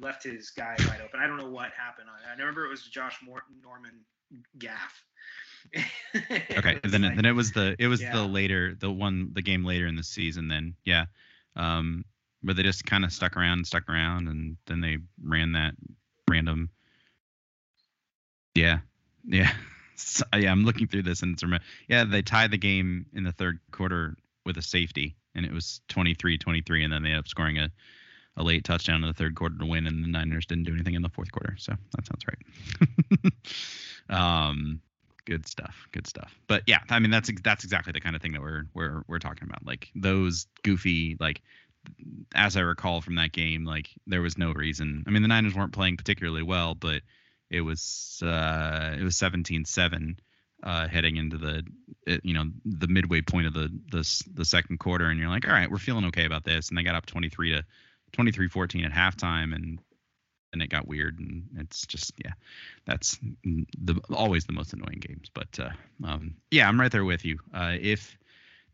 left 0.00 0.22
his 0.22 0.50
guy 0.50 0.76
wide 0.86 1.00
open. 1.04 1.18
I 1.18 1.26
don't 1.26 1.38
know 1.38 1.50
what 1.50 1.72
happened. 1.76 2.06
I, 2.08 2.28
I 2.28 2.38
remember 2.38 2.64
it 2.64 2.68
was 2.68 2.84
Josh 2.84 3.16
Norman 3.26 3.90
gaff. 4.58 5.02
okay, 6.56 6.78
then 6.84 7.02
like, 7.02 7.16
then 7.16 7.24
it 7.24 7.34
was 7.34 7.50
the 7.50 7.74
it 7.80 7.88
was 7.88 8.00
yeah. 8.00 8.12
the 8.12 8.22
later 8.22 8.76
the 8.78 8.92
one 8.92 9.30
the 9.32 9.42
game 9.42 9.64
later 9.64 9.88
in 9.88 9.96
the 9.96 10.04
season. 10.04 10.46
Then 10.46 10.74
yeah, 10.84 11.06
um, 11.56 12.04
but 12.44 12.54
they 12.54 12.62
just 12.62 12.86
kind 12.86 13.04
of 13.04 13.12
stuck 13.12 13.36
around 13.36 13.58
and 13.58 13.66
stuck 13.66 13.88
around, 13.88 14.28
and 14.28 14.56
then 14.66 14.80
they 14.80 14.98
ran 15.20 15.50
that 15.52 15.74
random 16.30 16.70
Yeah, 18.54 18.78
yeah, 19.24 19.52
so, 20.02 20.24
yeah. 20.36 20.50
I'm 20.50 20.64
looking 20.64 20.86
through 20.86 21.02
this 21.02 21.22
and 21.22 21.34
it's 21.34 21.64
yeah 21.88 22.04
they 22.04 22.22
tied 22.22 22.50
the 22.50 22.58
game 22.58 23.06
in 23.12 23.24
the 23.24 23.32
third 23.32 23.58
quarter 23.70 24.16
with 24.44 24.56
a 24.58 24.62
safety 24.62 25.16
and 25.34 25.46
it 25.46 25.52
was 25.52 25.80
23-23 25.88 26.84
and 26.84 26.92
then 26.92 27.02
they 27.02 27.08
ended 27.08 27.18
up 27.20 27.28
scoring 27.28 27.58
a 27.58 27.70
a 28.36 28.42
late 28.42 28.64
touchdown 28.64 29.02
in 29.02 29.08
the 29.08 29.14
third 29.14 29.34
quarter 29.34 29.56
to 29.58 29.66
win, 29.66 29.86
and 29.86 30.02
the 30.02 30.08
Niners 30.08 30.46
didn't 30.46 30.64
do 30.64 30.72
anything 30.72 30.94
in 30.94 31.02
the 31.02 31.08
fourth 31.08 31.30
quarter. 31.32 31.54
So 31.58 31.72
that 31.94 32.06
sounds 32.06 32.24
right. 32.26 33.32
um, 34.18 34.80
good 35.24 35.46
stuff. 35.46 35.86
Good 35.92 36.06
stuff. 36.06 36.34
But 36.46 36.62
yeah, 36.66 36.78
I 36.88 36.98
mean 36.98 37.10
that's 37.10 37.30
that's 37.42 37.64
exactly 37.64 37.92
the 37.92 38.00
kind 38.00 38.16
of 38.16 38.22
thing 38.22 38.32
that 38.32 38.40
we're 38.40 38.64
we're 38.74 39.02
we're 39.06 39.18
talking 39.18 39.48
about. 39.48 39.66
Like 39.66 39.90
those 39.94 40.46
goofy 40.62 41.16
like. 41.20 41.42
As 42.32 42.56
I 42.56 42.60
recall 42.60 43.00
from 43.00 43.16
that 43.16 43.32
game, 43.32 43.64
like 43.64 43.88
there 44.06 44.22
was 44.22 44.38
no 44.38 44.52
reason. 44.52 45.02
I 45.04 45.10
mean, 45.10 45.22
the 45.22 45.26
Niners 45.26 45.52
weren't 45.52 45.72
playing 45.72 45.96
particularly 45.96 46.44
well, 46.44 46.76
but 46.76 47.02
it 47.52 47.60
was 47.60 48.20
uh, 48.24 48.96
it 48.98 49.02
was 49.02 49.14
17-7 49.16 50.18
uh, 50.62 50.88
heading 50.88 51.16
into 51.16 51.36
the 51.38 51.64
you 52.22 52.34
know 52.34 52.44
the 52.64 52.88
midway 52.88 53.20
point 53.20 53.46
of 53.46 53.54
the 53.54 53.68
the 53.90 54.22
the 54.34 54.44
second 54.44 54.78
quarter, 54.78 55.06
and 55.06 55.20
you're 55.20 55.28
like, 55.28 55.46
all 55.46 55.54
right, 55.54 55.70
we're 55.70 55.78
feeling 55.78 56.06
okay 56.06 56.24
about 56.24 56.44
this, 56.44 56.68
and 56.68 56.78
they 56.78 56.82
got 56.82 56.94
up 56.94 57.06
23 57.06 57.52
to 57.52 57.64
23-14 58.12 58.84
at 58.84 58.92
halftime 58.92 59.54
and 59.54 59.78
and 60.52 60.62
it 60.62 60.68
got 60.68 60.86
weird 60.86 61.18
and 61.18 61.44
it's 61.58 61.86
just 61.86 62.12
yeah 62.22 62.32
that's 62.84 63.18
the 63.44 63.98
always 64.12 64.44
the 64.44 64.52
most 64.52 64.72
annoying 64.74 65.00
games 65.00 65.30
but 65.32 65.58
uh, 65.58 65.70
um, 66.06 66.34
yeah 66.50 66.68
i'm 66.68 66.78
right 66.78 66.92
there 66.92 67.04
with 67.04 67.24
you. 67.24 67.38
Uh, 67.54 67.76
if 67.80 68.18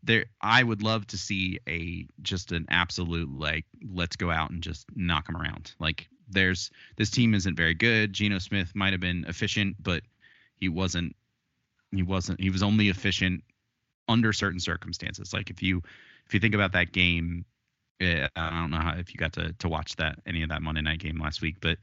there 0.03 0.25
i 0.41 0.61
would 0.61 0.83
love 0.83 1.05
to 1.07 1.17
see 1.17 1.59
a 1.67 2.05
just 2.21 2.51
an 2.51 2.65
absolute 2.69 3.29
like 3.29 3.65
let's 3.93 4.15
go 4.15 4.29
out 4.29 4.49
and 4.49 4.61
just 4.61 4.85
knock 4.95 5.25
them 5.27 5.37
around 5.37 5.73
like 5.79 6.09
there's 6.29 6.71
this 6.97 7.09
team 7.09 7.33
isn't 7.33 7.55
very 7.55 7.73
good 7.73 8.13
Geno 8.13 8.39
Smith 8.39 8.75
might 8.75 8.93
have 8.93 9.01
been 9.01 9.25
efficient 9.27 9.75
but 9.81 10.03
he 10.55 10.69
wasn't 10.69 11.15
he 11.91 12.03
wasn't 12.03 12.39
he 12.39 12.49
was 12.49 12.63
only 12.63 12.89
efficient 12.89 13.43
under 14.07 14.33
certain 14.33 14.59
circumstances 14.59 15.33
like 15.33 15.49
if 15.49 15.61
you 15.61 15.81
if 16.25 16.33
you 16.33 16.39
think 16.39 16.55
about 16.55 16.73
that 16.73 16.91
game 16.91 17.45
eh, 17.99 18.27
I 18.35 18.49
don't 18.49 18.71
know 18.71 18.77
how, 18.77 18.95
if 18.97 19.13
you 19.13 19.17
got 19.17 19.33
to 19.33 19.53
to 19.53 19.69
watch 19.69 19.95
that 19.97 20.19
any 20.25 20.43
of 20.43 20.49
that 20.49 20.61
Monday 20.61 20.81
night 20.81 20.99
game 20.99 21.19
last 21.19 21.41
week, 21.41 21.57
but 21.61 21.77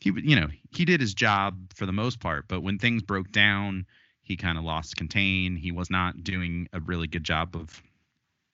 he 0.00 0.12
you 0.16 0.36
know 0.36 0.48
he 0.70 0.84
did 0.84 1.00
his 1.00 1.14
job 1.14 1.72
for 1.74 1.86
the 1.86 1.92
most 1.92 2.20
part. 2.20 2.48
But 2.48 2.62
when 2.62 2.78
things 2.78 3.02
broke 3.02 3.30
down, 3.32 3.86
he 4.22 4.36
kind 4.36 4.58
of 4.58 4.64
lost 4.64 4.96
contain. 4.96 5.56
He 5.56 5.72
was 5.72 5.90
not 5.90 6.22
doing 6.22 6.68
a 6.72 6.80
really 6.80 7.06
good 7.06 7.24
job 7.24 7.56
of 7.56 7.82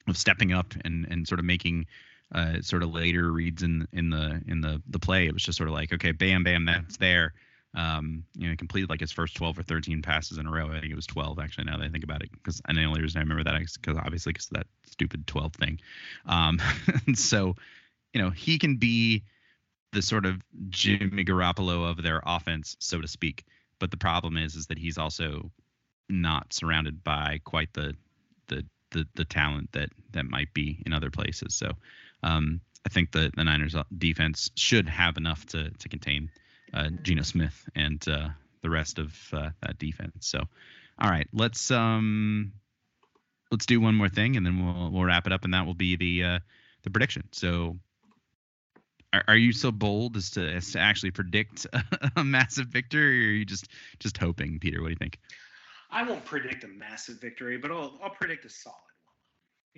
of 0.06 0.16
stepping 0.16 0.52
up 0.52 0.74
and 0.84 1.06
and 1.10 1.26
sort 1.26 1.38
of 1.38 1.44
making 1.44 1.86
uh, 2.34 2.60
sort 2.60 2.82
of 2.82 2.90
later 2.90 3.30
reads 3.32 3.62
in 3.62 3.86
in 3.92 4.10
the 4.10 4.42
in 4.46 4.60
the 4.60 4.82
the 4.88 4.98
play. 4.98 5.26
It 5.26 5.34
was 5.34 5.42
just 5.42 5.58
sort 5.58 5.68
of 5.68 5.74
like 5.74 5.92
okay, 5.92 6.12
bam, 6.12 6.44
bam, 6.44 6.64
that's 6.64 6.96
there. 6.96 7.34
Um, 7.74 8.24
you 8.34 8.48
know, 8.48 8.56
completed 8.56 8.88
like 8.88 9.00
his 9.00 9.12
first 9.12 9.36
12 9.36 9.58
or 9.58 9.62
13 9.62 10.00
passes 10.00 10.38
in 10.38 10.46
a 10.46 10.50
row. 10.50 10.68
I 10.68 10.80
think 10.80 10.90
it 10.90 10.96
was 10.96 11.06
12 11.06 11.38
actually. 11.38 11.64
Now 11.64 11.76
that 11.76 11.84
I 11.84 11.88
think 11.88 12.04
about 12.04 12.22
it, 12.22 12.30
because 12.32 12.62
and 12.66 12.76
the 12.76 12.84
only 12.84 13.02
reason 13.02 13.18
I 13.18 13.22
remember 13.22 13.44
that 13.44 13.60
is 13.60 13.76
because 13.76 13.98
obviously 13.98 14.32
because 14.32 14.48
that 14.48 14.66
stupid 14.86 15.26
12 15.26 15.54
thing. 15.54 15.80
Um, 16.26 16.60
so, 17.14 17.54
you 18.12 18.22
know, 18.22 18.30
he 18.30 18.58
can 18.58 18.76
be 18.76 19.22
the 19.92 20.02
sort 20.02 20.26
of 20.26 20.42
Jimmy 20.70 21.24
Garoppolo 21.24 21.88
of 21.88 22.02
their 22.02 22.20
offense, 22.24 22.76
so 22.78 23.00
to 23.00 23.08
speak. 23.08 23.44
But 23.78 23.90
the 23.90 23.96
problem 23.96 24.36
is, 24.36 24.54
is 24.54 24.66
that 24.66 24.78
he's 24.78 24.98
also 24.98 25.50
not 26.08 26.52
surrounded 26.52 27.04
by 27.04 27.40
quite 27.44 27.72
the 27.74 27.94
the 28.48 28.64
the, 28.90 29.06
the 29.14 29.24
talent 29.24 29.70
that 29.72 29.90
that 30.12 30.24
might 30.24 30.52
be 30.54 30.82
in 30.86 30.92
other 30.92 31.10
places. 31.10 31.54
So, 31.54 31.72
um, 32.22 32.60
I 32.86 32.88
think 32.88 33.12
the 33.12 33.30
the 33.34 33.44
Niners 33.44 33.76
defense 33.96 34.50
should 34.54 34.88
have 34.88 35.16
enough 35.16 35.46
to 35.46 35.70
to 35.70 35.88
contain 35.88 36.30
uh, 36.72 36.90
Geno 37.02 37.22
Smith 37.22 37.68
and 37.74 38.06
uh, 38.08 38.28
the 38.62 38.70
rest 38.70 38.98
of 38.98 39.14
uh, 39.32 39.50
that 39.62 39.78
defense. 39.78 40.28
So, 40.28 40.40
all 40.98 41.10
right, 41.10 41.28
let's 41.32 41.70
um, 41.70 42.52
let's 43.50 43.66
do 43.66 43.80
one 43.80 43.94
more 43.94 44.08
thing, 44.08 44.36
and 44.36 44.44
then 44.44 44.64
we'll 44.64 44.90
we'll 44.90 45.04
wrap 45.04 45.26
it 45.26 45.32
up, 45.32 45.44
and 45.44 45.54
that 45.54 45.66
will 45.66 45.74
be 45.74 45.96
the 45.96 46.24
uh, 46.24 46.38
the 46.82 46.90
prediction. 46.90 47.24
So, 47.32 47.78
are, 49.12 49.24
are 49.28 49.36
you 49.36 49.52
so 49.52 49.70
bold 49.70 50.16
as 50.16 50.30
to 50.32 50.48
as 50.48 50.72
to 50.72 50.78
actually 50.78 51.10
predict 51.10 51.66
a, 51.72 51.82
a 52.16 52.24
massive 52.24 52.68
victory, 52.68 53.26
or 53.26 53.28
are 53.28 53.32
you 53.32 53.44
just 53.44 53.68
just 53.98 54.16
hoping, 54.16 54.58
Peter? 54.58 54.80
What 54.80 54.88
do 54.88 54.92
you 54.92 54.96
think? 54.96 55.18
I 55.90 56.02
won't 56.02 56.24
predict 56.24 56.64
a 56.64 56.68
massive 56.68 57.18
victory, 57.18 57.56
but 57.56 57.70
I'll, 57.70 57.98
I'll 58.02 58.10
predict 58.10 58.44
a 58.44 58.50
solid 58.50 58.76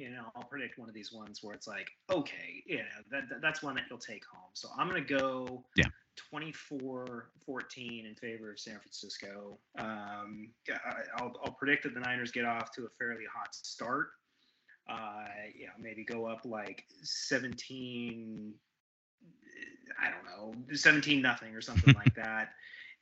you 0.01 0.09
know, 0.11 0.25
I'll 0.35 0.45
predict 0.45 0.79
one 0.79 0.89
of 0.89 0.95
these 0.95 1.13
ones 1.13 1.41
where 1.43 1.55
it's 1.55 1.67
like, 1.67 1.91
okay, 2.11 2.63
yeah, 2.67 2.83
that, 3.11 3.29
that 3.29 3.43
that's 3.43 3.63
one 3.63 3.75
that 3.75 3.85
he'll 3.89 3.99
take 3.99 4.25
home. 4.25 4.51
So 4.55 4.69
I'm 4.79 4.89
gonna 4.89 5.03
go 5.03 5.63
yeah 5.77 5.85
24-14 6.33 7.23
in 8.09 8.15
favor 8.21 8.51
of 8.51 8.59
San 8.59 8.79
Francisco. 8.79 9.59
Um, 9.79 10.51
I, 10.69 11.23
will 11.23 11.33
I'll 11.45 11.53
predict 11.53 11.85
that 11.85 11.95
the 11.95 12.01
Niners 12.01 12.31
get 12.31 12.45
off 12.45 12.73
to 12.73 12.85
a 12.85 12.89
fairly 12.99 13.25
hot 13.33 13.55
start. 13.55 14.09
Uh, 14.89 15.25
yeah, 15.59 15.69
maybe 15.79 16.05
go 16.05 16.27
up 16.27 16.41
like 16.45 16.85
17. 17.03 18.55
I 20.01 20.11
don't 20.11 20.25
know, 20.25 20.75
17 20.75 21.21
nothing 21.21 21.55
or 21.55 21.61
something 21.61 21.95
like 21.95 22.15
that, 22.17 22.51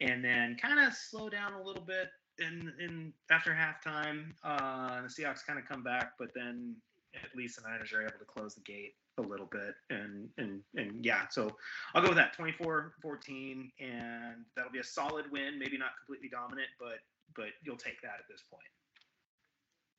and 0.01 0.25
then 0.25 0.57
kind 0.61 0.81
of 0.81 0.95
slow 0.95 1.29
down 1.29 1.53
a 1.53 1.63
little 1.63 1.85
bit 1.85 2.09
in 2.39 2.73
in 2.81 3.13
after 3.31 3.53
halftime. 3.53 4.33
Uh, 4.43 5.03
the 5.03 5.09
Seahawks 5.09 5.47
kind 5.47 5.59
of 5.59 5.67
come 5.67 5.83
back, 5.83 6.13
but 6.19 6.31
then 6.35 6.77
at 7.15 7.35
least 7.37 7.57
the 7.57 7.69
Niners 7.69 7.93
are 7.93 8.03
able 8.03 8.19
to 8.19 8.25
close 8.25 8.55
the 8.55 8.61
gate 8.61 8.95
a 9.19 9.23
little 9.23 9.47
bit. 9.47 9.75
And 9.91 10.29
and 10.39 10.61
and 10.77 11.05
yeah, 11.05 11.29
so 11.31 11.51
I'll 11.95 12.03
go 12.03 12.09
with 12.09 12.19
that 12.19 12.37
24-14, 12.37 13.71
and 13.81 14.45
that'll 14.57 14.73
be 14.73 14.79
a 14.79 14.85
solid 14.85 15.31
win. 15.31 15.59
Maybe 15.59 15.79
not 15.79 15.91
completely 15.99 16.29
dominant, 16.29 16.69
but 16.79 16.99
but 17.35 17.49
you'll 17.63 17.77
take 17.77 18.01
that 18.03 18.17
at 18.19 18.29
this 18.29 18.43
point. 18.51 18.65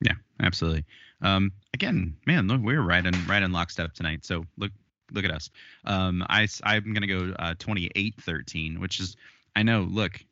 Yeah, 0.01 0.13
absolutely. 0.41 0.85
Um, 1.21 1.51
again, 1.73 2.15
man, 2.25 2.47
look, 2.47 2.61
we're 2.61 2.81
right 2.81 3.05
in 3.05 3.13
right 3.27 3.43
in 3.43 3.51
lockstep 3.51 3.93
tonight. 3.93 4.25
So 4.25 4.45
look 4.57 4.71
look 5.11 5.25
at 5.25 5.31
us. 5.31 5.49
Um, 5.85 6.25
I 6.29 6.47
I'm 6.63 6.93
gonna 6.93 7.07
go 7.07 7.33
uh, 7.39 7.55
28-13, 7.55 8.79
which 8.79 8.99
is 8.99 9.15
I 9.55 9.63
know. 9.63 9.81
Look, 9.81 10.23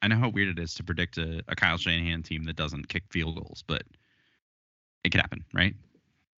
I 0.00 0.08
know 0.08 0.16
how 0.16 0.28
weird 0.28 0.58
it 0.58 0.62
is 0.62 0.74
to 0.74 0.84
predict 0.84 1.18
a, 1.18 1.42
a 1.48 1.54
Kyle 1.54 1.78
Shanahan 1.78 2.22
team 2.22 2.44
that 2.44 2.56
doesn't 2.56 2.88
kick 2.88 3.04
field 3.10 3.36
goals, 3.36 3.62
but 3.66 3.82
it 5.04 5.10
could 5.10 5.20
happen, 5.20 5.44
right? 5.54 5.74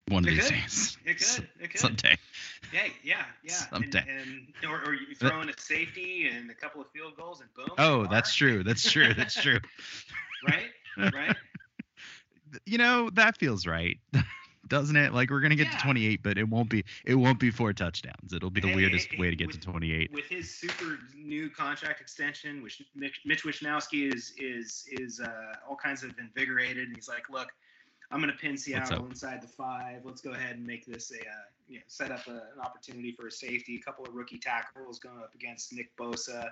One 0.09 0.23
of 0.23 0.29
it 0.33 0.35
these 0.35 0.49
days. 0.49 0.97
It 1.05 1.17
could. 1.19 1.49
It 1.59 1.69
could. 1.71 1.79
Someday. 1.79 2.17
Yeah, 2.73 2.81
yeah, 3.03 3.25
yeah. 3.43 3.53
Someday. 3.53 4.03
And, 4.07 4.47
and 4.61 4.71
or, 4.71 4.81
or 4.85 4.93
you 4.93 5.15
throw 5.15 5.41
in 5.41 5.49
a 5.49 5.53
safety 5.57 6.27
and 6.27 6.49
a 6.51 6.53
couple 6.53 6.81
of 6.81 6.87
field 6.91 7.15
goals 7.17 7.41
and 7.41 7.49
boom. 7.55 7.69
Oh, 7.77 8.05
that's 8.07 8.33
true. 8.35 8.63
That's 8.63 8.89
true. 8.91 9.13
That's 9.13 9.33
true. 9.41 9.59
right. 10.47 11.11
Right. 11.13 11.35
You 12.65 12.77
know 12.77 13.09
that 13.15 13.37
feels 13.37 13.67
right. 13.67 13.97
Doesn't 14.69 14.95
it? 14.95 15.13
Like 15.13 15.29
we're 15.29 15.41
gonna 15.41 15.55
get 15.57 15.67
Yeah. 15.67 15.77
to 15.77 15.83
28, 15.83 16.23
but 16.23 16.37
it 16.37 16.47
won't 16.47 16.69
be. 16.69 16.85
It 17.05 17.15
won't 17.15 17.37
be 17.37 17.51
four 17.51 17.73
touchdowns. 17.73 18.31
It'll 18.31 18.49
be 18.49 18.61
the 18.61 18.69
Hey, 18.69 18.75
weirdest 18.75 19.09
hey, 19.11 19.17
way 19.19 19.29
to 19.29 19.35
get 19.35 19.47
with- 19.47 19.59
to 19.59 19.71
28. 19.71 20.11
With 20.13 20.25
his 20.25 20.55
super 20.55 20.99
new 21.13 21.49
contract 21.49 21.99
extension, 21.99 22.63
which 22.63 22.81
Mitch, 22.95 23.19
Mitch 23.25 23.43
is 23.91 24.33
is 24.37 24.85
is 24.89 25.19
uh, 25.19 25.27
all 25.67 25.75
kinds 25.75 26.03
of 26.03 26.17
invigorated, 26.17 26.87
and 26.87 26.95
he's 26.95 27.09
like, 27.09 27.29
"Look, 27.29 27.49
I'm 28.11 28.19
going 28.21 28.31
to 28.31 28.37
pin 28.37 28.57
Seattle 28.57 29.05
inside 29.05 29.41
the 29.41 29.47
five. 29.47 30.01
Let's 30.03 30.21
go 30.21 30.31
ahead 30.31 30.57
and 30.57 30.65
make 30.65 30.85
this 30.85 31.11
a 31.11 31.19
uh, 31.19 31.33
you 31.67 31.77
know 31.77 31.83
set 31.87 32.11
up 32.11 32.27
a, 32.27 32.31
an 32.31 32.61
opportunity 32.63 33.11
for 33.11 33.27
a 33.27 33.31
safety. 33.31 33.77
A 33.77 33.81
couple 33.83 34.05
of 34.05 34.13
rookie 34.13 34.37
tackles 34.37 34.99
going 34.99 35.19
up 35.19 35.33
against 35.33 35.73
Nick 35.73 35.95
Bosa, 35.97 36.49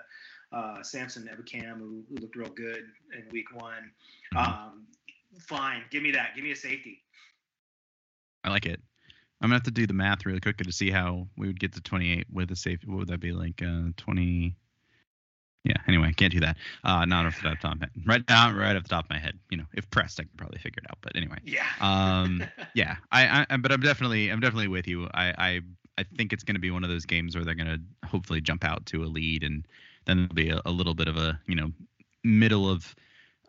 uh, 0.52 0.82
Samson 0.82 1.28
Ebukam, 1.32 1.78
who, 1.78 2.02
who 2.08 2.16
looked 2.16 2.36
real 2.36 2.50
good 2.50 2.84
in 3.16 3.28
Week 3.30 3.46
One. 3.54 3.90
Mhm. 4.34 4.46
Um, 4.46 4.86
fine, 5.38 5.82
give 5.90 6.02
me 6.02 6.10
that. 6.12 6.34
Give 6.34 6.44
me 6.44 6.52
a 6.52 6.56
safety. 6.56 7.02
I 8.42 8.50
like 8.50 8.66
it. 8.66 8.80
I'm 9.40 9.48
gonna 9.48 9.56
have 9.56 9.64
to 9.64 9.70
do 9.70 9.86
the 9.86 9.94
math 9.94 10.26
really 10.26 10.40
quickly 10.40 10.64
to 10.64 10.72
see 10.72 10.90
how 10.90 11.28
we 11.36 11.46
would 11.46 11.60
get 11.60 11.72
to 11.74 11.80
28 11.80 12.26
with 12.32 12.50
a 12.50 12.56
safety. 12.56 12.86
What 12.86 12.98
would 12.98 13.08
that 13.08 13.20
be 13.20 13.32
like? 13.32 13.62
Uh, 13.62 13.90
20. 13.96 14.56
Yeah. 15.64 15.76
Anyway, 15.88 16.12
can't 16.12 16.32
do 16.32 16.40
that. 16.40 16.58
Uh, 16.84 17.06
not 17.06 17.24
off 17.24 17.42
the 17.42 17.56
top 17.60 17.74
of 17.74 17.80
my 17.80 17.86
head. 17.86 17.90
Right 18.04 18.26
down, 18.26 18.54
right 18.54 18.76
off 18.76 18.82
the 18.82 18.88
top 18.90 19.06
of 19.06 19.10
my 19.10 19.18
head. 19.18 19.38
You 19.50 19.56
know, 19.56 19.64
if 19.72 19.88
pressed, 19.90 20.20
I 20.20 20.24
could 20.24 20.36
probably 20.36 20.58
figure 20.58 20.82
it 20.84 20.90
out. 20.90 20.98
But 21.00 21.16
anyway. 21.16 21.38
Yeah. 21.44 21.64
Um, 21.80 22.44
yeah, 22.74 22.96
I, 23.10 23.46
I, 23.48 23.56
but 23.56 23.72
I'm 23.72 23.80
definitely, 23.80 24.28
I'm 24.30 24.40
definitely 24.40 24.68
with 24.68 24.86
you. 24.86 25.08
I, 25.14 25.34
I, 25.38 25.60
I 25.96 26.04
think 26.16 26.32
it's 26.32 26.44
going 26.44 26.56
to 26.56 26.60
be 26.60 26.70
one 26.70 26.84
of 26.84 26.90
those 26.90 27.06
games 27.06 27.34
where 27.34 27.44
they're 27.44 27.54
going 27.54 27.66
to 27.66 28.06
hopefully 28.06 28.42
jump 28.42 28.62
out 28.62 28.84
to 28.86 29.04
a 29.04 29.06
lead, 29.06 29.42
and 29.42 29.66
then 30.04 30.18
there'll 30.18 30.34
be 30.34 30.50
a, 30.50 30.60
a 30.66 30.70
little 30.70 30.94
bit 30.94 31.08
of 31.08 31.16
a, 31.16 31.40
you 31.46 31.54
know, 31.54 31.72
middle 32.24 32.68
of, 32.68 32.94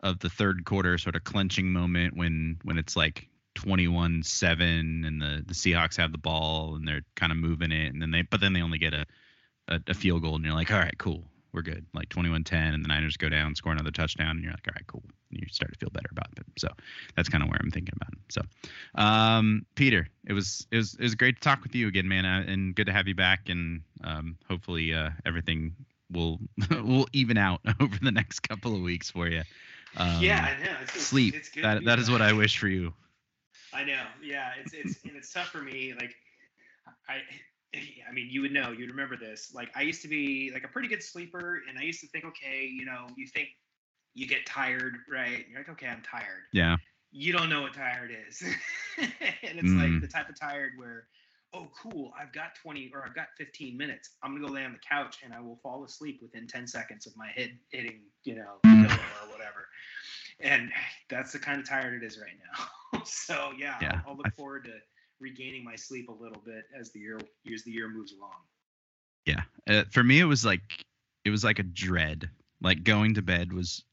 of 0.02 0.18
the 0.20 0.30
third 0.30 0.64
quarter 0.64 0.96
sort 0.96 1.16
of 1.16 1.24
clenching 1.24 1.70
moment 1.70 2.16
when, 2.16 2.58
when 2.64 2.78
it's 2.78 2.96
like 2.96 3.28
21-7 3.56 5.06
and 5.06 5.20
the, 5.20 5.44
the 5.46 5.54
Seahawks 5.54 5.96
have 5.96 6.12
the 6.12 6.18
ball 6.18 6.76
and 6.76 6.86
they're 6.88 7.04
kind 7.14 7.30
of 7.30 7.36
moving 7.36 7.72
it, 7.72 7.92
and 7.92 8.00
then 8.00 8.10
they, 8.10 8.22
but 8.22 8.40
then 8.40 8.54
they 8.54 8.62
only 8.62 8.78
get 8.78 8.94
a, 8.94 9.04
a, 9.68 9.80
a 9.88 9.94
field 9.94 10.22
goal, 10.22 10.36
and 10.36 10.44
you're 10.44 10.54
like, 10.54 10.70
all 10.70 10.78
right, 10.78 10.96
cool, 10.98 11.24
we're 11.56 11.62
good. 11.62 11.84
Like 11.94 12.10
21-10, 12.10 12.52
and 12.52 12.84
the 12.84 12.88
Niners 12.88 13.16
go 13.16 13.28
down, 13.28 13.54
score 13.54 13.72
another 13.72 13.90
touchdown, 13.90 14.32
and 14.36 14.42
you're 14.42 14.52
like, 14.52 14.68
all 14.68 14.74
right, 14.76 14.86
cool. 14.86 15.02
And 15.30 15.40
you 15.40 15.46
start 15.50 15.72
to 15.72 15.78
feel 15.78 15.90
better 15.90 16.08
about 16.12 16.28
it. 16.36 16.44
So 16.58 16.68
that's 17.16 17.28
kind 17.28 17.42
of 17.42 17.48
where 17.48 17.58
I'm 17.60 17.70
thinking 17.70 17.94
about 17.96 18.12
it. 18.12 18.18
So, 18.28 18.42
um, 18.94 19.66
Peter, 19.74 20.06
it 20.26 20.34
was 20.34 20.66
it 20.70 20.76
was 20.76 20.94
it 20.94 21.02
was 21.02 21.14
great 21.16 21.36
to 21.36 21.40
talk 21.40 21.62
with 21.62 21.74
you 21.74 21.88
again, 21.88 22.06
man, 22.06 22.24
uh, 22.24 22.44
and 22.46 22.74
good 22.74 22.86
to 22.86 22.92
have 22.92 23.08
you 23.08 23.14
back. 23.14 23.48
And 23.48 23.80
um, 24.04 24.36
hopefully 24.48 24.94
uh, 24.94 25.10
everything 25.24 25.74
will 26.12 26.38
will 26.70 27.08
even 27.12 27.38
out 27.38 27.60
over 27.80 27.96
the 28.00 28.12
next 28.12 28.40
couple 28.40 28.74
of 28.76 28.82
weeks 28.82 29.10
for 29.10 29.26
you. 29.26 29.42
Um, 29.96 30.22
yeah, 30.22 30.54
I 30.56 30.64
know. 30.64 30.76
It's, 30.82 31.02
sleep. 31.02 31.34
It's 31.34 31.50
that 31.62 31.84
that 31.86 31.98
is 31.98 32.10
what 32.10 32.22
I 32.22 32.32
wish 32.32 32.58
for 32.58 32.68
you. 32.68 32.92
I 33.72 33.82
know. 33.82 34.02
Yeah, 34.22 34.50
it's 34.62 34.74
it's 34.74 35.02
and 35.04 35.16
it's 35.16 35.32
tough 35.32 35.48
for 35.48 35.62
me. 35.62 35.94
Like, 35.98 36.14
I. 37.08 37.22
I 38.08 38.12
mean, 38.12 38.28
you 38.30 38.42
would 38.42 38.52
know, 38.52 38.72
you'd 38.72 38.90
remember 38.90 39.16
this. 39.16 39.52
Like, 39.54 39.70
I 39.74 39.82
used 39.82 40.02
to 40.02 40.08
be 40.08 40.50
like 40.52 40.64
a 40.64 40.68
pretty 40.68 40.88
good 40.88 41.02
sleeper, 41.02 41.62
and 41.68 41.78
I 41.78 41.82
used 41.82 42.00
to 42.00 42.08
think, 42.08 42.24
okay, 42.24 42.64
you 42.64 42.84
know, 42.84 43.06
you 43.16 43.26
think 43.26 43.48
you 44.14 44.26
get 44.26 44.46
tired, 44.46 44.94
right? 45.10 45.44
You're 45.48 45.60
like, 45.60 45.68
okay, 45.70 45.88
I'm 45.88 46.02
tired. 46.02 46.44
Yeah. 46.52 46.76
You 47.12 47.32
don't 47.32 47.48
know 47.48 47.62
what 47.62 47.74
tired 47.74 48.10
is, 48.28 48.42
and 48.98 49.58
it's 49.58 49.68
mm. 49.68 49.80
like 49.80 50.00
the 50.00 50.08
type 50.08 50.28
of 50.28 50.38
tired 50.38 50.72
where 50.76 51.06
oh, 51.56 51.68
cool, 51.80 52.12
I've 52.20 52.32
got 52.32 52.54
20 52.62 52.90
or 52.94 53.04
I've 53.04 53.14
got 53.14 53.28
15 53.38 53.76
minutes. 53.76 54.10
I'm 54.22 54.34
gonna 54.34 54.46
go 54.46 54.52
lay 54.52 54.64
on 54.64 54.72
the 54.72 54.78
couch 54.78 55.18
and 55.24 55.32
I 55.32 55.40
will 55.40 55.58
fall 55.62 55.84
asleep 55.84 56.20
within 56.22 56.46
10 56.46 56.66
seconds 56.66 57.06
of 57.06 57.16
my 57.16 57.28
head 57.28 57.58
hitting, 57.70 58.02
you 58.24 58.34
know, 58.34 58.56
mm. 58.64 58.84
or 58.84 59.30
whatever. 59.30 59.66
And 60.40 60.70
that's 61.08 61.32
the 61.32 61.38
kind 61.38 61.60
of 61.60 61.68
tired 61.68 62.02
it 62.02 62.06
is 62.06 62.18
right 62.18 62.36
now. 62.92 63.00
so 63.04 63.52
yeah, 63.58 63.76
yeah. 63.80 64.00
I'll, 64.04 64.10
I'll 64.10 64.16
look 64.16 64.34
forward 64.36 64.64
to 64.64 64.72
regaining 65.20 65.64
my 65.64 65.76
sleep 65.76 66.08
a 66.08 66.12
little 66.12 66.42
bit 66.44 66.64
as 66.78 66.90
the 66.92 67.00
year 67.00 67.18
as 67.52 67.62
the 67.64 67.70
year 67.70 67.88
moves 67.88 68.12
along. 68.12 68.36
Yeah, 69.24 69.42
uh, 69.68 69.84
for 69.90 70.02
me 70.02 70.20
it 70.20 70.24
was 70.24 70.44
like 70.44 70.60
it 71.24 71.30
was 71.30 71.44
like 71.44 71.58
a 71.58 71.64
dread. 71.64 72.30
Like 72.62 72.84
going 72.84 73.14
to 73.14 73.22
bed 73.22 73.52
was 73.52 73.84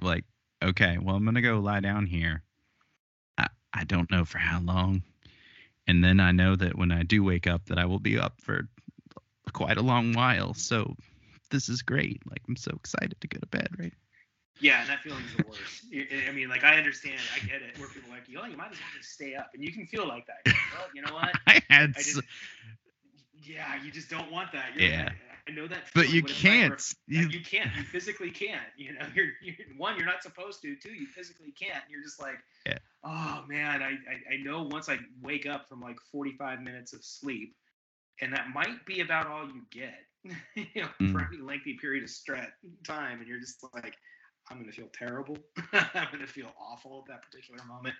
like 0.00 0.24
okay, 0.62 0.98
well 1.00 1.16
I'm 1.16 1.24
gonna 1.24 1.42
go 1.42 1.58
lie 1.58 1.80
down 1.80 2.06
here. 2.06 2.42
I 3.38 3.48
I 3.72 3.84
don't 3.84 4.10
know 4.10 4.24
for 4.24 4.38
how 4.38 4.60
long 4.60 5.02
and 5.86 6.02
then 6.02 6.20
I 6.20 6.32
know 6.32 6.56
that 6.56 6.76
when 6.76 6.90
I 6.90 7.02
do 7.02 7.22
wake 7.22 7.46
up, 7.46 7.66
that 7.66 7.78
I 7.78 7.84
will 7.84 8.00
be 8.00 8.18
up 8.18 8.40
for 8.40 8.68
quite 9.52 9.76
a 9.76 9.82
long 9.82 10.12
while. 10.12 10.54
So 10.54 10.94
this 11.50 11.68
is 11.68 11.82
great. 11.82 12.20
Like 12.28 12.42
I'm 12.48 12.56
so 12.56 12.72
excited 12.74 13.20
to 13.20 13.28
go 13.28 13.38
to 13.38 13.46
bed, 13.46 13.68
right? 13.78 13.94
Yeah, 14.58 14.80
and 14.80 14.88
that 14.88 15.00
feeling's 15.00 15.34
the 15.36 15.44
worst. 15.46 15.84
I 16.28 16.32
mean, 16.32 16.48
like 16.48 16.64
I 16.64 16.76
understand, 16.76 17.20
I 17.34 17.46
get 17.46 17.62
it. 17.62 17.78
Where 17.78 17.88
people 17.88 18.10
are 18.10 18.14
like, 18.14 18.24
oh, 18.28 18.46
you 18.46 18.56
might 18.56 18.72
as 18.72 18.78
well 18.78 18.88
just 18.96 19.10
stay 19.10 19.34
up, 19.34 19.50
and 19.54 19.62
you 19.62 19.72
can 19.72 19.86
feel 19.86 20.08
like 20.08 20.26
that. 20.26 20.38
Well, 20.46 20.86
you 20.94 21.02
know 21.02 21.12
what? 21.12 21.32
I 21.46 21.62
had. 21.68 21.94
I 21.96 22.02
just, 22.02 22.22
yeah, 23.44 23.82
you 23.84 23.90
just 23.90 24.08
don't 24.08 24.30
want 24.32 24.52
that. 24.52 24.70
You're, 24.74 24.90
yeah. 24.90 25.10
I, 25.10 25.50
I 25.50 25.54
know 25.54 25.66
that. 25.68 25.84
But 25.94 26.08
you 26.10 26.22
can't. 26.22 26.82
you, 27.06 27.28
you 27.28 27.40
can't. 27.40 27.70
You 27.76 27.82
physically 27.84 28.30
can't. 28.30 28.62
You 28.76 28.94
know, 28.94 29.06
you're, 29.14 29.28
you're 29.42 29.54
one. 29.76 29.96
You're 29.96 30.06
not 30.06 30.22
supposed 30.22 30.62
to. 30.62 30.74
Two, 30.76 30.92
you 30.92 31.06
physically 31.06 31.52
can't. 31.52 31.84
You're 31.90 32.02
just 32.02 32.20
like, 32.20 32.38
yeah. 32.66 32.78
oh 33.04 33.44
man, 33.46 33.82
I, 33.82 33.90
I 33.90 34.34
I 34.34 34.36
know 34.42 34.62
once 34.62 34.88
I 34.88 34.98
wake 35.22 35.46
up 35.46 35.68
from 35.68 35.80
like 35.80 35.96
45 36.10 36.62
minutes 36.62 36.94
of 36.94 37.04
sleep, 37.04 37.54
and 38.22 38.32
that 38.32 38.46
might 38.54 38.84
be 38.86 39.00
about 39.00 39.26
all 39.26 39.46
you 39.46 39.62
get. 39.70 39.98
you 40.56 40.82
know, 40.82 40.88
mm. 41.00 41.12
for 41.12 41.28
any 41.30 41.40
lengthy 41.40 41.74
period 41.74 42.02
of 42.02 42.10
stress 42.10 42.48
time, 42.84 43.18
and 43.20 43.28
you're 43.28 43.38
just 43.38 43.64
like, 43.74 43.94
I'm 44.50 44.60
gonna 44.60 44.72
feel 44.72 44.88
terrible. 44.92 45.38
I'm 45.72 46.08
gonna 46.12 46.26
feel 46.26 46.52
awful 46.60 47.04
at 47.04 47.12
that 47.12 47.22
particular 47.22 47.64
moment. 47.64 47.94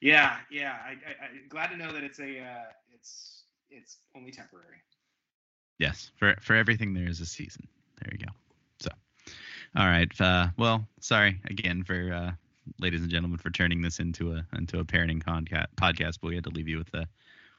Yeah, 0.00 0.38
yeah. 0.50 0.76
I, 0.84 0.92
am 1.24 1.48
glad 1.48 1.68
to 1.68 1.76
know 1.76 1.92
that 1.92 2.02
it's 2.02 2.18
a 2.18 2.40
uh, 2.40 2.72
it's 2.92 3.44
it's 3.70 3.98
only 4.16 4.32
temporary. 4.32 4.82
Yes, 5.78 6.10
for 6.16 6.34
for 6.40 6.54
everything 6.54 6.94
there 6.94 7.08
is 7.08 7.20
a 7.20 7.26
season. 7.26 7.66
There 8.00 8.12
you 8.12 8.26
go. 8.26 8.32
So, 8.80 8.90
all 9.76 9.86
right. 9.86 10.10
Uh, 10.20 10.48
well, 10.58 10.86
sorry 11.00 11.40
again 11.48 11.84
for 11.84 12.12
uh, 12.12 12.32
ladies 12.80 13.02
and 13.02 13.10
gentlemen 13.10 13.38
for 13.38 13.50
turning 13.50 13.82
this 13.82 13.98
into 13.98 14.32
a 14.32 14.46
into 14.56 14.80
a 14.80 14.84
parenting 14.84 15.22
conca- 15.22 15.66
podcast, 15.76 16.18
but 16.20 16.28
we 16.28 16.34
had 16.34 16.44
to 16.44 16.50
leave 16.50 16.68
you 16.68 16.78
with 16.78 16.92
a 16.94 17.06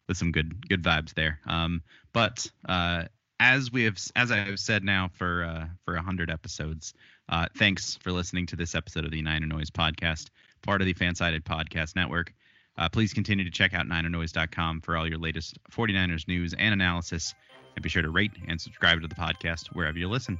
with 0.07 0.17
some 0.17 0.31
good 0.31 0.67
good 0.67 0.83
vibes 0.83 1.13
there. 1.13 1.39
Um, 1.45 1.81
but 2.13 2.49
uh, 2.67 3.05
as 3.39 3.71
we 3.71 3.83
have 3.83 3.97
as 4.15 4.31
I 4.31 4.37
have 4.37 4.59
said 4.59 4.83
now 4.83 5.09
for 5.13 5.43
uh, 5.43 5.65
for 5.83 5.95
hundred 5.97 6.29
episodes, 6.29 6.93
uh, 7.29 7.47
thanks 7.57 7.97
for 8.01 8.11
listening 8.11 8.45
to 8.47 8.55
this 8.55 8.75
episode 8.75 9.05
of 9.05 9.11
the 9.11 9.21
Niner 9.21 9.47
Noise 9.47 9.71
podcast, 9.71 10.29
part 10.61 10.81
of 10.81 10.85
the 10.85 10.93
Fansided 10.93 11.43
Podcast 11.43 11.95
Network. 11.95 12.33
Uh, 12.77 12.89
please 12.89 13.13
continue 13.13 13.45
to 13.45 13.51
check 13.51 13.73
out 13.73 13.87
NinerNoise.com 13.87 14.81
for 14.81 14.97
all 14.97 15.07
your 15.07 15.17
latest 15.17 15.57
49ers 15.71 16.27
news 16.27 16.53
and 16.57 16.73
analysis. 16.73 17.33
And 17.75 17.83
be 17.83 17.89
sure 17.89 18.01
to 18.01 18.09
rate 18.09 18.31
and 18.47 18.59
subscribe 18.59 19.01
to 19.01 19.07
the 19.07 19.15
podcast 19.15 19.67
wherever 19.73 19.97
you 19.97 20.07
listen. 20.09 20.39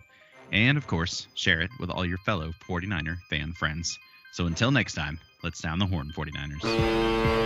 And 0.51 0.77
of 0.77 0.85
course, 0.87 1.27
share 1.33 1.61
it 1.61 1.71
with 1.79 1.89
all 1.89 2.05
your 2.05 2.17
fellow 2.19 2.51
49er 2.67 3.17
fan 3.29 3.53
friends. 3.53 3.97
So 4.31 4.45
until 4.45 4.71
next 4.71 4.93
time, 4.93 5.19
let's 5.43 5.59
sound 5.59 5.81
the 5.81 5.85
horn, 5.85 6.11
49ers. 6.15 7.45